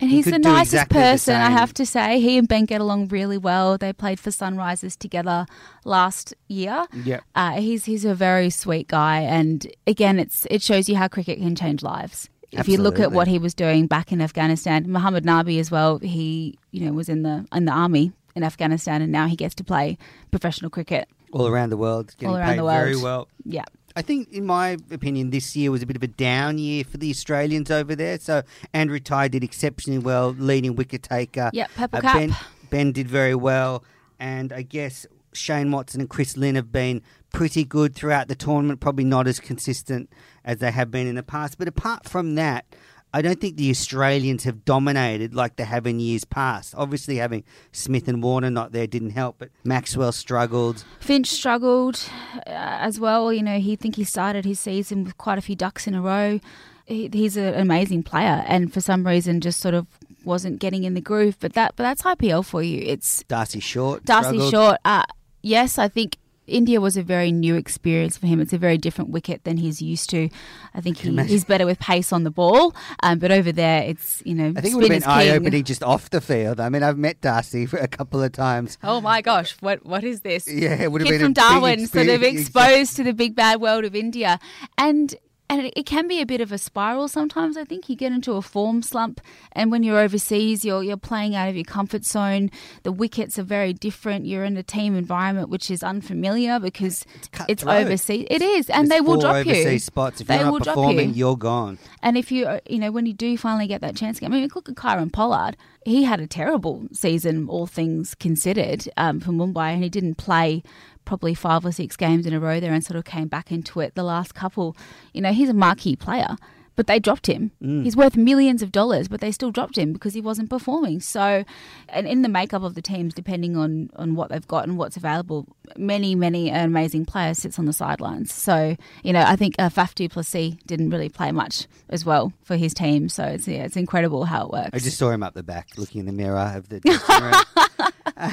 And 0.00 0.10
he's 0.10 0.26
the 0.26 0.38
nicest 0.38 0.74
exactly 0.74 0.98
the 1.00 1.04
person, 1.04 1.36
I 1.36 1.50
have 1.50 1.72
to 1.74 1.86
say. 1.86 2.20
He 2.20 2.36
and 2.38 2.46
Ben 2.46 2.64
get 2.66 2.80
along 2.80 3.08
really 3.08 3.38
well. 3.38 3.78
They 3.78 3.92
played 3.92 4.20
for 4.20 4.30
Sunrisers 4.30 4.96
together 4.96 5.46
last 5.84 6.34
year. 6.48 6.86
Yep. 7.04 7.24
Uh, 7.34 7.52
he's 7.60 7.84
he's 7.86 8.04
a 8.04 8.14
very 8.14 8.50
sweet 8.50 8.88
guy, 8.88 9.20
and 9.20 9.66
again, 9.86 10.18
it's 10.18 10.46
it 10.50 10.62
shows 10.62 10.88
you 10.88 10.96
how 10.96 11.08
cricket 11.08 11.38
can 11.38 11.54
change 11.56 11.82
lives. 11.82 12.28
If 12.52 12.68
you 12.68 12.78
look 12.78 13.00
at 13.00 13.12
what 13.12 13.26
he 13.28 13.38
was 13.38 13.54
doing 13.54 13.86
back 13.86 14.12
in 14.12 14.20
Afghanistan, 14.20 14.84
Muhammad 14.90 15.24
Nabi 15.24 15.58
as 15.60 15.70
well, 15.70 15.98
he 15.98 16.58
you 16.70 16.84
know 16.86 16.92
was 16.92 17.08
in 17.08 17.22
the 17.22 17.46
in 17.52 17.64
the 17.64 17.72
army 17.72 18.12
in 18.34 18.42
Afghanistan, 18.44 19.02
and 19.02 19.10
now 19.10 19.26
he 19.26 19.36
gets 19.36 19.54
to 19.56 19.64
play 19.64 19.96
professional 20.30 20.70
cricket. 20.70 21.08
all 21.32 21.46
around 21.48 21.70
the 21.70 21.76
world, 21.76 22.14
getting 22.18 22.28
All 22.28 22.36
around 22.36 22.48
paid 22.50 22.58
the 22.58 22.64
world. 22.64 22.78
very 22.84 22.96
well. 22.96 23.28
Yeah, 23.44 23.64
I 23.96 24.02
think, 24.02 24.30
in 24.30 24.44
my 24.44 24.76
opinion, 24.90 25.30
this 25.30 25.56
year 25.56 25.70
was 25.70 25.82
a 25.82 25.86
bit 25.86 25.96
of 25.96 26.02
a 26.02 26.06
down 26.06 26.58
year 26.58 26.84
for 26.84 26.98
the 26.98 27.10
Australians 27.10 27.70
over 27.70 27.96
there. 27.96 28.18
So 28.18 28.42
Andrew 28.74 29.00
Tye 29.00 29.28
did 29.28 29.42
exceptionally 29.42 29.98
well, 29.98 30.36
leading 30.38 30.76
wicket 30.76 31.02
taker. 31.02 31.50
Yep, 31.52 31.70
purple 31.74 31.98
Uh, 31.98 32.02
cap. 32.02 32.14
Ben, 32.14 32.36
ben 32.70 32.92
did 32.92 33.08
very 33.08 33.34
well, 33.34 33.82
and 34.20 34.52
I 34.52 34.62
guess 34.62 35.06
Shane 35.32 35.70
Watson 35.70 36.00
and 36.02 36.10
Chris 36.10 36.36
Lynn 36.36 36.54
have 36.56 36.70
been 36.70 37.00
pretty 37.32 37.64
good 37.64 37.94
throughout 37.94 38.28
the 38.28 38.34
tournament. 38.34 38.80
Probably 38.80 39.04
not 39.04 39.26
as 39.26 39.40
consistent 39.40 40.10
as 40.44 40.58
they 40.58 40.70
have 40.70 40.90
been 40.90 41.06
in 41.06 41.14
the 41.14 41.22
past, 41.22 41.56
but 41.58 41.66
apart 41.66 42.08
from 42.08 42.34
that. 42.36 42.66
I 43.16 43.22
don't 43.22 43.40
think 43.40 43.56
the 43.56 43.70
Australians 43.70 44.44
have 44.44 44.66
dominated 44.66 45.34
like 45.34 45.56
they 45.56 45.64
have 45.64 45.86
in 45.86 46.00
years 46.00 46.26
past. 46.26 46.74
Obviously, 46.76 47.16
having 47.16 47.44
Smith 47.72 48.08
and 48.08 48.22
Warner 48.22 48.50
not 48.50 48.72
there 48.72 48.86
didn't 48.86 49.12
help, 49.12 49.36
but 49.38 49.48
Maxwell 49.64 50.12
struggled. 50.12 50.84
Finch 51.00 51.28
struggled 51.28 51.98
uh, 52.46 52.50
as 52.50 53.00
well. 53.00 53.32
You 53.32 53.42
know, 53.42 53.58
he 53.58 53.74
think 53.74 53.96
he 53.96 54.04
started 54.04 54.44
his 54.44 54.60
season 54.60 55.02
with 55.02 55.16
quite 55.16 55.38
a 55.38 55.40
few 55.40 55.56
ducks 55.56 55.86
in 55.86 55.94
a 55.94 56.02
row. 56.02 56.40
He, 56.84 57.08
he's 57.10 57.38
an 57.38 57.54
amazing 57.54 58.02
player, 58.02 58.44
and 58.46 58.70
for 58.70 58.82
some 58.82 59.06
reason, 59.06 59.40
just 59.40 59.60
sort 59.60 59.72
of 59.72 59.86
wasn't 60.22 60.58
getting 60.58 60.84
in 60.84 60.92
the 60.92 61.00
groove. 61.00 61.38
But 61.40 61.54
that, 61.54 61.72
but 61.74 61.84
that's 61.84 62.02
IPL 62.02 62.44
for 62.44 62.62
you. 62.62 62.82
It's 62.84 63.24
Darcy 63.28 63.60
Short. 63.60 64.04
Darcy 64.04 64.28
struggled. 64.28 64.52
Short. 64.52 64.78
Uh, 64.84 65.04
yes, 65.40 65.78
I 65.78 65.88
think 65.88 66.18
India 66.46 66.80
was 66.80 66.96
a 66.96 67.02
very 67.02 67.32
new 67.32 67.56
experience 67.56 68.16
for 68.16 68.26
him. 68.26 68.40
It's 68.40 68.52
a 68.52 68.58
very 68.58 68.78
different 68.78 69.10
wicket 69.10 69.44
than 69.44 69.56
he's 69.56 69.82
used 69.82 70.10
to. 70.10 70.28
I 70.74 70.80
think 70.80 70.98
he, 70.98 71.16
he's 71.24 71.44
better 71.44 71.66
with 71.66 71.78
pace 71.78 72.12
on 72.12 72.24
the 72.24 72.30
ball, 72.30 72.74
um, 73.02 73.18
but 73.18 73.32
over 73.32 73.52
there, 73.52 73.82
it's 73.82 74.22
you 74.24 74.34
know, 74.34 74.52
I 74.56 74.60
think 74.60 74.74
it 74.74 74.76
would 74.76 74.84
have 74.84 74.90
been 74.90 75.02
spin 75.02 75.16
is 75.18 75.24
king. 75.24 75.32
eye 75.32 75.36
opening 75.36 75.64
just 75.64 75.82
off 75.82 76.10
the 76.10 76.20
field. 76.20 76.60
I 76.60 76.68
mean, 76.68 76.82
I've 76.82 76.98
met 76.98 77.20
Darcy 77.20 77.66
for 77.66 77.76
a 77.86 77.88
couple 77.88 78.22
of 78.22 78.32
times. 78.32 78.78
Oh 78.82 79.00
my 79.00 79.22
gosh, 79.22 79.56
what 79.60 79.84
what 79.84 80.04
is 80.04 80.20
this? 80.20 80.46
Yeah, 80.48 80.82
it 80.82 80.92
would 80.92 81.00
have 81.00 81.06
Kid 81.06 81.18
been 81.18 81.26
from 81.26 81.32
Darwin, 81.32 81.80
of 81.80 81.84
experience. 81.84 82.40
exposed 82.40 82.96
to 82.96 83.04
the 83.04 83.12
big 83.12 83.34
bad 83.34 83.60
world 83.60 83.84
of 83.84 83.94
India, 83.94 84.38
and 84.78 85.14
and 85.48 85.66
it, 85.66 85.72
it 85.76 85.86
can 85.86 86.08
be 86.08 86.20
a 86.20 86.26
bit 86.26 86.40
of 86.40 86.52
a 86.52 86.58
spiral 86.58 87.08
sometimes. 87.08 87.56
I 87.56 87.64
think 87.64 87.88
you 87.88 87.96
get 87.96 88.12
into 88.12 88.32
a 88.32 88.42
form 88.42 88.82
slump, 88.82 89.20
and 89.52 89.70
when 89.70 89.82
you're 89.82 89.98
overseas, 90.00 90.64
you're 90.64 90.82
you're 90.82 90.96
playing 90.96 91.34
out 91.34 91.48
of 91.48 91.54
your 91.56 91.64
comfort 91.64 92.04
zone. 92.04 92.50
The 92.82 92.92
wickets 92.92 93.38
are 93.38 93.42
very 93.44 93.72
different. 93.72 94.26
You're 94.26 94.44
in 94.44 94.56
a 94.56 94.62
team 94.62 94.96
environment 94.96 95.48
which 95.48 95.70
is 95.70 95.82
unfamiliar 95.82 96.58
because 96.58 97.04
it's, 97.14 97.28
cutthroat. 97.28 97.86
overseas. 97.86 98.26
It 98.30 98.42
is, 98.42 98.68
and 98.70 98.90
There's 98.90 98.98
they 98.98 99.00
will 99.00 99.20
drop 99.20 99.46
you. 99.46 99.78
spots. 99.78 100.20
If 100.20 100.26
They 100.26 100.36
you're 100.38 100.46
will 100.46 100.52
not 100.58 100.64
drop 100.64 100.74
performing, 100.76 101.14
you. 101.14 101.28
are 101.28 101.36
gone. 101.36 101.78
And 102.02 102.16
if 102.16 102.30
you, 102.32 102.58
you 102.68 102.78
know, 102.78 102.90
when 102.90 103.06
you 103.06 103.12
do 103.12 103.36
finally 103.36 103.66
get 103.66 103.80
that 103.80 103.96
chance, 103.96 104.18
again. 104.18 104.32
I 104.32 104.36
mean, 104.36 104.50
look 104.54 104.68
at 104.68 104.74
Kieron 104.74 105.12
Pollard. 105.12 105.56
He 105.84 106.02
had 106.04 106.20
a 106.20 106.26
terrible 106.26 106.88
season, 106.92 107.48
all 107.48 107.66
things 107.66 108.14
considered, 108.14 108.88
um, 108.96 109.20
for 109.20 109.30
Mumbai, 109.30 109.74
and 109.74 109.82
he 109.84 109.88
didn't 109.88 110.16
play 110.16 110.62
probably 111.06 111.32
five 111.32 111.64
or 111.64 111.72
six 111.72 111.96
games 111.96 112.26
in 112.26 112.34
a 112.34 112.40
row 112.40 112.60
there 112.60 112.74
and 112.74 112.84
sort 112.84 112.98
of 112.98 113.04
came 113.06 113.28
back 113.28 113.50
into 113.50 113.80
it 113.80 113.94
the 113.94 114.02
last 114.02 114.34
couple. 114.34 114.76
You 115.14 115.22
know, 115.22 115.32
he's 115.32 115.48
a 115.48 115.54
marquee 115.54 115.96
player, 115.96 116.36
but 116.76 116.86
they 116.86 116.98
dropped 116.98 117.26
him. 117.26 117.52
Mm. 117.62 117.84
He's 117.84 117.96
worth 117.96 118.16
millions 118.16 118.62
of 118.62 118.70
dollars, 118.70 119.08
but 119.08 119.20
they 119.20 119.32
still 119.32 119.50
dropped 119.50 119.78
him 119.78 119.94
because 119.94 120.12
he 120.12 120.20
wasn't 120.20 120.50
performing. 120.50 121.00
So, 121.00 121.44
and 121.88 122.06
in 122.06 122.20
the 122.20 122.28
makeup 122.28 122.62
of 122.62 122.74
the 122.74 122.82
teams, 122.82 123.14
depending 123.14 123.56
on, 123.56 123.90
on 123.96 124.14
what 124.14 124.28
they've 124.28 124.46
got 124.46 124.68
and 124.68 124.76
what's 124.76 124.96
available, 124.96 125.46
many, 125.76 126.14
many 126.14 126.50
amazing 126.50 127.06
players 127.06 127.38
sits 127.38 127.58
on 127.58 127.64
the 127.64 127.72
sidelines. 127.72 128.32
So, 128.32 128.76
you 129.02 129.12
know, 129.14 129.22
I 129.22 129.36
think 129.36 129.54
uh, 129.58 129.70
Faf 129.70 129.94
du 129.94 130.08
Plessis 130.08 130.56
didn't 130.66 130.90
really 130.90 131.08
play 131.08 131.32
much 131.32 131.66
as 131.88 132.04
well 132.04 132.34
for 132.42 132.56
his 132.56 132.74
team. 132.74 133.08
So 133.08 133.24
it's, 133.24 133.48
yeah, 133.48 133.64
it's 133.64 133.76
incredible 133.76 134.26
how 134.26 134.44
it 134.44 134.52
works. 134.52 134.70
I 134.74 134.78
just 134.78 134.98
saw 134.98 135.10
him 135.10 135.22
up 135.22 135.32
the 135.32 135.42
back 135.42 135.70
looking 135.78 136.00
in 136.00 136.06
the 136.06 136.12
mirror 136.12 136.52
of 136.54 136.68
the 136.68 136.80
dressing 136.80 137.24
room. 137.24 138.32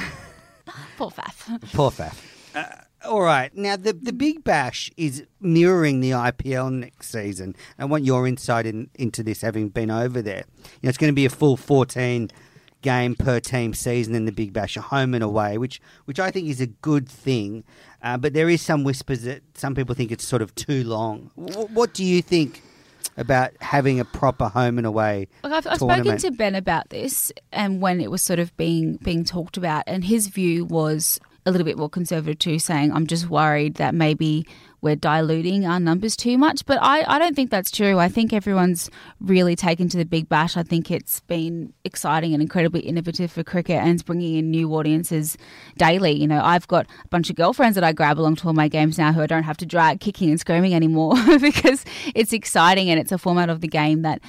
Poor 0.98 1.10
Faf. 1.10 1.72
Poor 1.72 1.90
Faf. 1.90 2.33
Uh, 2.54 2.64
all 3.04 3.22
right. 3.22 3.54
Now, 3.54 3.76
the, 3.76 3.92
the 3.92 4.12
Big 4.12 4.44
Bash 4.44 4.90
is 4.96 5.24
mirroring 5.40 6.00
the 6.00 6.10
IPL 6.10 6.72
next 6.72 7.10
season. 7.10 7.54
I 7.78 7.84
want 7.84 8.04
your 8.04 8.26
insight 8.26 8.66
in, 8.66 8.90
into 8.94 9.22
this, 9.22 9.42
having 9.42 9.68
been 9.68 9.90
over 9.90 10.22
there. 10.22 10.44
You 10.56 10.80
know, 10.84 10.88
it's 10.88 10.98
going 10.98 11.12
to 11.12 11.14
be 11.14 11.26
a 11.26 11.30
full 11.30 11.56
14 11.56 12.30
game 12.82 13.14
per 13.14 13.40
team 13.40 13.74
season 13.74 14.14
in 14.14 14.24
the 14.24 14.32
Big 14.32 14.52
Bash, 14.52 14.76
a 14.76 14.80
home 14.80 15.14
and 15.14 15.24
away, 15.24 15.58
which, 15.58 15.80
which 16.04 16.20
I 16.20 16.30
think 16.30 16.48
is 16.48 16.60
a 16.60 16.66
good 16.66 17.08
thing. 17.08 17.64
Uh, 18.02 18.16
but 18.16 18.34
there 18.34 18.48
is 18.48 18.62
some 18.62 18.84
whispers 18.84 19.22
that 19.22 19.42
some 19.54 19.74
people 19.74 19.94
think 19.94 20.12
it's 20.12 20.24
sort 20.24 20.42
of 20.42 20.54
too 20.54 20.84
long. 20.84 21.30
W- 21.36 21.68
what 21.68 21.94
do 21.94 22.04
you 22.04 22.22
think 22.22 22.62
about 23.16 23.52
having 23.60 24.00
a 24.00 24.04
proper 24.04 24.48
home 24.48 24.76
and 24.76 24.86
away 24.86 25.28
Look, 25.44 25.52
I've, 25.52 25.66
I've 25.68 25.76
spoken 25.76 26.18
to 26.18 26.30
Ben 26.32 26.54
about 26.54 26.90
this, 26.90 27.30
and 27.52 27.80
when 27.80 28.00
it 28.00 28.10
was 28.10 28.22
sort 28.22 28.40
of 28.40 28.56
being 28.56 28.96
being 28.96 29.24
talked 29.24 29.56
about, 29.56 29.84
and 29.86 30.04
his 30.04 30.26
view 30.28 30.64
was 30.64 31.20
a 31.46 31.50
little 31.50 31.64
bit 31.64 31.76
more 31.76 31.88
conservative 31.88 32.38
too, 32.38 32.58
saying, 32.58 32.92
"I'm 32.92 33.06
just 33.06 33.28
worried 33.28 33.74
that 33.74 33.94
maybe 33.94 34.46
we're 34.80 34.96
diluting 34.96 35.66
our 35.66 35.78
numbers 35.78 36.16
too 36.16 36.38
much." 36.38 36.64
But 36.64 36.78
I, 36.80 37.04
I 37.06 37.18
don't 37.18 37.34
think 37.36 37.50
that's 37.50 37.70
true. 37.70 37.98
I 37.98 38.08
think 38.08 38.32
everyone's 38.32 38.90
really 39.20 39.56
taken 39.56 39.88
to 39.90 39.96
the 39.96 40.04
Big 40.04 40.28
Bash. 40.28 40.56
I 40.56 40.62
think 40.62 40.90
it's 40.90 41.20
been 41.20 41.72
exciting 41.84 42.32
and 42.32 42.42
incredibly 42.42 42.80
innovative 42.80 43.30
for 43.30 43.44
cricket, 43.44 43.76
and 43.76 43.90
it's 43.90 44.02
bringing 44.02 44.36
in 44.36 44.50
new 44.50 44.74
audiences 44.74 45.36
daily. 45.76 46.12
You 46.12 46.26
know, 46.26 46.40
I've 46.42 46.68
got 46.68 46.86
a 47.04 47.08
bunch 47.08 47.30
of 47.30 47.36
girlfriends 47.36 47.74
that 47.74 47.84
I 47.84 47.92
grab 47.92 48.18
along 48.18 48.36
to 48.36 48.46
all 48.46 48.54
my 48.54 48.68
games 48.68 48.98
now 48.98 49.12
who 49.12 49.20
I 49.20 49.26
don't 49.26 49.44
have 49.44 49.58
to 49.58 49.66
drag 49.66 50.00
kicking 50.00 50.30
and 50.30 50.40
screaming 50.40 50.74
anymore 50.74 51.14
because 51.40 51.84
it's 52.14 52.32
exciting 52.32 52.90
and 52.90 52.98
it's 52.98 53.12
a 53.12 53.18
format 53.18 53.50
of 53.50 53.60
the 53.60 53.68
game 53.68 54.02
that 54.02 54.20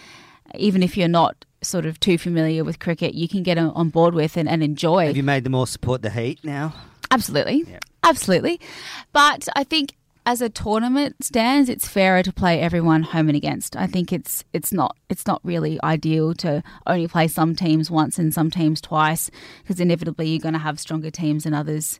even 0.53 0.83
if 0.83 0.95
you're 0.95 1.07
not 1.07 1.45
sort 1.65 1.85
of 1.85 1.99
too 1.99 2.17
familiar 2.17 2.63
with 2.63 2.79
cricket, 2.79 3.13
you 3.13 3.27
can 3.27 3.43
get 3.43 3.57
on 3.57 3.89
board 3.89 4.13
with 4.13 4.37
and, 4.37 4.47
and 4.47 4.63
enjoy. 4.63 5.07
Have 5.07 5.17
you 5.17 5.23
made 5.23 5.43
them 5.43 5.55
all 5.55 5.65
support 5.65 6.01
the 6.01 6.09
Heat 6.09 6.39
now? 6.43 6.73
Absolutely. 7.11 7.63
Yeah. 7.67 7.79
Absolutely. 8.03 8.59
But 9.13 9.47
I 9.55 9.63
think 9.63 9.95
as 10.25 10.41
a 10.41 10.49
tournament 10.49 11.23
stands, 11.23 11.69
it's 11.69 11.87
fairer 11.87 12.23
to 12.23 12.33
play 12.33 12.59
everyone 12.59 13.03
home 13.03 13.29
and 13.29 13.35
against. 13.35 13.75
I 13.75 13.85
think 13.87 14.11
it's 14.11 14.43
it's 14.53 14.71
not 14.71 14.97
it's 15.09 15.27
not 15.27 15.39
really 15.43 15.79
ideal 15.83 16.33
to 16.35 16.63
only 16.87 17.07
play 17.07 17.27
some 17.27 17.55
teams 17.55 17.91
once 17.91 18.17
and 18.17 18.33
some 18.33 18.49
teams 18.49 18.81
twice 18.81 19.29
because 19.61 19.79
inevitably 19.79 20.29
you're 20.29 20.39
going 20.39 20.53
to 20.53 20.59
have 20.59 20.79
stronger 20.79 21.11
teams 21.11 21.43
than 21.43 21.53
others 21.53 21.99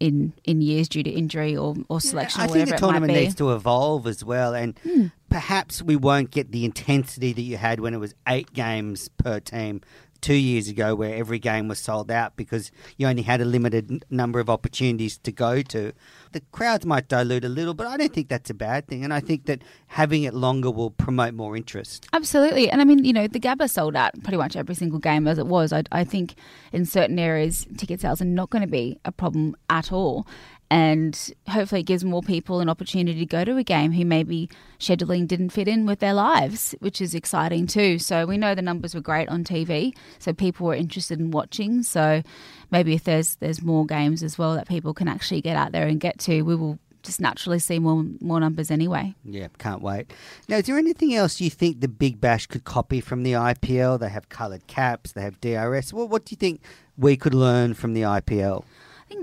in 0.00 0.32
in 0.44 0.60
years 0.60 0.88
due 0.88 1.02
to 1.02 1.10
injury 1.10 1.56
or, 1.56 1.74
or 1.88 2.00
selection 2.00 2.42
I 2.42 2.46
or 2.46 2.48
think 2.48 2.68
the 2.68 2.76
tournament 2.76 3.12
needs 3.12 3.34
to 3.36 3.52
evolve 3.52 4.06
as 4.06 4.24
well, 4.24 4.54
and 4.54 4.78
hmm. 4.80 5.06
perhaps 5.28 5.82
we 5.82 5.96
won't 5.96 6.30
get 6.30 6.52
the 6.52 6.64
intensity 6.64 7.32
that 7.32 7.42
you 7.42 7.56
had 7.56 7.80
when 7.80 7.94
it 7.94 7.98
was 7.98 8.14
eight 8.28 8.52
games 8.52 9.08
per 9.18 9.40
team 9.40 9.80
two 10.24 10.34
years 10.34 10.68
ago, 10.68 10.94
where 10.94 11.14
every 11.14 11.38
game 11.38 11.68
was 11.68 11.78
sold 11.78 12.10
out 12.10 12.34
because 12.34 12.72
you 12.96 13.06
only 13.06 13.20
had 13.20 13.42
a 13.42 13.44
limited 13.44 14.06
number 14.08 14.40
of 14.40 14.48
opportunities 14.48 15.18
to 15.18 15.30
go 15.30 15.60
to. 15.60 15.92
The 16.32 16.40
crowds 16.50 16.86
might 16.86 17.08
dilute 17.08 17.44
a 17.44 17.50
little, 17.50 17.74
but 17.74 17.86
I 17.86 17.98
don't 17.98 18.10
think 18.10 18.30
that's 18.30 18.48
a 18.48 18.54
bad 18.54 18.88
thing, 18.88 19.04
and 19.04 19.12
I 19.12 19.20
think 19.20 19.44
that 19.44 19.60
having 19.88 20.22
it 20.22 20.32
longer 20.32 20.70
will 20.70 20.90
promote 20.90 21.34
more 21.34 21.58
interest. 21.58 22.06
Absolutely. 22.14 22.70
And 22.70 22.80
I 22.80 22.84
mean, 22.84 23.04
you 23.04 23.12
know, 23.12 23.26
the 23.26 23.38
Gabba 23.38 23.68
sold 23.68 23.96
out 23.96 24.14
pretty 24.22 24.38
much 24.38 24.56
every 24.56 24.74
single 24.74 24.98
game 24.98 25.28
as 25.28 25.36
it 25.36 25.46
was. 25.46 25.74
I, 25.74 25.82
I 25.92 26.04
think 26.04 26.36
in 26.72 26.86
certain 26.86 27.18
areas, 27.18 27.66
ticket 27.76 28.00
sales 28.00 28.22
are 28.22 28.24
not 28.24 28.48
going 28.48 28.62
to 28.62 28.68
be 28.68 28.98
a 29.04 29.12
problem 29.12 29.54
at 29.68 29.92
all. 29.92 30.26
And 30.70 31.32
hopefully 31.48 31.82
it 31.82 31.86
gives 31.86 32.04
more 32.04 32.22
people 32.22 32.60
an 32.60 32.68
opportunity 32.68 33.18
to 33.18 33.26
go 33.26 33.44
to 33.44 33.56
a 33.56 33.62
game 33.62 33.92
who 33.92 34.04
maybe 34.04 34.48
scheduling 34.78 35.26
didn't 35.26 35.50
fit 35.50 35.68
in 35.68 35.86
with 35.86 36.00
their 36.00 36.14
lives, 36.14 36.74
which 36.80 37.00
is 37.00 37.14
exciting 37.14 37.66
too. 37.66 37.98
So 37.98 38.26
we 38.26 38.38
know 38.38 38.54
the 38.54 38.62
numbers 38.62 38.94
were 38.94 39.00
great 39.00 39.28
on 39.28 39.44
TV, 39.44 39.94
so 40.18 40.32
people 40.32 40.66
were 40.66 40.74
interested 40.74 41.20
in 41.20 41.30
watching. 41.30 41.82
So 41.82 42.22
maybe 42.70 42.94
if 42.94 43.04
there's 43.04 43.36
there's 43.36 43.62
more 43.62 43.86
games 43.86 44.22
as 44.22 44.38
well 44.38 44.54
that 44.54 44.68
people 44.68 44.94
can 44.94 45.08
actually 45.08 45.40
get 45.40 45.56
out 45.56 45.72
there 45.72 45.86
and 45.86 46.00
get 46.00 46.18
to, 46.20 46.42
we 46.42 46.54
will 46.54 46.78
just 47.04 47.20
naturally 47.20 47.58
see 47.58 47.78
more 47.78 48.04
more 48.20 48.40
numbers 48.40 48.70
anyway. 48.70 49.14
Yeah, 49.24 49.48
can't 49.58 49.82
wait. 49.82 50.12
Now, 50.48 50.56
is 50.56 50.64
there 50.64 50.78
anything 50.78 51.14
else 51.14 51.40
you 51.40 51.50
think 51.50 51.80
the 51.80 51.88
Big 51.88 52.20
Bash 52.20 52.46
could 52.46 52.64
copy 52.64 53.00
from 53.00 53.22
the 53.22 53.32
IPL? 53.32 54.00
They 54.00 54.08
have 54.08 54.28
coloured 54.28 54.66
caps, 54.66 55.12
they 55.12 55.22
have 55.22 55.40
DRS. 55.40 55.92
Well, 55.92 56.08
what 56.08 56.24
do 56.24 56.32
you 56.32 56.36
think 56.36 56.62
we 56.96 57.16
could 57.16 57.34
learn 57.34 57.74
from 57.74 57.92
the 57.92 58.02
IPL? 58.02 58.64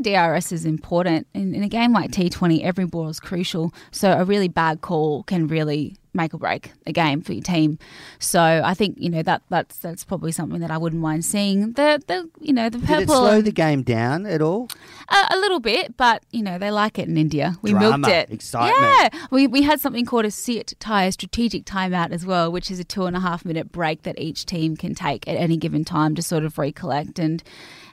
DRS 0.02 0.52
is 0.52 0.66
important. 0.66 1.28
In, 1.34 1.54
in 1.54 1.64
a 1.64 1.70
game 1.70 1.94
like 1.94 2.12
T20, 2.12 2.64
every 2.64 2.86
ball 2.86 3.10
is 3.10 3.20
crucial. 3.20 3.74
So 3.92 4.12
a 4.12 4.24
really 4.24 4.48
bad 4.48 4.82
call 4.82 5.24
can 5.24 5.48
really 5.48 5.98
make 6.14 6.34
or 6.34 6.38
break 6.38 6.72
a 6.86 6.92
game 6.92 7.22
for 7.22 7.34
your 7.34 7.42
team. 7.44 7.80
So 8.20 8.42
I 8.42 8.74
think 8.74 8.98
you 9.00 9.10
know 9.10 9.24
that 9.24 9.42
that's 9.50 9.78
that's 9.78 10.04
probably 10.04 10.32
something 10.32 10.60
that 10.60 10.72
I 10.72 10.78
wouldn't 10.78 11.02
mind 11.02 11.26
seeing. 11.26 11.74
The 11.74 12.02
the 12.08 12.30
you 12.40 12.54
know 12.54 12.70
the 12.70 12.80
purple 12.80 12.98
Did 12.98 13.04
it 13.04 13.08
slow 13.10 13.42
the 13.42 13.52
game 13.52 13.84
down 13.84 14.26
at 14.26 14.42
all? 14.42 14.70
a, 15.10 15.36
a 15.36 15.38
little 15.38 15.60
bit, 15.60 15.98
but 15.98 16.24
you 16.32 16.44
know 16.44 16.58
they 16.58 16.72
like 16.72 17.00
it 17.00 17.08
in 17.08 17.18
India. 17.18 17.58
We 17.62 17.72
Drama, 17.72 17.98
milked 17.98 18.14
it. 18.14 18.34
excitement. 18.34 18.82
Yeah, 18.82 19.10
we 19.32 19.48
we 19.48 19.62
had 19.62 19.80
something 19.80 20.06
called 20.06 20.26
a 20.26 20.32
sit 20.32 20.74
tie, 20.80 21.06
a 21.06 21.12
strategic 21.12 21.66
timeout 21.66 22.12
as 22.12 22.26
well, 22.26 22.52
which 22.52 22.72
is 22.72 22.80
a 22.80 22.84
two 22.84 23.06
and 23.06 23.16
a 23.16 23.20
half 23.20 23.46
minute 23.46 23.72
break 23.72 24.04
that 24.04 24.20
each 24.20 24.46
team 24.46 24.76
can 24.76 24.96
take 24.96 25.28
at 25.28 25.38
any 25.38 25.58
given 25.58 25.86
time 25.86 26.16
to 26.16 26.22
sort 26.22 26.44
of 26.44 26.58
recollect 26.58 27.20
and 27.20 27.44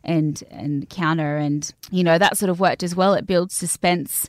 and 0.05 0.43
and 0.51 0.89
counter 0.89 1.37
and 1.37 1.73
you 1.91 2.05
know 2.05 2.19
that 2.19 2.37
sort 2.37 2.51
of 2.51 2.61
worked 2.61 2.83
as 2.83 2.95
well. 2.95 3.15
It 3.15 3.27
builds 3.27 3.55
suspense 3.55 4.29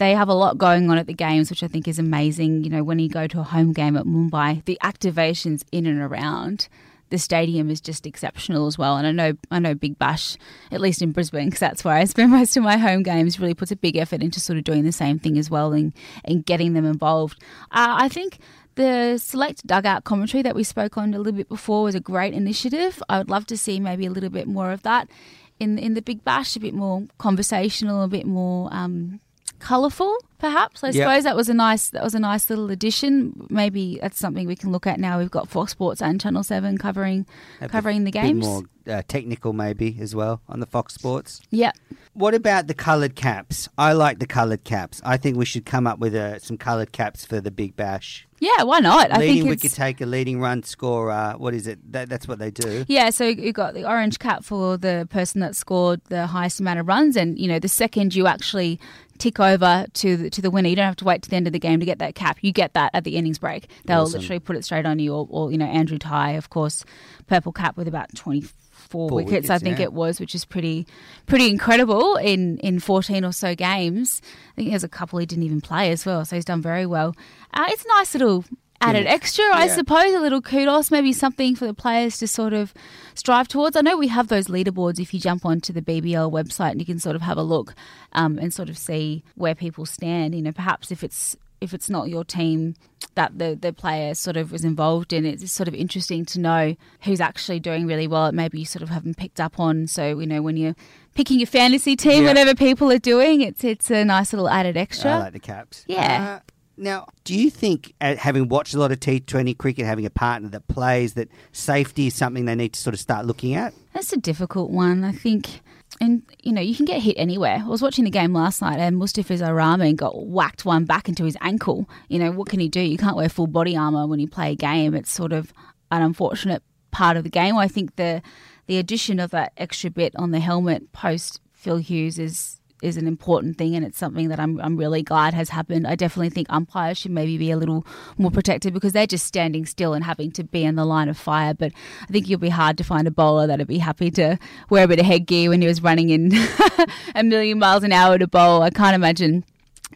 they 0.00 0.14
have 0.14 0.30
a 0.30 0.34
lot 0.34 0.56
going 0.56 0.88
on 0.88 0.96
at 0.96 1.06
the 1.06 1.12
games, 1.12 1.50
which 1.50 1.62
I 1.62 1.68
think 1.68 1.86
is 1.86 1.98
amazing. 1.98 2.64
You 2.64 2.70
know, 2.70 2.82
when 2.82 2.98
you 2.98 3.10
go 3.10 3.26
to 3.26 3.40
a 3.40 3.42
home 3.42 3.74
game 3.74 3.98
at 3.98 4.06
Mumbai, 4.06 4.64
the 4.64 4.78
activations 4.82 5.62
in 5.72 5.84
and 5.84 6.00
around 6.00 6.68
the 7.10 7.18
stadium 7.18 7.68
is 7.68 7.82
just 7.82 8.06
exceptional 8.06 8.66
as 8.66 8.78
well. 8.78 8.96
And 8.96 9.06
I 9.06 9.12
know 9.12 9.34
I 9.50 9.58
know 9.58 9.74
Big 9.74 9.98
Bash, 9.98 10.38
at 10.72 10.80
least 10.80 11.02
in 11.02 11.12
Brisbane, 11.12 11.48
because 11.48 11.60
that's 11.60 11.84
where 11.84 11.94
I 11.94 12.04
spend 12.04 12.30
most 12.38 12.56
of 12.56 12.62
my 12.62 12.78
home 12.78 13.02
games, 13.02 13.38
really 13.38 13.52
puts 13.52 13.72
a 13.72 13.76
big 13.76 13.96
effort 13.98 14.22
into 14.22 14.40
sort 14.40 14.56
of 14.56 14.64
doing 14.64 14.84
the 14.84 14.92
same 14.92 15.18
thing 15.18 15.36
as 15.36 15.50
well 15.50 15.74
and, 15.74 15.92
and 16.24 16.46
getting 16.46 16.72
them 16.72 16.86
involved. 16.86 17.42
Uh, 17.70 17.92
I 18.00 18.08
think 18.08 18.38
the 18.76 19.18
select 19.18 19.66
dugout 19.66 20.04
commentary 20.04 20.42
that 20.42 20.54
we 20.54 20.64
spoke 20.64 20.96
on 20.96 21.12
a 21.12 21.18
little 21.18 21.34
bit 21.34 21.50
before 21.50 21.82
was 21.82 21.94
a 21.94 22.00
great 22.00 22.32
initiative. 22.32 23.02
I 23.10 23.18
would 23.18 23.28
love 23.28 23.44
to 23.48 23.58
see 23.58 23.78
maybe 23.78 24.06
a 24.06 24.10
little 24.10 24.30
bit 24.30 24.48
more 24.48 24.72
of 24.72 24.82
that 24.84 25.10
in 25.58 25.78
in 25.78 25.92
the 25.92 26.00
Big 26.00 26.24
Bash, 26.24 26.56
a 26.56 26.60
bit 26.60 26.72
more 26.72 27.02
conversational, 27.18 28.02
a 28.02 28.08
bit 28.08 28.24
more. 28.24 28.70
Um, 28.72 29.20
colourful 29.60 30.16
perhaps 30.38 30.82
i 30.82 30.88
Yep. 30.88 30.94
suppose 30.94 31.24
that 31.24 31.36
was 31.36 31.48
a 31.48 31.54
nice 31.54 31.90
that 31.90 32.02
was 32.02 32.14
a 32.14 32.18
nice 32.18 32.48
little 32.50 32.70
addition 32.70 33.46
maybe 33.50 33.98
that's 34.00 34.18
something 34.18 34.46
we 34.46 34.56
can 34.56 34.72
look 34.72 34.86
at 34.86 34.98
now 34.98 35.18
we've 35.18 35.30
got 35.30 35.48
fox 35.48 35.72
sports 35.72 36.00
and 36.02 36.20
channel 36.20 36.42
7 36.42 36.78
covering 36.78 37.26
A 37.58 37.62
bit- 37.64 37.70
covering 37.70 38.04
the 38.04 38.10
bit 38.10 38.22
games 38.22 38.46
more 38.46 38.62
uh, 38.88 39.02
technical, 39.06 39.52
maybe 39.52 39.96
as 40.00 40.16
well 40.16 40.40
on 40.48 40.58
the 40.58 40.66
Fox 40.66 40.94
Sports. 40.94 41.40
yeah 41.50 41.70
What 42.14 42.34
about 42.34 42.66
the 42.66 42.74
coloured 42.74 43.14
caps? 43.14 43.68
I 43.78 43.92
like 43.92 44.18
the 44.18 44.26
coloured 44.26 44.64
caps. 44.64 45.00
I 45.04 45.16
think 45.16 45.36
we 45.36 45.44
should 45.44 45.64
come 45.64 45.86
up 45.86 46.00
with 46.00 46.12
uh, 46.14 46.40
some 46.40 46.56
coloured 46.56 46.90
caps 46.90 47.24
for 47.24 47.40
the 47.40 47.52
Big 47.52 47.76
Bash. 47.76 48.26
yeah 48.40 48.62
why 48.64 48.80
not 48.80 49.12
i 49.12 49.18
leading 49.18 49.36
think 49.42 49.48
wicket 49.50 49.64
it's 49.66 49.76
taker, 49.76 50.06
leading 50.06 50.40
run 50.40 50.62
scorer. 50.64 51.34
What 51.36 51.54
is 51.54 51.66
it? 51.68 51.78
That, 51.92 52.08
that's 52.08 52.26
what 52.26 52.38
they 52.40 52.50
do. 52.50 52.84
yeah, 52.88 53.10
so 53.10 53.24
you 53.26 53.52
got 53.52 53.74
the 53.74 53.84
orange 53.86 54.18
cap 54.18 54.44
for 54.44 54.76
the 54.78 55.06
person 55.10 55.40
that 55.42 55.54
scored 55.54 56.00
the 56.08 56.26
highest 56.26 56.58
amount 56.58 56.80
of 56.80 56.88
runs, 56.88 57.16
and 57.16 57.38
you 57.38 57.46
know 57.46 57.60
the 57.60 57.68
second 57.68 58.14
you 58.16 58.26
actually 58.26 58.80
tick 59.20 59.38
over 59.38 59.86
to 59.92 60.16
the, 60.16 60.30
to 60.30 60.42
the 60.42 60.50
winner, 60.50 60.68
you 60.68 60.74
don't 60.76 60.86
have 60.86 60.96
to 60.96 61.04
wait 61.04 61.22
to 61.22 61.30
the 61.30 61.36
end 61.36 61.46
of 61.46 61.52
the 61.52 61.60
game 61.60 61.78
to 61.78 61.86
get 61.86 61.98
that 62.00 62.14
cap. 62.16 62.38
You 62.40 62.50
get 62.52 62.74
that 62.74 62.90
at 62.94 63.04
the 63.04 63.16
innings 63.16 63.38
break. 63.38 63.68
They'll 63.84 64.02
Awesome. 64.02 64.20
literally 64.20 64.40
put 64.40 64.56
it 64.56 64.64
straight 64.64 64.86
on 64.86 64.98
you, 64.98 65.14
or, 65.14 65.26
or 65.30 65.52
you 65.52 65.58
know 65.58 65.66
Andrew 65.66 65.98
Tye, 65.98 66.32
of 66.32 66.50
course, 66.50 66.84
purple 67.28 67.52
cap 67.52 67.76
with 67.76 67.86
about 67.86 68.12
twenty 68.16 68.40
four 68.40 69.08
Four 69.10 69.10
wickets, 69.10 69.50
I 69.50 69.58
think 69.58 69.78
yeah. 69.78 69.84
it 69.84 69.92
was, 69.92 70.18
which 70.18 70.34
is 70.34 70.44
pretty 70.44 70.84
pretty 71.26 71.48
incredible 71.48 72.16
in 72.16 72.56
in 72.58 72.80
fourteen 72.80 73.24
or 73.24 73.32
so 73.32 73.54
games. 73.54 74.20
I 74.24 74.54
think 74.56 74.70
there's 74.70 74.82
a 74.82 74.88
couple 74.88 75.18
he 75.20 75.26
didn't 75.26 75.44
even 75.44 75.60
play 75.60 75.92
as 75.92 76.04
well, 76.04 76.24
so 76.24 76.34
he's 76.34 76.46
done 76.46 76.62
very 76.62 76.86
well. 76.86 77.14
Uh, 77.54 77.66
it's 77.68 77.84
a 77.84 77.88
nice 77.88 78.14
little. 78.14 78.44
Added 78.82 79.06
extra, 79.06 79.44
I 79.52 79.68
suppose, 79.68 80.14
a 80.14 80.20
little 80.20 80.40
kudos, 80.40 80.90
maybe 80.90 81.12
something 81.12 81.54
for 81.54 81.66
the 81.66 81.74
players 81.74 82.16
to 82.18 82.26
sort 82.26 82.52
of 82.54 82.72
strive 83.14 83.46
towards. 83.46 83.76
I 83.76 83.82
know 83.82 83.96
we 83.98 84.08
have 84.08 84.28
those 84.28 84.46
leaderboards 84.48 84.98
if 84.98 85.12
you 85.12 85.20
jump 85.20 85.44
onto 85.44 85.72
the 85.72 85.82
BBL 85.82 86.32
website 86.32 86.70
and 86.72 86.80
you 86.80 86.86
can 86.86 86.98
sort 86.98 87.14
of 87.14 87.22
have 87.22 87.36
a 87.36 87.42
look 87.42 87.74
um, 88.12 88.38
and 88.38 88.54
sort 88.54 88.68
of 88.70 88.78
see 88.78 89.22
where 89.34 89.54
people 89.54 89.84
stand. 89.84 90.34
You 90.34 90.42
know, 90.42 90.52
perhaps 90.52 90.90
if 90.90 91.04
it's 91.04 91.36
if 91.60 91.74
it's 91.74 91.90
not 91.90 92.08
your 92.08 92.24
team 92.24 92.74
that 93.16 93.38
the 93.38 93.54
the 93.60 93.70
player 93.70 94.14
sort 94.14 94.38
of 94.38 94.50
was 94.50 94.64
involved 94.64 95.12
in, 95.12 95.26
it's 95.26 95.52
sort 95.52 95.68
of 95.68 95.74
interesting 95.74 96.24
to 96.24 96.40
know 96.40 96.74
who's 97.02 97.20
actually 97.20 97.60
doing 97.60 97.86
really 97.86 98.06
well. 98.06 98.32
Maybe 98.32 98.60
you 98.60 98.64
sort 98.64 98.82
of 98.82 98.88
haven't 98.88 99.18
picked 99.18 99.40
up 99.40 99.60
on. 99.60 99.88
So 99.88 100.18
you 100.20 100.26
know 100.26 100.40
when 100.40 100.56
you're 100.56 100.74
picking 101.14 101.38
your 101.38 101.46
fantasy 101.48 101.96
team, 101.96 102.22
Yeah. 102.22 102.30
whatever 102.30 102.54
people 102.54 102.90
are 102.90 102.98
doing, 102.98 103.42
it's 103.42 103.62
it's 103.62 103.90
a 103.90 104.06
nice 104.06 104.32
little 104.32 104.48
added 104.48 104.78
extra. 104.78 105.10
I 105.10 105.18
like 105.18 105.32
the 105.34 105.38
caps. 105.38 105.84
Yeah. 105.86 106.38
Uh, 106.40 106.50
now, 106.76 107.06
do 107.24 107.38
you 107.38 107.50
think, 107.50 107.94
uh, 108.00 108.16
having 108.16 108.48
watched 108.48 108.74
a 108.74 108.78
lot 108.78 108.92
of 108.92 109.00
T20 109.00 109.56
cricket, 109.58 109.84
having 109.84 110.06
a 110.06 110.10
partner 110.10 110.48
that 110.50 110.66
plays, 110.68 111.14
that 111.14 111.28
safety 111.52 112.06
is 112.06 112.14
something 112.14 112.44
they 112.46 112.54
need 112.54 112.72
to 112.72 112.80
sort 112.80 112.94
of 112.94 113.00
start 113.00 113.26
looking 113.26 113.54
at? 113.54 113.74
That's 113.92 114.12
a 114.12 114.16
difficult 114.16 114.70
one, 114.70 115.04
I 115.04 115.12
think. 115.12 115.60
And 116.00 116.22
you 116.42 116.52
know, 116.52 116.60
you 116.60 116.74
can 116.74 116.86
get 116.86 117.02
hit 117.02 117.16
anywhere. 117.18 117.62
I 117.62 117.68
was 117.68 117.82
watching 117.82 118.04
the 118.04 118.10
game 118.10 118.32
last 118.32 118.62
night, 118.62 118.78
and 118.78 118.96
Mustafizur 118.96 119.54
Rahman 119.54 119.96
got 119.96 120.26
whacked 120.26 120.64
one 120.64 120.84
back 120.84 121.08
into 121.08 121.24
his 121.24 121.36
ankle. 121.40 121.88
You 122.08 122.18
know, 122.18 122.30
what 122.30 122.48
can 122.48 122.60
he 122.60 122.68
do? 122.68 122.80
You 122.80 122.96
can't 122.96 123.16
wear 123.16 123.28
full 123.28 123.48
body 123.48 123.76
armor 123.76 124.06
when 124.06 124.20
you 124.20 124.28
play 124.28 124.52
a 124.52 124.56
game. 124.56 124.94
It's 124.94 125.10
sort 125.10 125.32
of 125.32 125.52
an 125.90 126.02
unfortunate 126.02 126.62
part 126.90 127.16
of 127.16 127.24
the 127.24 127.30
game. 127.30 127.56
I 127.56 127.68
think 127.68 127.96
the 127.96 128.22
the 128.66 128.78
addition 128.78 129.18
of 129.18 129.32
that 129.32 129.52
extra 129.56 129.90
bit 129.90 130.14
on 130.16 130.30
the 130.30 130.40
helmet 130.40 130.92
post 130.92 131.40
Phil 131.52 131.78
Hughes 131.78 132.18
is 132.18 132.59
is 132.82 132.96
an 132.96 133.06
important 133.06 133.58
thing, 133.58 133.74
and 133.74 133.84
it's 133.84 133.98
something 133.98 134.28
that 134.28 134.40
I'm 134.40 134.60
I'm 134.60 134.76
really 134.76 135.02
glad 135.02 135.34
has 135.34 135.50
happened. 135.50 135.86
I 135.86 135.94
definitely 135.94 136.30
think 136.30 136.46
umpires 136.50 136.98
should 136.98 137.10
maybe 137.10 137.38
be 137.38 137.50
a 137.50 137.56
little 137.56 137.86
more 138.18 138.30
protected 138.30 138.74
because 138.74 138.92
they're 138.92 139.06
just 139.06 139.26
standing 139.26 139.66
still 139.66 139.94
and 139.94 140.04
having 140.04 140.30
to 140.32 140.44
be 140.44 140.64
in 140.64 140.76
the 140.76 140.84
line 140.84 141.08
of 141.08 141.18
fire. 141.18 141.54
But 141.54 141.72
I 142.02 142.06
think 142.06 142.28
you'll 142.28 142.38
be 142.38 142.48
hard 142.48 142.78
to 142.78 142.84
find 142.84 143.06
a 143.06 143.10
bowler 143.10 143.46
that'd 143.46 143.66
be 143.66 143.78
happy 143.78 144.10
to 144.12 144.38
wear 144.68 144.84
a 144.84 144.88
bit 144.88 144.98
of 144.98 145.06
headgear 145.06 145.50
when 145.50 145.60
he 145.60 145.68
was 145.68 145.82
running 145.82 146.10
in 146.10 146.32
a 147.14 147.22
million 147.22 147.58
miles 147.58 147.84
an 147.84 147.92
hour 147.92 148.18
to 148.18 148.26
bowl. 148.26 148.62
I 148.62 148.70
can't 148.70 148.94
imagine 148.94 149.44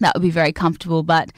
that 0.00 0.14
would 0.14 0.22
be 0.22 0.30
very 0.30 0.52
comfortable. 0.52 1.02
But 1.02 1.30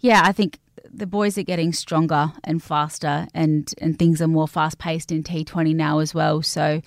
yeah, 0.00 0.22
I 0.24 0.32
think 0.32 0.58
the 0.94 1.06
boys 1.06 1.38
are 1.38 1.42
getting 1.42 1.72
stronger 1.72 2.32
and 2.44 2.62
faster, 2.62 3.26
and, 3.34 3.72
and 3.80 3.98
things 3.98 4.20
are 4.20 4.28
more 4.28 4.46
fast 4.46 4.78
paced 4.78 5.10
in 5.10 5.22
T20 5.22 5.74
now 5.74 6.00
as 6.00 6.14
well. 6.14 6.42
So, 6.42 6.82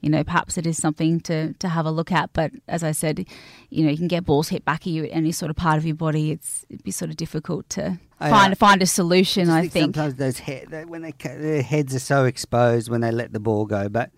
you 0.00 0.08
know, 0.08 0.24
perhaps 0.24 0.56
it 0.56 0.66
is 0.66 0.78
something 0.78 1.20
to, 1.20 1.52
to 1.54 1.68
have 1.68 1.84
a 1.84 1.90
look 1.90 2.10
at. 2.10 2.32
But 2.32 2.52
as 2.68 2.82
I 2.82 2.92
said, 2.92 3.26
you 3.68 3.84
know, 3.84 3.90
you 3.90 3.98
can 3.98 4.08
get 4.08 4.24
balls 4.24 4.48
hit 4.48 4.64
back 4.64 4.82
at 4.82 4.86
you 4.86 5.04
at 5.04 5.10
any 5.12 5.30
sort 5.32 5.50
of 5.50 5.56
part 5.56 5.76
of 5.76 5.84
your 5.84 5.94
body. 5.96 6.30
It's 6.30 6.64
it'd 6.70 6.82
be 6.84 6.90
sort 6.90 7.10
of 7.10 7.16
difficult 7.18 7.68
to 7.70 7.98
I, 8.18 8.30
find 8.30 8.52
uh, 8.52 8.56
find 8.56 8.80
a 8.82 8.86
solution. 8.86 9.50
I 9.50 9.60
think, 9.62 9.72
think. 9.72 9.94
sometimes 9.96 10.14
those 10.14 10.38
head, 10.38 10.68
they- 10.70 10.84
when 10.86 11.02
they 11.02 11.12
their 11.22 11.62
heads 11.62 11.94
are 11.94 11.98
so 12.00 12.24
exposed 12.24 12.88
when 12.88 13.02
they 13.02 13.10
let 13.12 13.32
the 13.34 13.40
ball 13.40 13.66
go. 13.66 13.88
But 13.90 14.10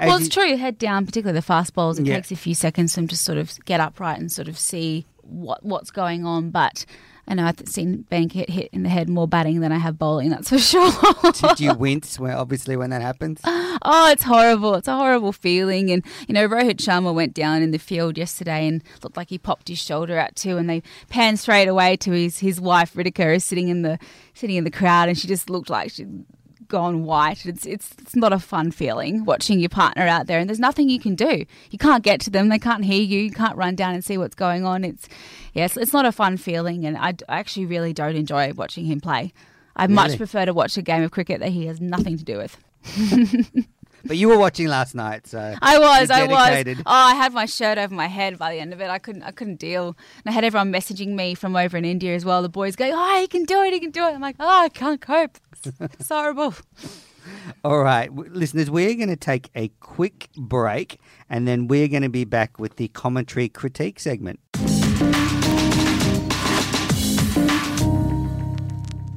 Well, 0.00 0.16
it's 0.18 0.26
you- 0.26 0.30
true. 0.30 0.56
Head 0.56 0.78
down, 0.78 1.04
particularly 1.04 1.36
the 1.36 1.42
fast 1.42 1.74
balls, 1.74 1.98
It 1.98 2.06
Yeah. 2.06 2.14
takes 2.16 2.30
a 2.30 2.36
few 2.36 2.54
seconds 2.54 2.94
for 2.94 3.00
them 3.00 3.08
to 3.08 3.16
sort 3.16 3.38
of 3.38 3.52
get 3.64 3.80
upright 3.80 4.20
and 4.20 4.30
sort 4.30 4.46
of 4.46 4.56
see 4.56 5.04
what 5.22 5.64
what's 5.64 5.90
going 5.90 6.24
on. 6.24 6.50
But 6.50 6.86
I 7.26 7.34
know 7.34 7.46
I've 7.46 7.60
seen 7.66 8.02
Ben 8.10 8.28
get 8.28 8.50
hit 8.50 8.68
in 8.72 8.82
the 8.82 8.88
head 8.88 9.08
more 9.08 9.26
batting 9.26 9.60
than 9.60 9.72
I 9.72 9.78
have 9.78 9.98
bowling. 9.98 10.30
That's 10.30 10.50
for 10.50 10.58
sure. 10.58 10.92
did 11.32 11.60
you 11.60 11.74
wince? 11.74 12.18
Well, 12.18 12.38
obviously 12.38 12.76
when 12.76 12.90
that 12.90 13.02
happens. 13.02 13.40
oh, 13.44 14.10
it's 14.10 14.24
horrible. 14.24 14.74
It's 14.74 14.88
a 14.88 14.94
horrible 14.94 15.32
feeling. 15.32 15.90
And 15.90 16.04
you 16.28 16.34
know, 16.34 16.46
Rohit 16.48 16.76
Sharma 16.76 17.14
went 17.14 17.34
down 17.34 17.62
in 17.62 17.70
the 17.70 17.78
field 17.78 18.18
yesterday 18.18 18.66
and 18.66 18.82
looked 19.02 19.16
like 19.16 19.30
he 19.30 19.38
popped 19.38 19.68
his 19.68 19.78
shoulder 19.78 20.18
out 20.18 20.36
too. 20.36 20.58
And 20.58 20.68
they 20.68 20.82
panned 21.08 21.40
straight 21.40 21.68
away 21.68 21.96
to 21.98 22.12
his 22.12 22.38
his 22.38 22.60
wife 22.60 22.94
Ritika, 22.94 23.32
who's 23.32 23.44
sitting 23.44 23.68
in 23.68 23.82
the 23.82 23.98
sitting 24.34 24.56
in 24.56 24.64
the 24.64 24.70
crowd, 24.70 25.08
and 25.08 25.18
she 25.18 25.26
just 25.28 25.48
looked 25.48 25.70
like 25.70 25.90
she'd 25.90 26.24
gone 26.68 27.04
white. 27.04 27.46
It's 27.46 27.66
it's 27.66 27.92
it's 27.98 28.16
not 28.16 28.32
a 28.32 28.38
fun 28.38 28.70
feeling 28.70 29.24
watching 29.24 29.60
your 29.60 29.68
partner 29.68 30.06
out 30.06 30.26
there, 30.26 30.38
and 30.38 30.48
there's 30.48 30.60
nothing 30.60 30.88
you 30.88 30.98
can 31.00 31.14
do. 31.14 31.44
You 31.70 31.78
can't 31.78 32.02
get 32.02 32.20
to 32.22 32.30
them. 32.30 32.48
They 32.48 32.58
can't 32.58 32.84
hear 32.84 33.02
you. 33.02 33.20
You 33.20 33.30
can't 33.30 33.56
run 33.56 33.74
down 33.74 33.94
and 33.94 34.04
see 34.04 34.18
what's 34.18 34.34
going 34.34 34.64
on. 34.64 34.84
It's 34.84 35.08
yes, 35.52 35.76
it's 35.76 35.92
not 35.92 36.06
a 36.06 36.12
fun 36.12 36.36
feeling, 36.36 36.84
and 36.84 36.96
I, 36.96 37.12
d- 37.12 37.24
I 37.28 37.38
actually 37.38 37.66
really 37.66 37.92
don't 37.92 38.16
enjoy 38.16 38.52
watching 38.54 38.84
him 38.86 39.00
play. 39.00 39.32
I 39.76 39.86
much 39.88 40.16
prefer 40.16 40.44
to 40.44 40.54
watch 40.54 40.76
a 40.76 40.82
game 40.82 41.02
of 41.02 41.10
cricket 41.10 41.40
that 41.40 41.50
he 41.50 41.66
has 41.66 41.80
nothing 41.80 42.16
to 42.18 42.24
do 42.24 42.36
with. 42.36 42.56
But 44.06 44.16
you 44.16 44.28
were 44.28 44.38
watching 44.38 44.68
last 44.68 44.94
night, 44.94 45.26
so 45.26 45.54
I 45.62 45.78
was, 45.78 46.10
I 46.10 46.26
was. 46.26 46.76
Oh, 46.78 46.82
I 46.84 47.14
had 47.14 47.32
my 47.32 47.46
shirt 47.46 47.78
over 47.78 47.94
my 47.94 48.06
head 48.06 48.38
by 48.38 48.54
the 48.54 48.60
end 48.60 48.72
of 48.72 48.80
it. 48.80 48.90
I 48.90 48.98
couldn't, 48.98 49.22
I 49.22 49.30
couldn't 49.30 49.56
deal. 49.56 49.88
And 49.88 50.26
I 50.26 50.32
had 50.32 50.44
everyone 50.44 50.72
messaging 50.72 51.14
me 51.14 51.34
from 51.34 51.56
over 51.56 51.76
in 51.76 51.84
India 51.84 52.14
as 52.14 52.24
well. 52.24 52.42
The 52.42 52.48
boys 52.48 52.76
going, 52.76 52.92
"Oh, 52.94 53.20
he 53.20 53.26
can 53.26 53.44
do 53.44 53.62
it, 53.62 53.72
he 53.72 53.80
can 53.80 53.90
do 53.90 54.04
it." 54.04 54.12
I'm 54.12 54.20
like, 54.20 54.36
"Oh, 54.38 54.62
I 54.64 54.68
can't 54.68 55.00
cope. 55.00 55.38
It's 55.80 56.08
horrible." 56.08 56.54
All 57.64 57.82
right, 57.82 58.14
listeners, 58.14 58.70
we're 58.70 58.94
going 58.94 59.08
to 59.08 59.16
take 59.16 59.48
a 59.54 59.68
quick 59.80 60.28
break 60.36 61.00
and 61.30 61.48
then 61.48 61.68
we're 61.68 61.88
going 61.88 62.02
to 62.02 62.10
be 62.10 62.24
back 62.24 62.58
with 62.58 62.76
the 62.76 62.88
commentary 62.88 63.48
critique 63.48 63.98
segment. 63.98 64.40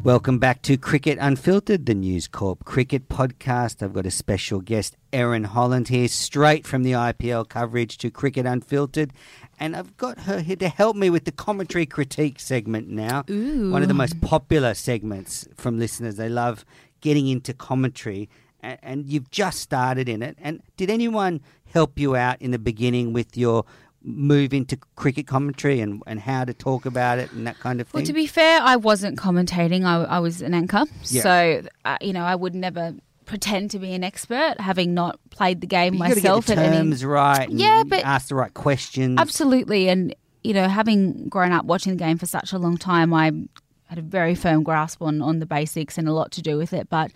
Welcome 0.08 0.40
back 0.40 0.62
to 0.62 0.78
Cricket 0.78 1.18
Unfiltered, 1.20 1.86
the 1.86 1.94
News 1.94 2.30
Corp 2.30 2.64
Cricket 2.64 3.10
Podcast. 3.10 3.84
I've 3.84 3.92
got 3.92 4.06
a 4.06 4.10
special 4.10 4.62
guest, 4.62 4.96
Erin 5.12 5.44
Holland, 5.44 5.90
here, 5.90 6.08
straight 6.08 6.66
from 6.66 6.84
the 6.84 6.94
IPL 6.94 7.50
coverage 7.50 7.98
to 7.98 8.10
Cricket 8.10 8.46
Unfiltered. 8.46 9.12
And 9.60 9.76
I've 9.76 9.98
got 9.98 10.20
her 10.20 10.40
here 10.40 10.56
to 10.56 10.70
help 10.70 10.96
me 10.96 11.10
with 11.10 11.26
the 11.26 11.34
commentary 11.34 11.86
critique 11.86 12.40
segment 12.40 12.88
now. 12.88 13.26
Ooh. 13.30 13.70
One 13.70 13.82
of 13.82 13.90
the 13.90 13.94
most 13.94 14.22
popular 14.22 14.76
segments 14.76 15.46
from 15.58 15.78
listeners. 15.78 16.16
They 16.16 16.30
love 16.30 16.64
getting 17.02 17.28
into 17.28 17.54
commentary, 17.54 18.30
and, 18.62 18.80
and 18.82 19.06
you've 19.08 19.30
just 19.30 19.60
started 19.60 20.08
in 20.08 20.24
it. 20.24 20.38
And 20.42 20.64
did 20.78 20.90
anyone 20.90 21.42
help 21.74 22.00
you 22.00 22.16
out 22.16 22.42
in 22.42 22.52
the 22.52 22.60
beginning 22.60 23.12
with 23.12 23.36
your 23.36 23.66
move 24.10 24.54
into 24.54 24.78
cricket 24.96 25.28
commentary 25.28 25.82
and, 25.82 26.02
and 26.08 26.20
how 26.20 26.46
to 26.46 26.54
talk 26.54 26.86
about 26.86 27.20
it 27.20 27.30
and 27.34 27.46
that 27.46 27.60
kind 27.60 27.82
of 27.82 27.88
thing? 27.90 28.00
Well, 28.00 28.06
to 28.08 28.14
be 28.14 28.26
fair, 28.26 28.62
I 28.62 28.78
wasn't 28.78 29.18
commentating. 29.18 29.84
I, 29.84 30.04
I 30.06 30.20
was 30.20 30.42
an 30.42 30.54
anchor, 30.54 30.86
Yeah. 31.04 31.22
so 31.22 31.62
uh, 31.86 31.98
you 32.02 32.14
know 32.14 32.24
I 32.24 32.36
would 32.36 32.56
never 32.56 32.94
pretend 33.26 33.72
to 33.72 33.80
be 33.80 33.94
an 33.94 34.06
expert, 34.06 34.56
having 34.60 34.94
not 34.94 35.20
played 35.32 35.60
the 35.60 35.68
game 35.68 35.96
you 35.96 36.00
got 36.00 36.08
to 36.10 36.16
myself. 36.16 36.48
get 36.48 36.56
the 36.56 36.62
at 36.62 36.68
any- 36.74 36.78
terms 36.78 37.04
right. 37.04 37.50
And 37.50 37.60
Yeah, 37.60 37.84
but- 37.86 38.06
ask 38.06 38.30
the 38.30 38.36
right 38.36 38.54
questions. 38.54 39.20
Absolutely, 39.20 39.90
and 39.90 40.16
you 40.44 40.54
know, 40.54 40.70
having 40.70 41.28
grown 41.28 41.52
up 41.52 41.66
watching 41.66 41.92
the 41.98 42.04
game 42.04 42.18
for 42.18 42.26
such 42.26 42.54
a 42.54 42.58
long 42.58 42.78
time, 42.78 43.14
I 43.14 43.32
had 43.88 43.98
a 43.98 44.02
very 44.02 44.36
firm 44.36 44.64
grasp 44.64 45.02
on 45.02 45.22
on 45.22 45.40
the 45.40 45.46
basics 45.46 45.98
and 45.98 46.08
a 46.08 46.14
lot 46.14 46.32
to 46.34 46.42
do 46.42 46.58
with 46.58 46.72
it. 46.72 46.90
But 46.90 47.12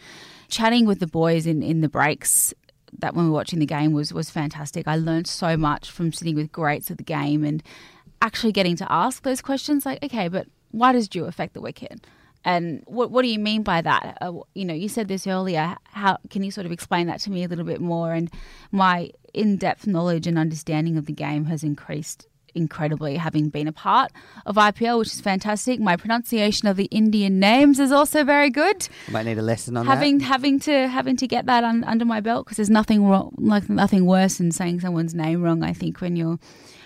chatting 0.49 0.85
with 0.85 0.99
the 0.99 1.07
boys 1.07 1.47
in 1.47 1.63
in 1.63 1.79
the 1.79 1.87
breaks. 1.89 2.53
That 2.99 3.15
when 3.15 3.25
we 3.25 3.31
were 3.31 3.35
watching 3.35 3.59
the 3.59 3.65
game 3.65 3.93
was 3.93 4.13
was 4.13 4.29
fantastic. 4.29 4.87
I 4.87 4.97
learned 4.97 5.27
so 5.27 5.57
much 5.57 5.89
from 5.89 6.11
sitting 6.11 6.35
with 6.35 6.51
greats 6.51 6.89
of 6.89 6.97
the 6.97 7.03
game 7.03 7.43
and 7.43 7.63
actually 8.21 8.51
getting 8.51 8.75
to 8.77 8.91
ask 8.91 9.23
those 9.23 9.41
questions. 9.41 9.85
Like, 9.85 10.03
okay, 10.03 10.27
but 10.27 10.47
why 10.71 10.91
does 10.93 11.07
dew 11.07 11.25
affect 11.25 11.53
the 11.53 11.61
wicket? 11.61 12.05
And 12.43 12.83
what 12.87 13.11
what 13.11 13.21
do 13.21 13.27
you 13.27 13.39
mean 13.39 13.63
by 13.63 13.81
that? 13.81 14.17
Uh, 14.21 14.39
you 14.55 14.65
know, 14.65 14.73
you 14.73 14.89
said 14.89 15.07
this 15.07 15.27
earlier. 15.27 15.75
How 15.83 16.17
can 16.29 16.43
you 16.43 16.51
sort 16.51 16.65
of 16.65 16.71
explain 16.71 17.07
that 17.07 17.19
to 17.21 17.31
me 17.31 17.43
a 17.43 17.47
little 17.47 17.65
bit 17.65 17.81
more? 17.81 18.13
And 18.13 18.31
my 18.71 19.11
in 19.33 19.57
depth 19.57 19.85
knowledge 19.85 20.27
and 20.27 20.37
understanding 20.37 20.97
of 20.97 21.05
the 21.05 21.13
game 21.13 21.45
has 21.45 21.63
increased 21.63 22.27
incredibly, 22.56 23.18
having 23.18 23.49
been 23.49 23.68
a 23.68 23.72
part 23.72 24.12
of 24.45 24.56
IPL, 24.56 24.99
which 24.99 25.14
is 25.14 25.22
fantastic. 25.22 25.80
My 25.80 25.95
pronunciation 25.95 26.68
of 26.68 26.78
the 26.78 26.86
Indian 26.86 27.39
names 27.39 27.80
is 27.80 27.91
also 27.91 28.24
very 28.24 28.49
good. 28.49 28.88
I 29.08 29.12
Might 29.12 29.26
need 29.26 29.38
a 29.38 29.41
lesson 29.41 29.78
on 29.78 29.86
having 29.86 30.20
that. 30.20 30.26
having 30.26 30.60
to 30.62 30.88
having 30.88 31.18
to 31.18 31.28
get 31.28 31.45
that 31.45 31.64
un, 31.64 31.84
under 31.86 32.06
my 32.06 32.20
belt 32.20 32.45
because 32.45 32.58
there's 32.58 32.70
nothing 32.70 33.06
wrong, 33.06 33.34
like 33.38 33.70
nothing 33.70 34.06
worse 34.06 34.38
than 34.38 34.52
saying 34.52 34.82
someone's 34.82 35.14
name 35.16 35.41
wrong. 35.41 35.64
I 35.64 35.74
think 35.74 36.02
when 36.02 36.16
you're 36.16 36.39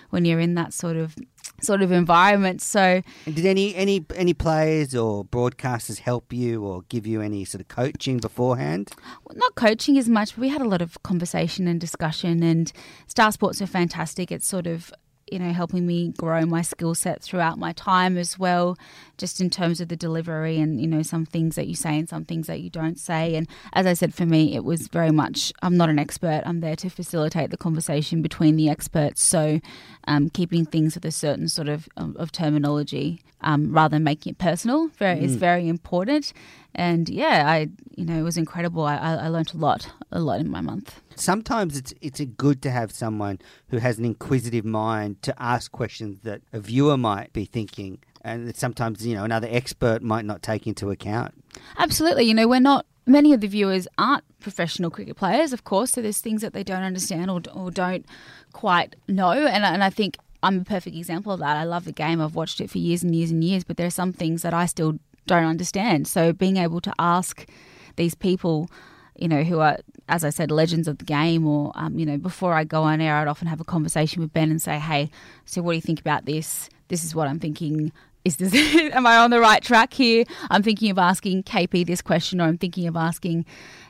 when 0.10 0.26
you're 0.26 0.40
in 0.40 0.56
that 0.56 0.74
sort 0.74 0.98
of 0.98 1.16
sort 1.62 1.82
of 1.82 1.92
environment. 1.92 2.62
So 2.62 3.02
Did 3.26 3.46
any 3.46 3.74
any 3.76 4.06
any 4.16 4.34
players 4.34 4.96
or 4.96 5.26
broadcasters 5.26 6.00
help 6.00 6.32
you 6.34 6.64
or 6.64 6.84
give 6.90 7.08
you 7.08 7.22
any 7.22 7.46
sort 7.46 7.62
of 7.62 7.68
coaching 7.68 8.20
beforehand? 8.20 8.92
not 9.34 9.56
coaching 9.56 9.98
as 9.98 10.08
much, 10.08 10.36
but 10.36 10.42
we 10.42 10.50
had 10.50 10.62
a 10.62 10.68
lot 10.68 10.82
of 10.82 11.02
conversation 11.04 11.68
and 11.68 11.80
discussion. 11.82 12.44
And 12.44 12.72
Star 13.08 13.32
Sports 13.32 13.62
are 13.62 13.68
fantastic. 13.68 14.32
It's 14.32 14.48
sort 14.48 14.68
of 14.68 14.94
you 15.32 15.40
know 15.40 15.52
helping 15.52 15.88
me 15.88 16.10
grow 16.18 16.46
my 16.46 16.62
skill 16.62 16.94
set 16.94 17.22
throughout 17.22 17.58
my 17.58 17.74
time 17.74 18.18
as 18.18 18.38
well, 18.38 18.78
just 19.18 19.42
in 19.42 19.50
terms 19.50 19.82
of 19.82 19.88
the 19.88 19.96
delivery 19.96 20.60
and 20.60 20.80
you 20.80 20.88
know 20.88 21.02
some 21.02 21.26
things 21.26 21.56
that 21.56 21.68
you 21.68 21.76
say 21.76 21.98
and 21.98 22.08
some 22.08 22.26
things 22.26 22.48
that 22.48 22.62
you 22.62 22.70
don't 22.70 23.00
say. 23.00 23.36
And 23.36 23.48
as 23.74 23.86
I 23.86 23.94
said, 23.94 24.14
for 24.14 24.26
me, 24.26 24.56
it 24.56 24.64
was 24.64 24.88
very 24.88 25.12
much 25.12 25.52
I'm 25.62 25.78
not 25.78 25.90
an 25.90 26.00
expert. 26.00 26.44
I'm 26.46 26.60
there 26.60 26.76
to 26.78 26.90
facilitate 26.90 27.50
the 27.50 27.58
conversation 27.58 28.22
between 28.22 28.56
the 28.56 28.70
experts. 28.70 29.24
So 29.24 29.60
um, 30.08 30.30
keeping 30.30 30.66
things 30.66 30.96
with 30.96 31.06
a 31.06 31.12
certain 31.12 31.48
sort 31.48 31.70
of 31.70 31.90
of, 31.98 32.16
of 32.18 32.32
terminology 32.32 33.22
um, 33.42 33.72
rather 33.72 33.96
than 33.96 34.04
making 34.04 34.32
it 34.32 34.38
personal 34.38 34.88
very, 34.90 35.24
is 35.24 35.36
very 35.36 35.68
important. 35.68 36.34
And 36.74 37.08
yeah, 37.10 37.50
I 37.50 37.70
you 37.96 38.06
know 38.06 38.20
it 38.20 38.24
was 38.24 38.38
incredible. 38.38 38.84
I, 38.84 38.98
I, 38.98 39.14
I 39.16 39.28
learned 39.30 39.54
a 39.54 39.58
lot, 39.58 39.92
a 40.12 40.20
lot 40.20 40.40
in 40.40 40.50
my 40.50 40.62
month. 40.62 41.02
Sometimes 41.16 41.78
it's 41.78 41.94
it's 42.02 42.20
good 42.38 42.62
to 42.64 42.72
have 42.72 42.92
someone 42.92 43.40
who 43.70 43.78
has 43.78 43.98
an 43.98 44.06
inquisitive 44.06 44.66
mind 44.66 45.22
to 45.24 45.34
ask 45.42 45.72
questions 45.72 46.20
that 46.24 46.42
a 46.54 46.60
viewer 46.60 46.98
might 46.98 47.34
be 47.34 47.46
thinking, 47.46 48.00
and 48.22 48.48
that 48.48 48.58
sometimes 48.58 49.06
you 49.06 49.16
know 49.16 49.24
another 49.24 49.48
expert 49.50 50.02
might 50.02 50.26
not 50.26 50.42
take 50.42 50.68
into 50.68 50.90
account. 50.92 51.34
Absolutely. 51.78 52.26
You 52.26 52.34
know, 52.34 52.48
we're 52.48 52.60
not, 52.60 52.86
many 53.06 53.34
of 53.34 53.42
the 53.42 53.48
viewers 53.48 53.88
aren't 53.98 54.24
professional 54.40 54.90
cricket 54.90 55.16
players, 55.16 55.54
of 55.54 55.64
course. 55.64 55.92
So 55.92 56.02
there's 56.02 56.20
things 56.20 56.42
that 56.42 56.54
they 56.54 56.64
don't 56.64 56.84
understand 56.84 57.32
or, 57.32 57.42
or 57.54 57.72
don't 57.72 58.06
quite 58.54 58.96
know. 59.08 59.32
And, 59.32 59.64
and 59.64 59.84
I 59.84 59.90
think 59.90 60.18
I'm 60.44 60.62
a 60.62 60.64
perfect 60.64 60.96
example 60.96 61.32
of 61.32 61.40
that. 61.40 61.58
I 61.58 61.64
love 61.64 61.86
the 61.86 61.92
game. 61.92 62.22
I've 62.22 62.36
watched 62.36 62.62
it 62.62 62.70
for 62.70 62.78
years 62.78 63.04
and 63.04 63.16
years 63.16 63.32
and 63.32 63.44
years, 63.44 63.64
but 63.64 63.78
there 63.78 63.88
are 63.88 63.92
some 63.92 64.14
things 64.14 64.42
that 64.42 64.54
I 64.54 64.66
still 64.66 65.00
don't 65.28 65.46
understand. 65.46 66.08
So 66.08 66.34
being 66.34 66.58
able 66.58 66.82
to 66.82 66.94
ask 67.00 67.48
these 67.96 68.16
people, 68.16 68.70
you 69.18 69.28
know, 69.28 69.44
who 69.44 69.60
are, 69.60 69.78
as 70.10 70.24
I 70.24 70.30
said, 70.30 70.52
legends 70.52 70.88
of 70.88 70.98
the 70.98 71.06
game, 71.06 71.48
or, 71.48 71.72
um, 71.76 71.98
you 71.98 72.06
know, 72.06 72.18
before 72.18 72.54
I 72.54 72.64
go 72.64 72.84
on 72.84 73.02
air, 73.02 73.16
I'd 73.16 73.28
often 73.28 73.48
have 73.48 73.60
a 73.60 73.66
conversation 73.66 74.22
with 74.22 74.34
Ben 74.34 74.52
and 74.52 74.62
say, 74.62 74.80
hey, 74.80 75.10
so 75.46 75.62
what 75.62 75.72
do 75.72 75.76
you 75.76 75.82
think 75.82 76.00
about 76.00 76.26
this? 76.26 76.70
This 76.88 77.04
is 77.04 77.16
what 77.16 77.28
I'm 77.28 77.40
thinking. 77.40 77.92
Is 78.24 78.38
this, 78.38 78.54
am 78.94 79.06
I 79.06 79.18
on 79.18 79.32
the 79.32 79.40
right 79.40 79.62
track 79.62 79.94
here? 79.94 80.26
I'm 80.50 80.64
thinking 80.64 80.90
of 80.90 80.98
asking 80.98 81.44
KP 81.44 81.86
this 81.86 82.02
question, 82.02 82.42
or 82.42 82.46
I'm 82.46 82.58
thinking 82.58 82.88
of 82.88 82.96
asking 82.96 83.46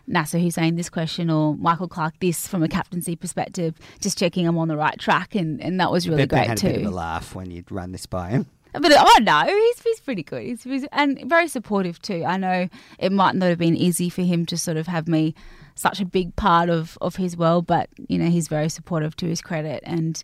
Nasser 0.08 0.40
Hussain 0.40 0.76
this 0.76 0.90
question, 0.90 1.30
or 1.30 1.56
Michael 1.56 1.88
Clarke 1.88 2.20
this 2.20 2.48
from 2.48 2.62
a 2.62 2.68
captaincy 2.68 3.16
perspective, 3.16 3.76
just 4.00 4.18
checking 4.18 4.48
I'm 4.48 4.58
on 4.58 4.68
the 4.68 4.78
right 4.78 5.00
track. 5.00 5.36
And, 5.36 5.62
and 5.62 5.80
that 5.80 5.92
was 5.92 6.08
really 6.08 6.28
great 6.28 6.48
had 6.48 6.58
too. 6.58 6.68
a 6.68 6.72
bit 6.74 6.82
of 6.82 6.92
a 6.92 6.96
laugh 6.96 7.34
when 7.34 7.52
you'd 7.52 7.72
run 7.72 7.92
this 7.92 8.06
by 8.06 8.30
him. 8.30 8.46
But 8.82 8.92
oh 8.96 9.18
know 9.22 9.46
he's 9.46 9.82
he's 9.82 10.00
pretty 10.00 10.24
good. 10.24 10.44
He's, 10.44 10.64
he's 10.64 10.86
and 10.92 11.22
very 11.26 11.48
supportive 11.48 12.02
too. 12.02 12.24
I 12.26 12.38
know 12.38 12.70
it 13.00 13.12
might 13.12 13.36
not 13.36 13.50
have 13.50 13.58
been 13.58 13.76
easy 13.76 14.10
for 14.10 14.22
him 14.22 14.46
to 14.48 14.58
sort 14.58 14.78
of 14.78 14.88
have 14.88 15.08
me 15.08 15.36
such 15.76 16.00
a 16.00 16.06
big 16.06 16.36
part 16.36 16.70
of 16.70 16.98
of 17.02 17.18
his 17.18 17.38
world, 17.38 17.68
but 17.68 17.90
you 18.08 18.18
know 18.18 18.30
he's 18.30 18.48
very 18.48 18.70
supportive 18.70 19.16
to 19.18 19.28
his 19.28 19.42
credit. 19.42 19.84
And 19.86 20.22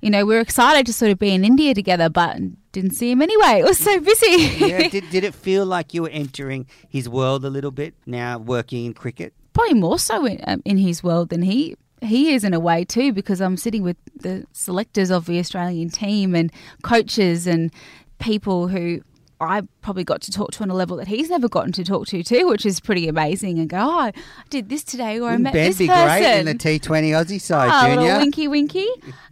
you 0.00 0.10
know 0.10 0.24
we're 0.24 0.40
excited 0.40 0.86
to 0.86 0.92
sort 0.92 1.10
of 1.10 1.18
be 1.18 1.30
in 1.30 1.44
India 1.44 1.74
together, 1.74 2.08
but 2.08 2.38
didn't 2.72 2.92
see 2.92 3.10
him 3.10 3.22
anyway. 3.22 3.60
It 3.60 3.64
was 3.64 3.78
so 3.78 4.00
busy. 4.00 4.66
yeah, 4.66 4.88
did, 4.88 5.10
did 5.10 5.24
it 5.24 5.34
feel 5.34 5.66
like 5.66 5.94
you 5.94 6.02
were 6.02 6.10
entering 6.10 6.66
his 6.88 7.08
world 7.08 7.44
a 7.44 7.50
little 7.50 7.70
bit 7.70 7.94
now 8.06 8.38
working 8.38 8.86
in 8.86 8.94
cricket? 8.94 9.34
Probably 9.52 9.74
more 9.74 9.98
so 9.98 10.26
in, 10.26 10.38
um, 10.46 10.60
in 10.66 10.76
his 10.76 11.02
world 11.02 11.30
than 11.30 11.42
he 11.42 11.76
he 12.02 12.34
is 12.34 12.44
in 12.44 12.52
a 12.54 12.60
way 12.60 12.84
too, 12.84 13.12
because 13.12 13.40
I'm 13.40 13.56
sitting 13.56 13.82
with 13.82 13.96
the 14.14 14.44
selectors 14.52 15.10
of 15.10 15.26
the 15.26 15.38
Australian 15.38 15.90
team 15.90 16.34
and 16.34 16.52
coaches 16.82 17.46
and 17.46 17.72
people 18.18 18.68
who 18.68 19.00
I 19.38 19.62
probably 19.82 20.04
got 20.04 20.22
to 20.22 20.30
talk 20.30 20.52
to 20.52 20.62
on 20.62 20.70
a 20.70 20.74
level 20.74 20.96
that 20.96 21.08
he's 21.08 21.28
never 21.28 21.46
gotten 21.48 21.70
to 21.72 21.84
talk 21.84 22.06
to 22.08 22.22
too, 22.22 22.48
which 22.48 22.64
is 22.64 22.80
pretty 22.80 23.06
amazing. 23.06 23.58
And 23.58 23.68
go, 23.68 23.76
oh, 23.78 23.98
I 24.00 24.12
did 24.48 24.70
this 24.70 24.82
today, 24.82 25.18
or 25.20 25.24
I 25.28 25.32
Wouldn't 25.32 25.42
met 25.42 25.52
Ben 25.52 25.66
this 25.68 25.78
be 25.78 25.88
person. 25.88 26.06
great 26.22 26.38
in 26.40 26.46
the 26.46 26.54
T20 26.54 27.10
Aussie 27.10 27.40
side, 27.40 27.68
Ah, 27.70 27.86
a 27.86 27.96
little 28.00 28.18
winky 28.18 28.48
winky. 28.48 28.88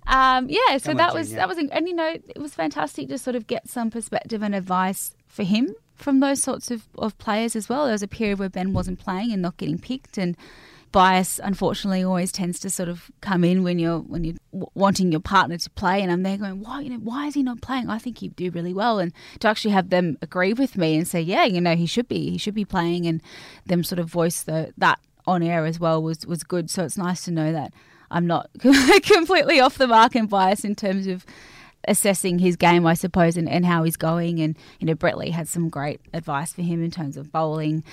Um, 0.06 0.48
yeah, 0.50 0.76
so 0.76 0.90
Come 0.90 0.90
on, 0.92 0.96
that 0.98 1.14
was 1.14 1.28
Junior. 1.28 1.38
that 1.40 1.48
was, 1.48 1.58
and 1.58 1.88
you 1.88 1.94
know, 1.94 2.08
it 2.28 2.38
was 2.38 2.54
fantastic 2.54 3.08
to 3.08 3.16
sort 3.16 3.34
of 3.36 3.46
get 3.46 3.68
some 3.68 3.90
perspective 3.90 4.42
and 4.42 4.54
advice 4.54 5.14
for 5.26 5.42
him 5.42 5.74
from 5.94 6.20
those 6.20 6.42
sorts 6.42 6.70
of, 6.70 6.82
of 6.98 7.16
players 7.16 7.56
as 7.56 7.70
well. 7.70 7.84
There 7.84 7.92
was 7.92 8.02
a 8.02 8.08
period 8.08 8.38
where 8.38 8.50
Ben 8.50 8.74
wasn't 8.74 8.98
playing 8.98 9.32
and 9.32 9.40
not 9.40 9.56
getting 9.56 9.78
picked, 9.78 10.18
and 10.18 10.36
bias 10.94 11.40
unfortunately 11.42 12.04
always 12.04 12.30
tends 12.30 12.60
to 12.60 12.70
sort 12.70 12.88
of 12.88 13.10
come 13.20 13.42
in 13.42 13.64
when 13.64 13.80
you're 13.80 13.98
when 13.98 14.22
you're 14.22 14.36
w- 14.52 14.70
wanting 14.74 15.10
your 15.10 15.20
partner 15.20 15.58
to 15.58 15.68
play 15.70 16.00
and 16.00 16.12
I'm 16.12 16.22
there 16.22 16.38
going 16.38 16.60
why 16.60 16.82
you 16.82 16.90
know 16.90 16.98
why 16.98 17.26
is 17.26 17.34
he 17.34 17.42
not 17.42 17.60
playing 17.60 17.90
I 17.90 17.98
think 17.98 18.18
he'd 18.18 18.36
do 18.36 18.48
really 18.52 18.72
well 18.72 19.00
and 19.00 19.12
to 19.40 19.48
actually 19.48 19.72
have 19.72 19.90
them 19.90 20.16
agree 20.22 20.52
with 20.52 20.78
me 20.78 20.96
and 20.96 21.06
say 21.06 21.20
yeah 21.20 21.46
you 21.46 21.60
know 21.60 21.74
he 21.74 21.86
should 21.86 22.06
be 22.06 22.30
he 22.30 22.38
should 22.38 22.54
be 22.54 22.64
playing 22.64 23.06
and 23.06 23.20
them 23.66 23.82
sort 23.82 23.98
of 23.98 24.06
voice 24.08 24.44
the, 24.44 24.72
that 24.78 25.00
on 25.26 25.42
air 25.42 25.66
as 25.66 25.80
well 25.80 26.00
was 26.00 26.24
was 26.28 26.44
good 26.44 26.70
so 26.70 26.84
it's 26.84 26.96
nice 26.96 27.24
to 27.24 27.32
know 27.32 27.50
that 27.50 27.72
I'm 28.08 28.28
not 28.28 28.48
completely 29.02 29.58
off 29.58 29.76
the 29.76 29.88
mark 29.88 30.14
and 30.14 30.28
biased 30.28 30.64
in 30.64 30.76
terms 30.76 31.08
of 31.08 31.26
assessing 31.86 32.38
his 32.38 32.56
game, 32.56 32.86
I 32.86 32.94
suppose, 32.94 33.36
and, 33.36 33.48
and 33.48 33.64
how 33.64 33.82
he's 33.82 33.96
going. 33.96 34.40
And, 34.40 34.56
you 34.80 34.86
know, 34.86 34.94
Brett 34.94 35.18
Lee 35.18 35.30
had 35.30 35.48
some 35.48 35.68
great 35.68 36.00
advice 36.12 36.52
for 36.52 36.62
him 36.62 36.82
in 36.82 36.90
terms 36.90 37.16
of 37.16 37.32
bowling, 37.32 37.84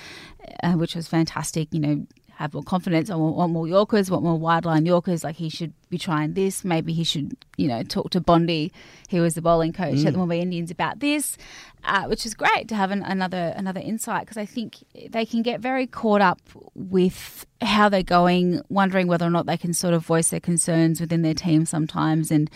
uh, 0.62 0.72
which 0.72 0.94
was 0.94 1.08
fantastic. 1.08 1.68
You 1.72 1.80
know, 1.80 2.06
have 2.42 2.54
more 2.54 2.62
confidence. 2.62 3.08
I 3.08 3.14
want, 3.14 3.36
want 3.36 3.52
more 3.52 3.68
Yorkers, 3.68 4.10
want 4.10 4.24
more 4.24 4.38
wide 4.38 4.64
line 4.64 4.84
Yorkers. 4.84 5.22
Like 5.22 5.36
he 5.36 5.48
should 5.48 5.72
be 5.90 5.96
trying 5.96 6.34
this. 6.34 6.64
Maybe 6.64 6.92
he 6.92 7.04
should, 7.04 7.36
you 7.56 7.68
know, 7.68 7.82
talk 7.82 8.10
to 8.10 8.20
Bondi, 8.20 8.72
who 9.10 9.22
was 9.22 9.34
the 9.34 9.42
bowling 9.42 9.72
coach 9.72 10.04
at 10.04 10.12
the 10.12 10.18
Mumbai 10.18 10.40
Indians, 10.40 10.70
about 10.70 11.00
this, 11.00 11.36
uh, 11.84 12.04
which 12.04 12.26
is 12.26 12.34
great 12.34 12.68
to 12.68 12.74
have 12.74 12.90
an, 12.90 13.02
another 13.04 13.54
another 13.56 13.80
insight 13.80 14.22
because 14.22 14.36
I 14.36 14.44
think 14.44 14.78
they 15.10 15.24
can 15.24 15.42
get 15.42 15.60
very 15.60 15.86
caught 15.86 16.20
up 16.20 16.40
with 16.74 17.46
how 17.60 17.88
they're 17.88 18.02
going, 18.02 18.60
wondering 18.68 19.06
whether 19.06 19.24
or 19.24 19.30
not 19.30 19.46
they 19.46 19.56
can 19.56 19.72
sort 19.72 19.94
of 19.94 20.04
voice 20.04 20.30
their 20.30 20.40
concerns 20.40 21.00
within 21.00 21.22
their 21.22 21.34
team 21.34 21.64
sometimes. 21.64 22.30
And 22.30 22.50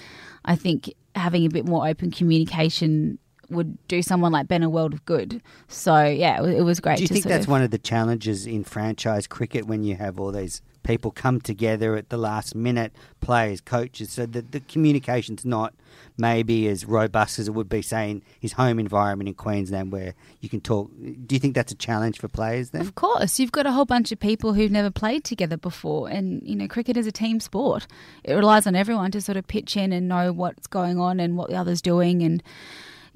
I 0.45 0.57
think 0.57 0.93
having 1.14 1.47
a 1.47 1.49
bit 1.49 1.64
more 1.64 1.87
open 1.87 2.11
communication 2.11 3.18
would 3.51 3.76
do 3.88 4.03
someone 4.03 4.32
like 4.32 4.49
Ben 4.49 4.62
a 4.62 4.70
world 4.70 4.92
of 4.94 5.05
good. 5.05 5.42
So 5.68 6.05
yeah, 6.05 6.42
it, 6.42 6.59
it 6.59 6.62
was 6.62 6.80
great. 6.80 6.97
Do 6.99 7.03
you 7.03 7.09
think 7.09 7.24
that's 7.24 7.44
of- 7.44 7.51
one 7.51 7.62
of 7.62 7.70
the 7.70 7.78
challenges 7.78 8.47
in 8.47 8.64
franchise 8.64 9.26
cricket 9.26 9.66
when 9.66 9.84
you 9.84 9.97
have 9.97 10.18
all 10.20 10.32
these 10.32 10.62
people 10.86 11.11
come 11.11 11.40
together 11.40 11.97
at 11.97 12.11
the 12.11 12.16
last 12.16 12.55
minute, 12.55 12.92
players, 13.20 13.61
coaches, 13.61 14.12
so 14.12 14.24
that 14.24 14.53
the 14.53 14.61
communication's 14.61 15.44
not 15.44 15.74
maybe 16.16 16.68
as 16.68 16.84
robust 16.84 17.38
as 17.38 17.49
it 17.49 17.51
would 17.51 17.68
be, 17.68 17.82
say, 17.82 18.11
in 18.11 18.22
his 18.38 18.53
home 18.53 18.78
environment 18.78 19.28
in 19.28 19.34
Queensland 19.34 19.90
where 19.90 20.14
you 20.40 20.49
can 20.49 20.61
talk. 20.61 20.90
Do 21.26 21.34
you 21.34 21.40
think 21.40 21.55
that's 21.55 21.72
a 21.72 21.76
challenge 21.76 22.20
for 22.20 22.28
players 22.28 22.70
then? 22.70 22.82
Of 22.82 22.94
course, 22.94 23.38
you've 23.38 23.53
got 23.53 23.66
a 23.66 23.72
whole 23.72 23.84
bunch 23.84 24.12
of 24.12 24.20
people 24.20 24.53
who've 24.55 24.70
never 24.70 24.90
played 24.90 25.24
together 25.24 25.57
before, 25.57 26.09
and 26.09 26.40
you 26.44 26.55
know, 26.55 26.68
cricket 26.68 26.97
is 26.97 27.07
a 27.07 27.12
team 27.12 27.40
sport. 27.40 27.86
It 28.22 28.34
relies 28.34 28.66
on 28.66 28.76
everyone 28.76 29.11
to 29.11 29.20
sort 29.20 29.36
of 29.36 29.49
pitch 29.49 29.76
in 29.76 29.92
and 29.92 30.09
know 30.09 30.32
what's 30.32 30.68
going 30.68 30.99
on 31.01 31.18
and 31.18 31.36
what 31.36 31.51
the 31.51 31.57
other's 31.57 31.82
doing, 31.82 32.22
and 32.22 32.42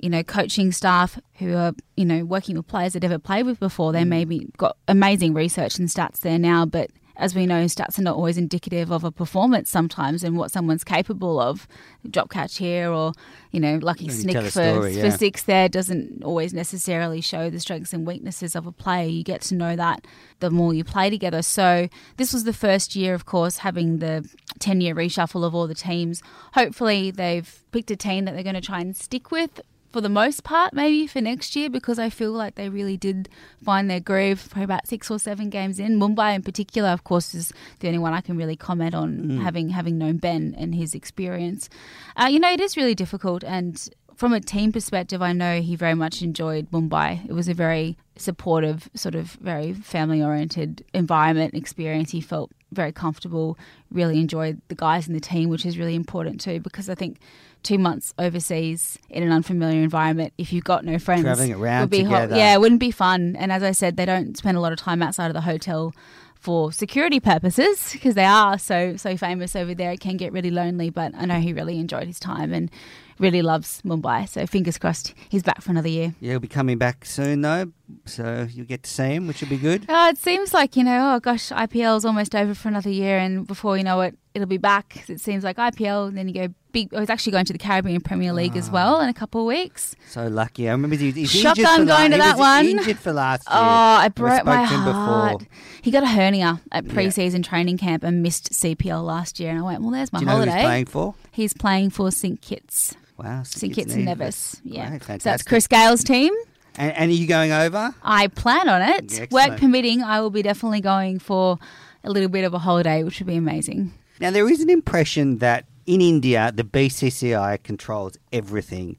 you 0.02 0.10
know, 0.10 0.22
coaching 0.22 0.72
staff 0.72 1.18
who 1.34 1.54
are 1.56 1.72
you 1.96 2.04
know 2.04 2.24
working 2.24 2.56
with 2.56 2.66
players 2.66 2.92
they've 2.92 3.02
never 3.02 3.18
played 3.18 3.46
with 3.46 3.60
before. 3.60 3.92
They 3.92 4.04
maybe 4.04 4.48
got 4.56 4.76
amazing 4.88 5.34
research 5.34 5.78
and 5.78 5.88
stats 5.88 6.20
there 6.20 6.38
now, 6.38 6.66
but 6.66 6.90
as 7.20 7.34
we 7.34 7.44
know, 7.44 7.66
stats 7.66 7.98
are 7.98 8.02
not 8.02 8.16
always 8.16 8.38
indicative 8.38 8.90
of 8.90 9.04
a 9.04 9.12
performance 9.12 9.68
sometimes 9.68 10.24
and 10.24 10.36
what 10.38 10.50
someone's 10.50 10.82
capable 10.82 11.38
of. 11.38 11.68
Drop 12.08 12.30
catch 12.30 12.56
here, 12.56 12.90
or 12.90 13.12
you 13.50 13.60
know, 13.60 13.78
lucky 13.82 14.06
You 14.06 14.10
snick 14.10 14.36
for, 14.44 14.50
story, 14.50 14.98
for 14.98 15.10
six 15.10 15.42
there 15.42 15.68
doesn't 15.68 16.24
always 16.24 16.54
necessarily 16.54 17.20
show 17.20 17.50
the 17.50 17.60
strengths 17.60 17.92
and 17.92 18.06
weaknesses 18.06 18.56
of 18.56 18.66
a 18.66 18.72
player. 18.72 19.06
You 19.06 19.22
get 19.22 19.42
to 19.42 19.54
know 19.54 19.76
that 19.76 20.06
the 20.40 20.50
more 20.50 20.72
you 20.72 20.82
play 20.82 21.10
together. 21.10 21.42
So 21.42 21.88
this 22.16 22.32
was 22.32 22.44
the 22.44 22.54
first 22.54 22.96
year, 22.96 23.12
of 23.12 23.26
course, 23.26 23.58
having 23.58 23.98
the 23.98 24.26
ten 24.58 24.80
year 24.80 24.94
reshuffle 24.94 25.44
of 25.44 25.54
all 25.54 25.66
the 25.66 25.74
teams. 25.74 26.22
Hopefully, 26.54 27.10
they've 27.10 27.62
picked 27.70 27.90
a 27.90 27.96
team 27.96 28.24
that 28.24 28.34
they're 28.34 28.42
going 28.42 28.54
to 28.54 28.62
try 28.62 28.80
and 28.80 28.96
stick 28.96 29.30
with 29.30 29.60
for 29.92 30.00
the 30.00 30.08
most 30.08 30.44
part, 30.44 30.72
maybe 30.72 31.06
for 31.06 31.20
next 31.20 31.56
year, 31.56 31.68
because 31.68 31.98
I 31.98 32.10
feel 32.10 32.32
like 32.32 32.54
they 32.54 32.68
really 32.68 32.96
did 32.96 33.28
find 33.62 33.90
their 33.90 34.00
groove 34.00 34.48
probably 34.50 34.64
about 34.64 34.86
six 34.86 35.10
or 35.10 35.18
seven 35.18 35.50
games 35.50 35.78
in. 35.78 35.98
Mumbai, 35.98 36.34
in 36.34 36.42
particular, 36.42 36.90
of 36.90 37.04
course, 37.04 37.34
is 37.34 37.52
the 37.80 37.88
only 37.88 37.98
one 37.98 38.12
I 38.12 38.20
can 38.20 38.36
really 38.36 38.56
comment 38.56 38.94
on, 38.94 39.38
having 39.38 39.70
having 39.70 39.98
known 39.98 40.18
Ben 40.18 40.54
and 40.56 40.74
his 40.74 40.94
experience. 40.94 41.68
Uh, 42.16 42.26
you 42.26 42.38
know, 42.38 42.52
it 42.52 42.60
is 42.60 42.76
really 42.76 42.94
difficult, 42.94 43.42
and 43.44 43.88
from 44.14 44.34
a 44.34 44.40
team 44.40 44.70
perspective, 44.70 45.22
I 45.22 45.32
know 45.32 45.62
he 45.62 45.76
very 45.76 45.94
much 45.94 46.20
enjoyed 46.20 46.70
Mumbai. 46.70 47.24
It 47.26 47.32
was 47.32 47.48
a 47.48 47.54
very 47.54 47.96
supportive, 48.16 48.90
sort 48.94 49.14
of 49.14 49.32
very 49.40 49.72
family 49.72 50.22
oriented 50.22 50.84
environment 50.92 51.54
experience. 51.54 52.10
He 52.10 52.20
felt 52.20 52.50
very 52.70 52.92
comfortable, 52.92 53.58
really 53.90 54.20
enjoyed 54.20 54.60
the 54.68 54.74
guys 54.74 55.08
in 55.08 55.14
the 55.14 55.20
team, 55.20 55.48
which 55.48 55.64
is 55.64 55.78
really 55.78 55.94
important 55.94 56.38
too, 56.38 56.60
because 56.60 56.90
I 56.90 56.94
think 56.94 57.18
two 57.62 57.78
months 57.78 58.14
overseas 58.18 58.98
in 59.08 59.22
an 59.22 59.32
unfamiliar 59.32 59.82
environment, 59.82 60.32
if 60.38 60.52
you've 60.52 60.64
got 60.64 60.84
no 60.84 60.98
friends, 60.98 61.22
Travelling 61.22 61.54
around 61.54 61.82
would 61.82 61.90
be 61.90 62.02
together. 62.02 62.36
Yeah, 62.36 62.54
it 62.54 62.60
wouldn't 62.60 62.80
be 62.80 62.90
fun. 62.90 63.36
And 63.36 63.52
as 63.52 63.62
I 63.62 63.72
said, 63.72 63.96
they 63.96 64.06
don't 64.06 64.36
spend 64.36 64.56
a 64.56 64.60
lot 64.60 64.72
of 64.72 64.78
time 64.78 65.02
outside 65.02 65.26
of 65.26 65.34
the 65.34 65.42
hotel 65.42 65.94
for 66.40 66.72
security 66.72 67.20
purposes 67.20 67.90
because 67.92 68.14
they 68.14 68.24
are 68.24 68.58
so 68.58 68.96
so 68.96 69.16
famous 69.16 69.54
over 69.54 69.74
there. 69.74 69.92
It 69.92 70.00
can 70.00 70.16
get 70.16 70.32
really 70.32 70.50
lonely, 70.50 70.90
but 70.90 71.12
I 71.14 71.26
know 71.26 71.38
he 71.38 71.52
really 71.52 71.78
enjoyed 71.78 72.06
his 72.06 72.18
time 72.18 72.52
and 72.52 72.70
really 73.18 73.42
loves 73.42 73.82
Mumbai. 73.82 74.26
So 74.26 74.46
fingers 74.46 74.78
crossed 74.78 75.14
he's 75.28 75.42
back 75.42 75.60
for 75.60 75.70
another 75.70 75.88
year. 75.88 76.14
Yeah, 76.18 76.32
he'll 76.32 76.40
be 76.40 76.48
coming 76.48 76.78
back 76.78 77.04
soon 77.04 77.42
though, 77.42 77.72
so 78.06 78.48
you'll 78.50 78.66
get 78.66 78.82
to 78.84 78.90
see 78.90 79.14
him, 79.14 79.26
which 79.26 79.42
will 79.42 79.50
be 79.50 79.58
good. 79.58 79.84
Oh, 79.88 80.08
it 80.08 80.16
seems 80.16 80.54
like, 80.54 80.76
you 80.76 80.84
know, 80.84 81.14
oh 81.14 81.20
gosh, 81.20 81.50
IPL 81.50 81.98
is 81.98 82.04
almost 82.06 82.34
over 82.34 82.54
for 82.54 82.68
another 82.68 82.90
year, 82.90 83.18
and 83.18 83.46
before 83.46 83.76
you 83.76 83.84
know 83.84 84.00
it, 84.00 84.16
it'll 84.34 84.48
be 84.48 84.56
back. 84.56 85.04
It 85.08 85.20
seems 85.20 85.44
like 85.44 85.58
IPL, 85.58 86.08
and 86.08 86.16
then 86.16 86.26
you 86.26 86.34
go 86.34 86.54
big. 86.72 86.92
Oh, 86.94 87.00
he's 87.00 87.10
actually 87.10 87.32
going 87.32 87.44
to 87.46 87.52
the 87.52 87.58
Caribbean 87.58 88.00
Premier 88.00 88.32
League 88.32 88.56
as 88.56 88.70
well 88.70 89.00
in 89.00 89.08
a 89.08 89.14
couple 89.14 89.40
of 89.42 89.46
weeks. 89.46 89.94
So 90.08 90.28
lucky. 90.28 90.68
I 90.68 90.72
remember 90.72 90.96
he, 90.96 91.10
he's 91.10 91.30
Shock 91.30 91.58
injured 91.58 91.66
I'm 91.70 91.80
for 91.80 91.84
la- 91.86 91.96
going 91.98 92.10
to 92.10 92.16
he 92.16 92.22
that 92.22 92.32
was 92.32 92.40
one. 92.40 92.66
Injured 92.66 92.98
for 92.98 93.12
last 93.12 93.42
oh, 93.48 93.54
year. 93.54 93.62
Oh, 93.62 94.04
I 94.04 94.08
broke 94.08 94.44
my 94.44 94.66
to 94.66 94.76
before. 94.78 94.92
heart. 94.92 95.46
He 95.82 95.90
got 95.90 96.02
a 96.02 96.08
hernia 96.08 96.60
at 96.72 96.84
Yeah. 96.84 96.92
pre-season 96.92 97.42
training 97.42 97.78
camp 97.78 98.02
and 98.04 98.22
missed 98.22 98.52
CPL 98.52 99.04
last 99.04 99.40
year, 99.40 99.50
and 99.50 99.58
I 99.58 99.62
went, 99.62 99.82
well, 99.82 99.90
there's 99.90 100.12
my 100.12 100.18
Do 100.20 100.24
you 100.24 100.26
know 100.26 100.32
who 100.32 100.38
holiday. 100.38 100.56
he's 100.58 100.64
playing 100.66 100.86
for? 100.86 101.14
He's 101.30 101.54
playing 101.54 101.90
for 101.90 102.10
St 102.10 102.40
Kitts. 102.40 102.94
Wow, 103.18 103.42
St 103.42 103.74
Kitts 103.74 103.94
and 103.94 104.04
Nevis. 104.06 104.60
Yeah. 104.64 104.96
Great, 104.98 105.22
so 105.22 105.30
that's 105.30 105.42
Chris 105.42 105.66
Gayle's 105.66 106.02
team. 106.04 106.32
And, 106.76 106.92
and 106.96 107.10
are 107.10 107.14
you 107.14 107.26
going 107.26 107.52
over? 107.52 107.94
I 108.02 108.28
plan 108.28 108.68
on 108.68 108.80
it. 108.82 109.30
Work 109.30 109.58
permitting, 109.58 110.02
I 110.02 110.20
will 110.20 110.30
be 110.30 110.40
definitely 110.42 110.80
going 110.80 111.18
for 111.18 111.58
a 112.04 112.10
little 112.10 112.28
bit 112.30 112.44
of 112.44 112.54
a 112.54 112.58
holiday, 112.58 113.02
which 113.02 113.18
would 113.18 113.26
be 113.26 113.36
amazing. 113.36 113.92
Now, 114.20 114.30
there 114.30 114.48
is 114.48 114.60
an 114.60 114.70
impression 114.70 115.38
that 115.38 115.64
in 115.86 116.00
India, 116.00 116.52
the 116.54 116.64
BCCI 116.64 117.62
controls 117.62 118.16
everything. 118.32 118.96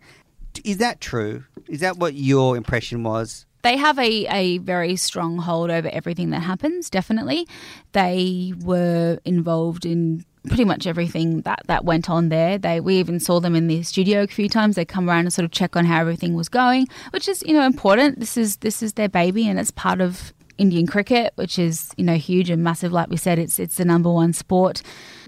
Is 0.63 0.77
that 0.77 0.99
true? 0.99 1.45
Is 1.67 1.79
that 1.79 1.97
what 1.97 2.13
your 2.13 2.57
impression 2.57 3.03
was? 3.03 3.45
They 3.63 3.77
have 3.77 3.99
a, 3.99 4.25
a 4.27 4.57
very 4.59 4.95
strong 4.95 5.37
hold 5.37 5.69
over 5.69 5.87
everything 5.89 6.31
that 6.31 6.39
happens, 6.39 6.89
definitely. 6.89 7.47
They 7.91 8.53
were 8.63 9.19
involved 9.23 9.85
in 9.85 10.25
pretty 10.47 10.65
much 10.65 10.87
everything 10.87 11.41
that, 11.41 11.61
that 11.67 11.85
went 11.85 12.09
on 12.09 12.29
there. 12.29 12.57
They 12.57 12.79
we 12.79 12.97
even 12.97 13.19
saw 13.19 13.39
them 13.39 13.55
in 13.55 13.67
the 13.67 13.83
studio 13.83 14.23
a 14.23 14.27
few 14.27 14.49
times. 14.49 14.75
They 14.75 14.85
come 14.85 15.07
around 15.07 15.21
and 15.21 15.33
sort 15.33 15.45
of 15.45 15.51
check 15.51 15.75
on 15.75 15.85
how 15.85 15.99
everything 16.01 16.33
was 16.33 16.49
going, 16.49 16.87
which 17.11 17.27
is, 17.27 17.43
you 17.45 17.53
know, 17.53 17.65
important. 17.65 18.19
This 18.19 18.37
is 18.37 18.57
this 18.57 18.81
is 18.81 18.93
their 18.93 19.09
baby 19.09 19.47
and 19.47 19.59
it's 19.59 19.71
part 19.71 20.01
of 20.01 20.33
Indian 20.57 20.87
cricket, 20.87 21.33
which 21.35 21.59
is, 21.59 21.91
you 21.97 22.03
know, 22.03 22.15
huge 22.15 22.49
and 22.49 22.63
massive. 22.63 22.91
Like 22.91 23.09
we 23.09 23.17
said, 23.17 23.37
it's 23.37 23.59
it's 23.59 23.77
the 23.77 23.85
number 23.85 24.11
one 24.11 24.33
sport. 24.33 24.81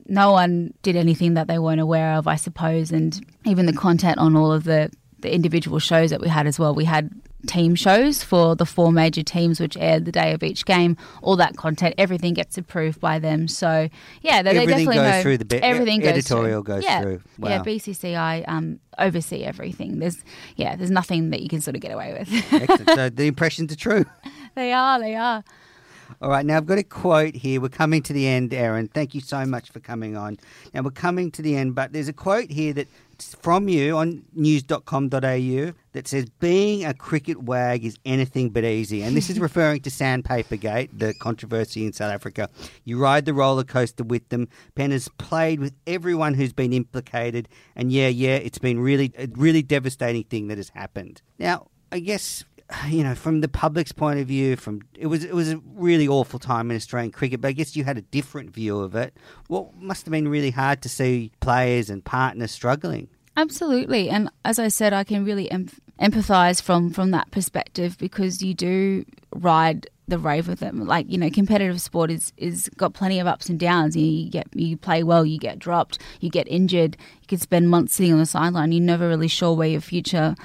No 0.08 0.32
one 0.32 0.74
did 0.82 0.96
anything 0.96 1.34
that 1.36 1.48
they 1.48 1.60
weren't 1.60 1.82
aware 1.82 2.14
of, 2.16 2.28
I 2.28 2.36
suppose, 2.36 2.92
and 2.92 3.20
even 3.46 3.66
the 3.66 3.74
content 3.74 4.18
on 4.18 4.36
all 4.36 4.52
of 4.52 4.64
the 4.64 4.90
the 5.20 5.34
individual 5.34 5.80
shows 5.80 6.10
that 6.10 6.20
we 6.20 6.28
had 6.28 6.46
as 6.48 6.60
well. 6.60 6.76
We 6.76 6.84
had 6.84 7.10
team 7.48 7.76
shows 7.76 8.24
for 8.24 8.56
the 8.56 8.66
four 8.66 8.92
major 8.92 9.22
teams 9.24 9.60
which 9.60 9.76
aired 9.78 10.06
the 10.06 10.12
day 10.12 10.32
of 10.34 10.44
each 10.44 10.66
game 10.66 10.96
all 11.22 11.36
that 11.36 11.58
content 11.58 11.94
everything 11.98 12.34
gets 12.34 12.58
approved 12.58 13.02
by 13.02 13.20
them 13.20 13.50
so 13.50 13.90
yeah 14.22 14.42
they, 14.42 14.54
they 14.54 14.66
definitely 14.66 14.96
goes 14.96 15.12
know 15.12 15.22
through 15.22 15.38
the 15.38 15.44
be- 15.44 15.58
everything 15.62 16.00
goes 16.00 16.10
editorial 16.10 16.64
through. 16.64 16.76
goes 16.76 16.84
yeah. 16.84 17.02
through. 17.02 17.22
yeah 17.40 17.58
Wow. 17.58 17.64
bcci 17.64 18.46
um 18.48 18.80
oversee 18.98 19.44
everything 19.44 20.00
there's 20.00 20.24
yeah 20.56 20.78
there's 20.78 20.90
nothing 20.92 21.32
that 21.32 21.42
you 21.42 21.50
can 21.50 21.60
sort 21.60 21.76
of 21.76 21.82
get 21.82 21.92
away 21.92 22.14
with 22.18 22.86
so 22.96 23.10
the 23.10 23.26
impressions 23.28 23.74
are 23.74 23.78
true. 23.78 24.06
they 24.56 24.72
are 24.72 24.98
they 25.00 25.16
are 25.16 25.44
All 26.24 26.30
right, 26.30 26.46
now 26.46 26.56
I've 26.56 26.66
got 26.66 26.78
a 26.78 26.84
quote 26.84 27.36
here. 27.36 27.60
We're 27.60 27.68
coming 27.68 28.02
to 28.04 28.14
the 28.14 28.26
end, 28.26 28.54
Erin. 28.54 28.88
Thank 28.88 29.14
you 29.14 29.20
so 29.20 29.46
much 29.46 29.72
for 29.72 29.82
coming 29.82 30.16
on. 30.16 30.38
Now 30.74 30.82
we're 30.82 30.92
coming 30.92 31.32
to 31.32 31.42
the 31.42 31.58
end, 31.58 31.76
but 31.76 31.92
there's 31.92 32.08
a 32.08 32.14
quote 32.14 32.50
here 32.50 32.72
that's 32.72 33.36
from 33.42 33.68
you 33.68 33.98
on 33.98 34.24
news.com.au 34.32 35.74
that 35.92 36.08
says, 36.08 36.30
Being 36.40 36.86
a 36.86 36.94
cricket 36.94 37.44
wag 37.44 37.84
is 37.84 37.98
anything 38.06 38.52
but 38.52 38.64
easy. 38.64 39.04
And 39.04 39.18
this 39.18 39.30
is 39.30 39.38
referring 39.48 39.82
to 39.82 39.90
Sandpapergate, 39.90 40.98
the 40.98 41.14
controversy 41.16 41.86
in 41.86 41.92
South 41.92 42.14
Africa. 42.14 42.50
You 42.86 43.00
ride 43.00 43.26
the 43.26 43.34
roller 43.34 43.66
coaster 43.66 44.06
with 44.06 44.30
them. 44.30 44.48
Ben 44.76 44.92
has 44.92 45.10
played 45.18 45.60
with 45.60 45.74
everyone 45.86 46.36
who's 46.36 46.54
been 46.54 46.72
implicated. 46.72 47.50
And 47.76 47.92
yeah, 47.92 48.08
yeah, 48.08 48.36
it's 48.36 48.60
been 48.60 48.80
really 48.80 49.12
a 49.18 49.28
really 49.34 49.62
devastating 49.62 50.24
thing 50.24 50.48
that 50.48 50.58
has 50.58 50.70
happened. 50.70 51.22
Now, 51.38 51.68
I 51.92 52.00
guess 52.00 52.46
you 52.88 53.04
know, 53.04 53.16
from 53.16 53.42
the 53.42 53.48
public's 53.48 53.92
point 53.92 54.20
of 54.20 54.28
view, 54.28 54.56
from 54.56 54.82
it 54.98 55.08
was 55.08 55.24
it 55.24 55.34
was 55.34 55.52
a 55.52 55.62
really 55.76 56.08
awful 56.08 56.40
time 56.40 56.72
in 56.72 56.78
Australian 56.78 57.12
cricket, 57.12 57.42
but 57.42 57.50
I 57.50 57.52
guess 57.52 57.76
you 57.76 57.84
had 57.84 57.98
a 57.98 58.02
different 58.02 58.52
view 58.52 58.80
of 58.80 58.96
it. 58.96 59.16
What 59.48 59.76
must 59.76 60.06
have 60.06 60.12
been 60.12 60.28
really 60.28 60.52
hard 60.52 60.82
to 60.84 60.90
see 60.90 61.32
players 61.40 61.90
and 61.90 62.04
partners 62.04 62.52
struggling. 62.52 63.10
Absolutely, 63.36 64.10
and 64.10 64.30
as 64.46 64.60
I 64.60 64.68
said, 64.68 64.94
I 64.94 65.04
can 65.04 65.26
really 65.26 65.50
em- 65.52 65.70
empathize 66.00 66.62
from 66.62 66.92
from 66.92 67.12
that 67.12 67.32
perspective 67.32 67.98
because 67.98 68.42
you 68.42 68.54
do 68.54 69.06
ride 69.34 69.88
the 70.08 70.20
rave 70.20 70.48
with 70.48 70.60
them. 70.60 70.86
Like 70.86 71.10
you 71.10 71.18
know, 71.18 71.30
competitive 71.30 71.82
sport 71.82 72.12
is 72.12 72.32
is 72.38 72.70
got 72.78 72.94
plenty 72.94 73.20
of 73.20 73.28
ups 73.28 73.50
and 73.50 73.60
downs. 73.60 73.96
You, 73.96 74.30
get 74.30 74.48
you 74.54 74.78
play 74.78 75.04
well, 75.04 75.26
you 75.26 75.40
get 75.40 75.60
dropped, 75.60 76.00
you 76.20 76.30
get 76.30 76.48
injured. 76.48 76.98
You 77.22 77.28
could 77.28 77.42
spend 77.42 77.70
months 77.70 77.96
sitting 77.96 78.14
on 78.14 78.20
the 78.20 78.26
sideline. 78.26 78.72
You're 78.72 78.82
never 78.82 79.08
really 79.08 79.28
sure 79.28 79.56
where 79.56 79.68
your 79.68 79.82
future 79.82 80.36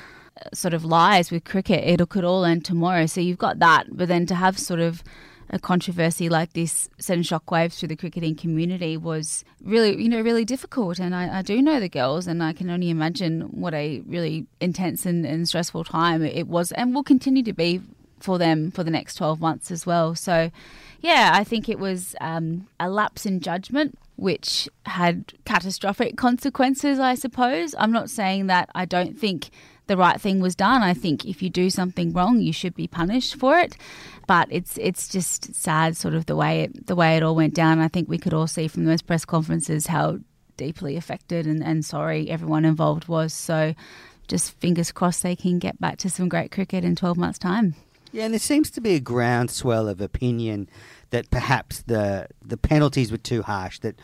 sort 0.52 0.74
of 0.74 0.84
lies 0.84 1.30
with 1.30 1.44
cricket. 1.44 1.84
It 1.84 2.08
could 2.08 2.24
all 2.24 2.44
end 2.44 2.64
tomorrow. 2.64 3.06
So 3.06 3.20
you've 3.20 3.38
got 3.38 3.58
that, 3.58 3.86
but 3.90 4.08
then 4.08 4.26
to 4.26 4.34
have 4.34 4.58
sort 4.58 4.80
of 4.80 5.02
a 5.50 5.58
controversy 5.58 6.28
like 6.28 6.52
this 6.52 6.90
send 6.98 7.24
shockwaves 7.24 7.78
through 7.78 7.88
the 7.88 7.96
cricketing 7.96 8.34
community 8.34 8.96
was 8.96 9.44
really, 9.62 10.00
you 10.00 10.08
know, 10.08 10.20
really 10.20 10.44
difficult. 10.44 10.98
And 10.98 11.14
I, 11.14 11.38
I 11.38 11.42
do 11.42 11.62
know 11.62 11.80
the 11.80 11.88
girls, 11.88 12.26
and 12.26 12.42
I 12.42 12.52
can 12.52 12.70
only 12.70 12.90
imagine 12.90 13.42
what 13.52 13.74
a 13.74 14.00
really 14.06 14.46
intense 14.60 15.06
and, 15.06 15.24
and 15.24 15.48
stressful 15.48 15.84
time 15.84 16.22
it 16.22 16.48
was, 16.48 16.72
and 16.72 16.94
will 16.94 17.02
continue 17.02 17.42
to 17.44 17.52
be 17.52 17.80
for 18.20 18.36
them 18.36 18.70
for 18.70 18.82
the 18.82 18.90
next 18.90 19.14
12 19.14 19.40
months 19.40 19.70
as 19.70 19.86
well. 19.86 20.14
So, 20.14 20.50
yeah, 21.00 21.30
I 21.32 21.44
think 21.44 21.68
it 21.68 21.78
was 21.78 22.16
um, 22.20 22.66
a 22.80 22.90
lapse 22.90 23.26
in 23.26 23.40
judgment. 23.40 23.98
Which 24.16 24.68
had 24.84 25.32
catastrophic 25.44 26.16
consequences, 26.16 26.98
I 26.98 27.14
suppose. 27.14 27.72
I'm 27.78 27.92
not 27.92 28.10
saying 28.10 28.48
that 28.48 28.68
I 28.74 28.84
don't 28.84 29.16
think 29.16 29.50
the 29.88 29.96
right 29.96 30.20
thing 30.20 30.40
was 30.40 30.54
done. 30.54 30.82
I 30.82 30.94
think 30.94 31.24
if 31.24 31.42
you 31.42 31.50
do 31.50 31.68
something 31.70 32.12
wrong, 32.12 32.40
you 32.40 32.52
should 32.52 32.74
be 32.74 32.86
punished 32.86 33.34
for 33.34 33.58
it. 33.58 33.76
But 34.26 34.48
it's 34.50 34.78
it's 34.78 35.08
just 35.08 35.54
sad, 35.54 35.96
sort 35.96 36.14
of 36.14 36.26
the 36.26 36.36
way 36.36 36.62
it 36.62 36.86
the 36.86 36.94
way 36.94 37.16
it 37.16 37.22
all 37.22 37.34
went 37.34 37.54
down. 37.54 37.80
I 37.80 37.88
think 37.88 38.08
we 38.08 38.18
could 38.18 38.34
all 38.34 38.46
see 38.46 38.68
from 38.68 38.84
those 38.84 39.02
press 39.02 39.24
conferences 39.24 39.88
how 39.88 40.20
deeply 40.56 40.96
affected 40.96 41.46
and, 41.46 41.62
and 41.62 41.84
sorry 41.84 42.30
everyone 42.30 42.64
involved 42.64 43.08
was. 43.08 43.32
So 43.32 43.74
just 44.28 44.52
fingers 44.60 44.92
crossed 44.92 45.22
they 45.22 45.36
can 45.36 45.58
get 45.58 45.80
back 45.80 45.96
to 45.98 46.10
some 46.10 46.28
great 46.28 46.50
cricket 46.50 46.84
in 46.84 46.94
12 46.94 47.16
months' 47.16 47.38
time. 47.38 47.74
Yeah, 48.12 48.24
and 48.24 48.34
there 48.34 48.38
seems 48.38 48.70
to 48.72 48.80
be 48.80 48.94
a 48.94 49.00
groundswell 49.00 49.88
of 49.88 50.00
opinion 50.00 50.68
that 51.10 51.30
perhaps 51.30 51.82
the 51.82 52.28
the 52.44 52.56
penalties 52.56 53.10
were 53.10 53.18
too 53.18 53.42
harsh. 53.42 53.78
That 53.80 53.98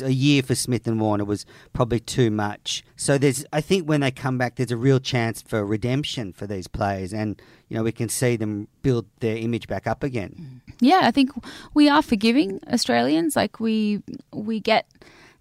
a 0.00 0.12
year 0.12 0.42
for 0.42 0.54
Smith 0.54 0.86
and 0.86 1.00
Warner 1.00 1.24
was 1.24 1.46
probably 1.72 2.00
too 2.00 2.30
much. 2.30 2.84
So 2.96 3.18
there's, 3.18 3.44
I 3.52 3.60
think, 3.60 3.88
when 3.88 4.00
they 4.00 4.10
come 4.10 4.38
back, 4.38 4.56
there's 4.56 4.70
a 4.70 4.76
real 4.76 5.00
chance 5.00 5.42
for 5.42 5.64
redemption 5.64 6.32
for 6.32 6.46
these 6.46 6.66
players, 6.66 7.12
and 7.12 7.40
you 7.68 7.76
know 7.76 7.82
we 7.82 7.92
can 7.92 8.08
see 8.08 8.36
them 8.36 8.68
build 8.82 9.06
their 9.20 9.36
image 9.36 9.68
back 9.68 9.86
up 9.86 10.02
again. 10.02 10.62
Yeah, 10.80 11.00
I 11.04 11.10
think 11.10 11.30
we 11.74 11.88
are 11.88 12.02
forgiving 12.02 12.60
Australians. 12.72 13.36
Like 13.36 13.60
we 13.60 14.02
we 14.32 14.60
get 14.60 14.86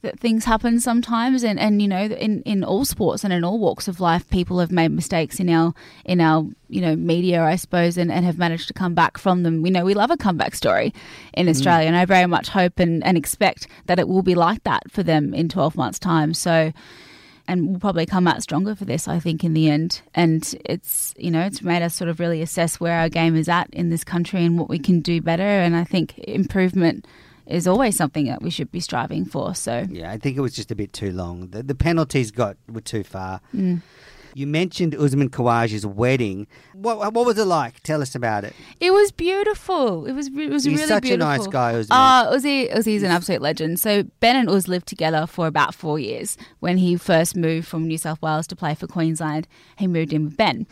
that 0.04 0.20
things 0.20 0.45
happen 0.45 0.80
sometimes 0.80 1.43
and, 1.43 1.60
and 1.60 1.82
you 1.82 1.88
know 1.88 2.04
in, 2.04 2.41
in 2.43 2.64
all 2.64 2.86
sports 2.86 3.24
and 3.24 3.34
in 3.34 3.43
all 3.43 3.60
walks 3.60 3.88
of 3.88 4.00
life 4.00 4.30
people 4.30 4.60
have 4.60 4.72
made 4.72 4.91
mistakes 4.91 5.39
in 5.39 5.50
our 5.50 5.74
in 6.06 6.22
our 6.22 6.45
you 6.70 6.82
know 6.82 6.95
media 6.95 7.43
I 7.43 7.56
suppose 7.56 7.98
and, 7.98 8.12
and 8.12 8.24
have 8.24 8.38
managed 8.38 8.68
to 8.68 8.74
come 8.74 8.93
back 8.93 9.18
from 9.18 9.43
them 9.43 9.66
you 9.66 9.72
know 9.72 9.84
we 9.84 9.93
love 9.93 10.12
a 10.12 10.18
comeback 10.18 10.56
story 10.56 10.93
in 11.34 11.50
Australia 11.50 11.86
mm. 11.86 11.89
and 11.89 11.98
I 11.98 12.06
very 12.06 12.28
much 12.28 12.50
hope 12.50 12.80
and, 12.80 13.04
and 13.04 13.18
expect 13.18 13.68
that 13.88 14.00
it 14.00 14.08
will 14.08 14.24
be 14.24 14.36
like 14.36 14.64
that 14.64 14.91
for 14.91 15.04
them 15.04 15.34
in 15.34 15.50
12 15.50 15.76
months 15.76 16.00
time 16.00 16.34
so 16.34 16.72
and 17.48 17.70
we'll 17.70 17.80
probably 17.80 18.06
come 18.06 18.28
out 18.28 18.43
stronger 18.43 18.76
for 18.76 18.84
this, 18.84 19.08
I 19.08 19.20
think, 19.20 19.41
in 19.41 19.54
the 19.54 19.70
end. 19.70 20.02
And 20.14 20.54
it's, 20.66 21.14
you 21.18 21.32
know, 21.32 21.45
it's 21.45 21.62
made 21.62 21.82
us 21.82 21.95
sort 21.95 22.10
of 22.10 22.20
really 22.20 22.41
assess 22.41 22.78
where 22.78 23.00
our 23.00 23.08
game 23.08 23.38
is 23.38 23.48
at 23.48 23.70
in 23.72 23.89
this 23.89 24.04
country 24.04 24.43
and 24.43 24.60
what 24.60 24.68
we 24.68 24.80
can 24.80 25.00
do 25.00 25.22
better. 25.22 25.43
And 25.43 25.74
I 25.74 25.86
think 25.86 26.18
improvement 26.20 27.08
is 27.50 27.68
always 27.68 27.95
something 27.95 28.26
that 28.26 28.41
we 28.41 28.50
should 28.50 28.72
be 28.72 28.80
striving 28.80 29.26
for. 29.26 29.56
So 29.56 29.86
yeah, 29.89 30.12
I 30.12 30.18
think 30.18 30.38
it 30.38 30.41
was 30.41 30.54
just 30.54 30.72
a 30.72 30.76
bit 30.76 30.93
too 30.93 31.12
long. 31.12 31.50
The, 31.50 31.64
the 31.64 31.76
penalties 31.76 32.32
got 32.32 32.58
were 32.68 32.82
too 32.82 33.04
far. 33.04 33.41
Mm. 33.56 33.82
You 34.34 34.45
mentioned 34.45 34.93
Usman 34.93 35.30
Khawaja's 35.30 35.84
wedding. 35.84 36.45
What, 36.74 37.12
what 37.12 37.26
was 37.26 37.39
it 37.39 37.45
like? 37.45 37.82
Tell 37.82 38.04
us 38.04 38.14
about 38.14 38.43
it. 38.43 38.54
It 38.80 38.91
was 38.91 39.12
beautiful. 39.12 40.06
It 40.06 40.14
was 40.14 40.28
it 40.28 40.52
was 40.52 40.64
He's 40.64 40.76
really 40.76 40.88
such 40.88 41.04
beautiful. 41.04 41.28
a 41.28 41.38
nice 41.38 41.48
guy, 41.48 41.74
Usman. 41.74 41.98
Uh, 41.98 42.32
Uzi, 42.34 42.72
Uzi's 42.72 43.02
an 43.02 43.10
absolute 43.10 43.41
legend. 43.41 43.80
So 43.80 44.04
Ben 44.20 44.36
and 44.36 44.48
Uz 44.48 44.68
lived 44.68 44.88
together 44.88 45.26
for 45.26 45.48
about 45.48 45.74
four 45.74 45.98
years. 45.98 46.38
When 46.60 46.78
he 46.78 46.98
first 46.98 47.36
moved 47.36 47.68
from 47.68 47.88
New 47.88 47.98
South 47.98 48.22
Wales 48.22 48.45
to 48.48 48.56
play 48.56 48.76
for 48.76 48.86
Queensland, 48.86 49.48
he 49.78 49.88
moved 49.88 50.14
in 50.14 50.26
with 50.26 50.38
Ben. 50.38 50.68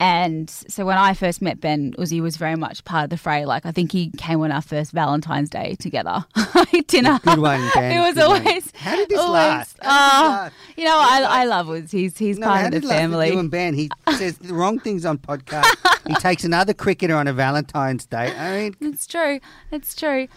And 0.00 0.48
so 0.48 0.86
when 0.86 0.96
I 0.96 1.12
first 1.12 1.42
met 1.42 1.60
Ben, 1.60 1.92
Uzi 1.98 2.22
was 2.22 2.38
very 2.38 2.56
much 2.56 2.82
part 2.84 3.04
of 3.04 3.10
the 3.10 3.18
fray. 3.18 3.44
Like 3.44 3.66
I 3.66 3.70
think 3.70 3.92
he 3.92 4.10
came 4.16 4.40
on 4.40 4.50
our 4.50 4.62
first 4.62 4.92
Valentine's 4.92 5.50
Day 5.50 5.76
together 5.78 6.24
dinner. 6.86 7.20
Good 7.22 7.38
one, 7.38 7.70
Ben. 7.74 7.98
It 7.98 8.00
was 8.00 8.14
Good 8.14 8.24
always. 8.24 8.44
One. 8.44 8.72
How 8.76 8.96
did 8.96 9.08
this 9.10 9.18
always, 9.18 9.34
last? 9.34 9.78
Uh? 9.82 10.48
You 10.78 10.84
know, 10.86 10.96
I, 10.98 11.26
I 11.28 11.44
love 11.44 11.68
Uz. 11.68 11.90
He's 11.90 12.16
he's 12.16 12.38
no, 12.38 12.46
part 12.46 12.72
of 12.72 12.80
the 12.80 12.88
family. 12.88 13.32
You 13.32 13.38
and 13.38 13.50
Ben. 13.50 13.74
He 13.74 13.90
says 14.16 14.38
the 14.38 14.54
wrong 14.54 14.78
things 14.78 15.04
on 15.04 15.18
podcast. 15.18 15.66
he 16.06 16.14
takes 16.14 16.44
another 16.44 16.72
cricketer 16.72 17.14
on 17.14 17.28
a 17.28 17.34
Valentine's 17.34 18.06
Day. 18.06 18.34
I 18.34 18.56
mean, 18.58 18.76
it's 18.80 19.06
true. 19.06 19.38
It's 19.70 19.94
true. 19.94 20.28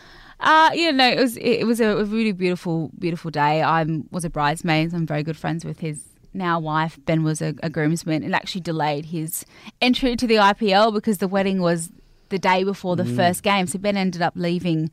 Uh, 0.41 0.71
yeah, 0.73 0.91
no, 0.91 1.07
it 1.07 1.19
was 1.19 1.37
it 1.37 1.65
was 1.65 1.79
a 1.79 2.03
really 2.03 2.33
beautiful, 2.33 2.91
beautiful 2.99 3.31
day. 3.31 3.61
I 3.61 3.85
was 4.11 4.25
a 4.25 4.29
bridesmaid. 4.29 4.93
I'm 4.93 5.07
very 5.07 5.23
good 5.23 5.37
friends 5.37 5.63
with 5.63 5.79
his 5.79 6.03
now 6.33 6.59
wife, 6.59 6.97
Ben 7.05 7.23
was 7.23 7.41
a, 7.41 7.53
a 7.61 7.69
groomsman 7.69 8.23
and 8.23 8.35
actually 8.35 8.61
delayed 8.61 9.07
his 9.07 9.45
entry 9.81 10.15
to 10.15 10.27
the 10.27 10.35
IPL 10.35 10.93
because 10.93 11.19
the 11.19 11.27
wedding 11.27 11.61
was 11.61 11.91
the 12.29 12.39
day 12.39 12.63
before 12.63 12.95
the 12.95 13.03
mm. 13.03 13.15
first 13.15 13.43
game. 13.43 13.67
So 13.67 13.79
Ben 13.79 13.97
ended 13.97 14.21
up 14.21 14.33
leaving 14.35 14.91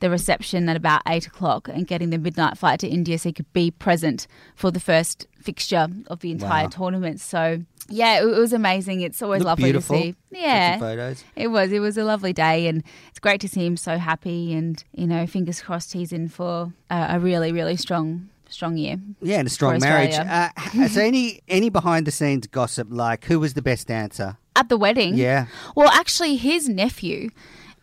the 0.00 0.10
reception 0.10 0.68
at 0.68 0.76
about 0.76 1.02
eight 1.06 1.26
o'clock 1.26 1.68
and 1.68 1.86
getting 1.86 2.10
the 2.10 2.18
midnight 2.18 2.58
flight 2.58 2.80
to 2.80 2.88
India 2.88 3.18
so 3.18 3.28
he 3.28 3.32
could 3.32 3.52
be 3.52 3.70
present 3.70 4.26
for 4.54 4.70
the 4.70 4.80
first 4.80 5.26
fixture 5.38 5.88
of 6.08 6.20
the 6.20 6.30
entire 6.30 6.64
wow. 6.64 6.70
tournament. 6.70 7.20
So 7.20 7.62
yeah, 7.88 8.20
it, 8.20 8.24
was 8.24 8.52
amazing. 8.52 9.02
It's 9.02 9.20
always 9.20 9.40
Looked 9.40 9.46
lovely 9.46 9.64
beautiful. 9.64 9.96
to 9.96 10.02
see. 10.02 10.14
Yeah, 10.30 10.78
photos. 10.78 11.24
It 11.36 11.48
was. 11.48 11.72
It 11.72 11.80
was 11.80 11.98
a 11.98 12.04
lovely 12.04 12.32
day, 12.32 12.68
and 12.68 12.84
it's 13.08 13.18
great 13.18 13.40
to 13.40 13.48
see 13.48 13.66
him 13.66 13.76
so 13.76 13.98
happy. 13.98 14.54
And 14.54 14.82
you 14.92 15.06
know, 15.06 15.26
fingers 15.26 15.60
crossed 15.60 15.92
he's 15.92 16.12
in 16.12 16.28
for 16.28 16.72
a, 16.88 17.06
a 17.10 17.18
really, 17.18 17.52
really 17.52 17.76
strong 17.76 18.28
strong 18.50 18.76
year. 18.76 18.96
Yeah, 19.22 19.38
and 19.38 19.46
a 19.46 19.50
strong 19.50 19.78
marriage. 19.80 20.14
Uh, 20.14 20.48
so 20.88 21.00
any 21.00 21.40
any 21.48 21.70
behind 21.70 22.06
the 22.06 22.10
scenes 22.10 22.46
gossip 22.46 22.88
like 22.90 23.24
who 23.24 23.40
was 23.40 23.54
the 23.54 23.62
best 23.62 23.88
dancer 23.88 24.36
at 24.56 24.68
the 24.68 24.76
wedding? 24.76 25.14
Yeah. 25.14 25.46
Well, 25.76 25.88
actually, 25.88 26.36
his 26.36 26.68
nephew 26.68 27.30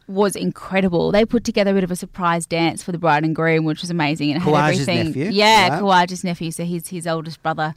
was 0.08 0.36
incredible. 0.36 1.12
They 1.12 1.26
put 1.26 1.44
together 1.44 1.72
a 1.72 1.74
bit 1.74 1.84
of 1.84 1.92
a 1.92 1.96
surprise 1.96 2.46
dance 2.46 2.82
for 2.82 2.92
the 2.92 2.98
bride 2.98 3.24
and 3.24 3.36
groom, 3.36 3.66
which 3.66 3.82
was 3.82 3.90
amazing. 3.90 4.32
And 4.32 4.42
had 4.42 4.54
everything. 4.54 5.08
Nephew. 5.08 5.26
Yeah, 5.26 5.68
yeah. 5.68 5.80
Khawaja's 5.80 6.24
nephew. 6.24 6.52
So 6.52 6.64
he's 6.64 6.88
his 6.88 7.08
oldest 7.08 7.44
brother. 7.44 7.74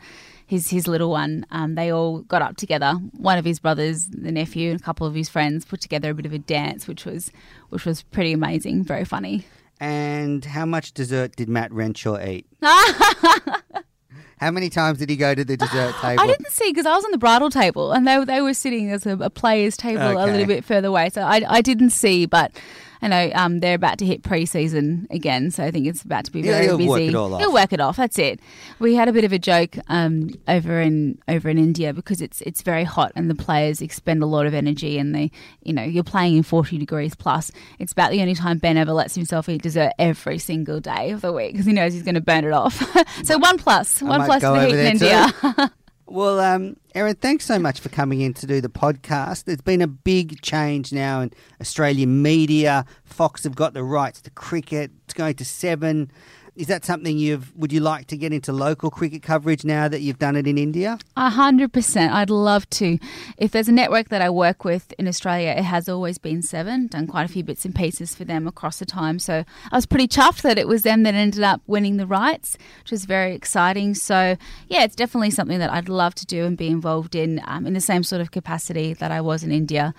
His, 0.47 0.71
his 0.71 0.89
little 0.89 1.11
one, 1.11 1.47
um, 1.53 1.77
they 1.77 1.93
all 1.93 2.23
got 2.23 2.43
up 2.43 2.57
together. 2.57 2.95
One 3.17 3.39
of 3.39 3.45
his 3.45 3.61
brothers, 3.61 4.09
the 4.09 4.33
nephew, 4.33 4.73
and 4.73 4.81
a 4.81 4.83
couple 4.83 5.07
of 5.07 5.15
his 5.15 5.29
friends 5.29 5.65
put 5.65 5.81
together 5.81 6.11
a 6.11 6.15
bit 6.15 6.27
of 6.27 6.33
a 6.33 6.41
dance, 6.41 6.89
which 6.89 7.05
was 7.05 7.31
which 7.69 7.85
was 7.85 8.03
pretty 8.03 8.33
amazing, 8.33 8.83
very 8.83 9.05
funny. 9.05 9.45
And 9.81 10.45
how 10.45 10.67
much 10.67 10.93
dessert 10.93 11.37
did 11.37 11.49
Matt 11.49 11.73
Renshaw 11.73 12.23
eat? 12.23 12.47
How 14.41 14.51
many 14.51 14.71
times 14.71 14.99
did 14.99 15.11
he 15.11 15.17
go 15.17 15.35
to 15.35 15.45
the 15.45 15.55
dessert 15.59 15.95
table? 16.01 16.23
I 16.23 16.27
didn't 16.27 16.51
see 16.51 16.71
because 16.71 16.87
I 16.87 16.95
was 16.95 17.05
on 17.05 17.11
the 17.11 17.19
bridal 17.19 17.51
table 17.51 17.93
and 17.93 18.07
they, 18.09 18.25
they 18.25 18.41
were 18.41 18.55
sitting 18.55 18.91
as 18.91 19.05
a, 19.05 19.13
a 19.19 19.29
player's 19.29 19.77
table 19.77 20.03
okay. 20.03 20.23
a 20.23 20.27
little 20.27 20.47
bit 20.47 20.65
further 20.65 20.89
away. 20.89 21.11
So 21.11 21.21
I, 21.21 21.43
I 21.47 21.61
didn't 21.61 21.91
see, 21.91 22.25
but 22.25 22.51
I 23.03 23.09
know 23.09 23.31
um, 23.35 23.61
they're 23.61 23.75
about 23.75 23.99
to 23.99 24.07
hit 24.07 24.23
pre-season 24.23 25.07
again, 25.11 25.51
so 25.51 25.65
I 25.65 25.71
think 25.71 25.87
it's 25.87 26.03
about 26.03 26.25
to 26.27 26.31
be 26.31 26.43
very 26.43 26.65
yeah, 26.65 26.71
he'll 26.71 26.79
busy. 26.79 26.89
Work 26.89 27.01
it 27.01 27.15
all 27.15 27.35
off. 27.35 27.41
He'll 27.41 27.53
work 27.53 27.73
it 27.73 27.81
off. 27.81 27.97
That's 27.97 28.19
it. 28.19 28.41
We 28.79 28.95
had 28.95 29.09
a 29.09 29.13
bit 29.13 29.25
of 29.25 29.33
a 29.33 29.39
joke 29.39 29.77
um, 29.89 30.31
over 30.49 30.81
in 30.81 31.19
over 31.29 31.49
in 31.49 31.59
India 31.59 31.95
because 31.95 32.21
it's 32.21 32.41
it's 32.43 32.63
very 32.63 32.85
hot 32.85 33.13
and 33.15 33.31
the 33.31 33.35
players 33.35 33.81
expend 33.81 34.23
a 34.23 34.27
lot 34.27 34.47
of 34.47 34.55
energy 34.55 34.99
and 34.99 35.15
they 35.15 35.31
you 35.63 35.73
know 35.73 35.83
you're 35.83 36.05
playing 36.05 36.37
in 36.37 36.43
40 36.43 36.79
degrees 36.79 37.15
plus. 37.15 37.51
It's 37.79 37.93
about 37.93 38.11
the 38.11 38.21
only 38.21 38.35
time 38.35 38.59
Ben 38.59 38.77
ever 38.77 38.93
lets 38.93 39.15
himself 39.15 39.49
eat 39.49 39.63
dessert 39.63 39.93
every 39.99 40.39
single 40.39 40.81
day 40.81 41.11
of 41.11 41.21
the 41.21 41.33
week 41.33 41.53
because 41.53 41.67
he 41.67 41.73
knows 41.73 41.93
he's 41.93 42.03
going 42.03 42.15
to 42.15 42.21
burn 42.21 42.45
it 42.45 42.53
off. 42.53 42.83
so 43.25 43.39
one 43.39 43.59
plus, 43.59 44.03
one 44.03 44.25
plus 44.25 44.43
for 44.43 44.53
the 44.53 44.67
heat 44.67 44.75
in 44.75 44.87
India. 44.87 45.73
Well, 46.11 46.41
um, 46.41 46.77
Erin, 46.97 47.15
thanks 47.15 47.45
so 47.45 47.57
much 47.61 47.79
for 47.79 47.89
coming 47.89 48.21
in 48.21 48.35
to 48.35 48.45
do 48.45 48.61
the 48.61 48.69
podcast. 48.69 49.45
There's 49.45 49.61
been 49.61 49.81
a 49.81 49.87
big 49.87 50.43
change 50.43 50.93
now 50.93 51.21
in 51.21 51.31
Australian 51.61 52.21
media. 52.21 52.85
Fox 53.05 53.45
have 53.45 53.55
got 53.55 53.75
the 53.75 53.85
rights 53.85 54.21
to 54.23 54.31
cricket. 54.31 54.91
It's 55.05 55.15
going 55.15 55.37
to 55.37 55.45
seven. 55.45 56.11
Is 56.57 56.67
that 56.67 56.85
something 56.85 57.19
you've? 57.19 57.57
Would 57.57 57.73
you 57.73 57.81
like 57.81 58.07
to 58.09 58.17
get 58.17 58.33
into 58.33 58.53
local 58.53 58.91
cricket 58.91 59.23
coverage 59.23 59.65
now 59.65 59.89
that 59.89 60.01
you've 60.01 60.19
done 60.19 60.37
it 60.37 60.47
in 60.47 60.59
India? 60.59 60.99
A 61.17 61.31
hundred 61.31 61.73
percent. 61.73 62.13
I'd 62.13 62.31
love 62.31 62.69
to. 62.71 62.99
If 63.37 63.53
there's 63.53 63.69
a 63.69 63.73
network 63.73 64.09
that 64.09 64.23
I 64.23 64.31
work 64.31 64.65
with 64.65 64.93
in 64.99 65.07
Australia, 65.09 65.51
it 65.51 65.63
has 65.63 65.89
always 65.89 66.19
been 66.19 66.43
Seven. 66.43 66.89
Done 66.89 67.07
quite 67.07 67.25
a 67.25 67.33
few 67.33 67.45
bits 67.45 67.65
and 67.65 67.75
pieces 67.75 68.15
for 68.15 68.25
them 68.25 68.47
across 68.47 68.79
the 68.79 68.87
time. 68.87 69.19
So 69.19 69.45
I 69.71 69.77
was 69.77 69.87
pretty 69.87 70.09
chuffed 70.09 70.43
that 70.43 70.59
it 70.59 70.69
was 70.69 70.83
them 70.83 71.03
that 71.05 71.15
ended 71.15 71.43
up 71.43 71.63
winning 71.67 71.97
the 71.97 72.07
rights, 72.07 72.59
which 72.83 72.91
was 72.91 73.05
very 73.05 73.35
exciting. 73.35 73.95
So 73.95 74.37
yeah, 74.69 74.85
it's 74.85 74.97
definitely 74.97 75.31
something 75.31 75.59
that 75.59 75.71
I'd 75.71 75.89
love 75.89 76.15
to 76.17 76.27
do 76.27 76.45
and 76.45 76.57
be 76.57 76.69
involved 76.69 77.15
in 77.15 77.41
um, 77.47 77.67
in 77.67 77.75
the 77.75 77.81
same 77.81 78.03
sort 78.03 78.21
of 78.21 78.31
capacity 78.31 78.93
that 78.95 79.11
I 79.11 79.21
was 79.21 79.43
in 79.43 79.53
India 79.53 79.95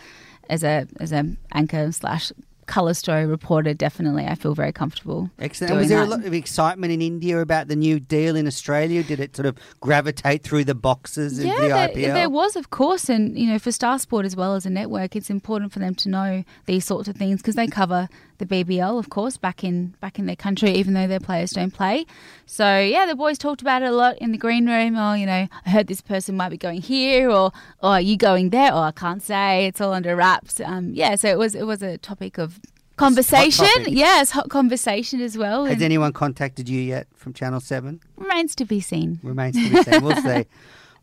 as 0.49 0.63
a 0.63 0.87
as 0.99 1.11
a 1.11 1.25
anchor 1.53 1.91
slash 1.91 2.31
colour 2.65 2.93
story 2.93 3.25
reporter, 3.25 3.73
definitely, 3.73 4.25
I 4.25 4.35
feel 4.35 4.55
very 4.55 4.71
comfortable. 4.71 5.29
Excellent. 5.39 5.75
Was 5.75 5.89
there 5.89 5.99
that. 5.99 6.07
a 6.07 6.09
lot 6.09 6.25
of 6.25 6.33
excitement 6.33 6.93
in 6.93 7.01
India 7.01 7.39
about 7.39 7.67
the 7.67 7.75
new 7.75 7.99
deal 7.99 8.35
in 8.35 8.47
Australia? 8.47 9.03
Did 9.03 9.19
it 9.19 9.35
sort 9.35 9.45
of 9.45 9.57
gravitate 9.79 10.43
through 10.43 10.65
the 10.65 10.75
boxes 10.75 11.43
yeah, 11.43 11.53
of 11.53 11.93
the 11.93 12.01
there? 12.01 12.13
There 12.13 12.29
was, 12.29 12.55
of 12.55 12.69
course, 12.69 13.09
and 13.09 13.37
you 13.37 13.47
know, 13.47 13.59
for 13.59 13.71
Star 13.71 13.99
Sport 13.99 14.25
as 14.25 14.35
well 14.35 14.55
as 14.55 14.65
a 14.65 14.69
network, 14.69 15.15
it's 15.15 15.29
important 15.29 15.71
for 15.71 15.79
them 15.79 15.95
to 15.95 16.09
know 16.09 16.43
these 16.65 16.85
sorts 16.85 17.07
of 17.07 17.15
things 17.15 17.41
because 17.41 17.55
they 17.55 17.67
cover 17.67 18.07
the 18.41 18.45
BBL, 18.45 18.97
of 18.97 19.09
course, 19.09 19.37
back 19.37 19.63
in 19.63 19.93
back 20.01 20.17
in 20.17 20.25
their 20.25 20.35
country, 20.35 20.71
even 20.71 20.93
though 20.93 21.07
their 21.07 21.19
players 21.19 21.51
don't 21.51 21.71
play. 21.71 22.05
So 22.47 22.79
yeah, 22.79 23.05
the 23.05 23.15
boys 23.15 23.37
talked 23.37 23.61
about 23.61 23.83
it 23.83 23.89
a 23.89 23.91
lot 23.91 24.17
in 24.17 24.31
the 24.31 24.37
green 24.37 24.67
room. 24.67 24.97
Oh, 24.97 25.13
you 25.13 25.27
know, 25.27 25.47
I 25.65 25.69
heard 25.69 25.87
this 25.87 26.01
person 26.01 26.35
might 26.35 26.49
be 26.49 26.57
going 26.57 26.81
here, 26.81 27.29
or 27.29 27.51
oh, 27.81 27.89
are 27.89 28.01
you 28.01 28.17
going 28.17 28.49
there? 28.49 28.71
Oh, 28.73 28.79
I 28.79 28.91
can't 28.91 29.21
say. 29.21 29.67
It's 29.67 29.79
all 29.79 29.93
under 29.93 30.15
wraps. 30.15 30.59
Um, 30.59 30.91
yeah, 30.93 31.15
so 31.15 31.29
it 31.29 31.37
was 31.37 31.53
it 31.53 31.67
was 31.67 31.83
a 31.83 31.97
topic 31.99 32.37
of 32.37 32.59
conversation. 33.01 33.67
Yes, 33.87 34.31
hot 34.31 34.49
conversation 34.49 35.21
as 35.21 35.37
well. 35.37 35.65
Has 35.65 35.81
anyone 35.81 36.13
contacted 36.13 36.69
you 36.69 36.79
yet 36.81 37.07
from 37.15 37.33
Channel 37.33 37.59
Seven? 37.59 37.99
Remains 38.15 38.55
to 38.55 38.65
be 38.65 38.79
seen. 38.79 39.19
Remains 39.23 39.55
to 39.55 39.69
be 39.69 39.83
seen. 39.83 40.03
We'll 40.03 40.21
see. 40.21 40.45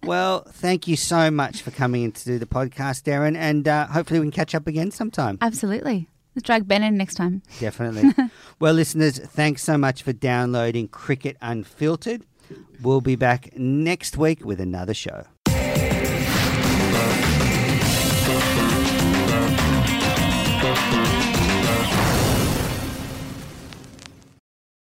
Well, 0.05 0.44
thank 0.49 0.86
you 0.86 0.94
so 0.94 1.28
much 1.28 1.62
for 1.62 1.72
coming 1.72 2.05
in 2.05 2.12
to 2.12 2.24
do 2.24 2.38
the 2.38 2.46
podcast, 2.46 3.09
Erin, 3.09 3.34
and 3.34 3.66
uh, 3.66 3.88
hopefully 3.88 4.20
we 4.20 4.26
can 4.26 4.30
catch 4.30 4.55
up 4.55 4.68
again 4.68 4.92
sometime. 4.92 5.38
Absolutely. 5.40 6.09
Let's 6.36 6.46
drag 6.46 6.68
Ben 6.68 6.84
in 6.84 6.96
next 6.96 7.16
time. 7.16 7.42
Definitely. 7.59 8.14
well, 8.61 8.74
listeners, 8.74 9.18
thanks 9.18 9.64
so 9.64 9.76
much 9.76 10.05
for 10.05 10.12
downloading 10.12 10.86
Cricket 10.86 11.36
Unfiltered. 11.42 12.22
We'll 12.80 13.01
be 13.01 13.16
back 13.16 13.59
next 13.59 14.16
week 14.16 14.44
with 14.44 14.61
another 14.61 14.94
show. 14.94 15.24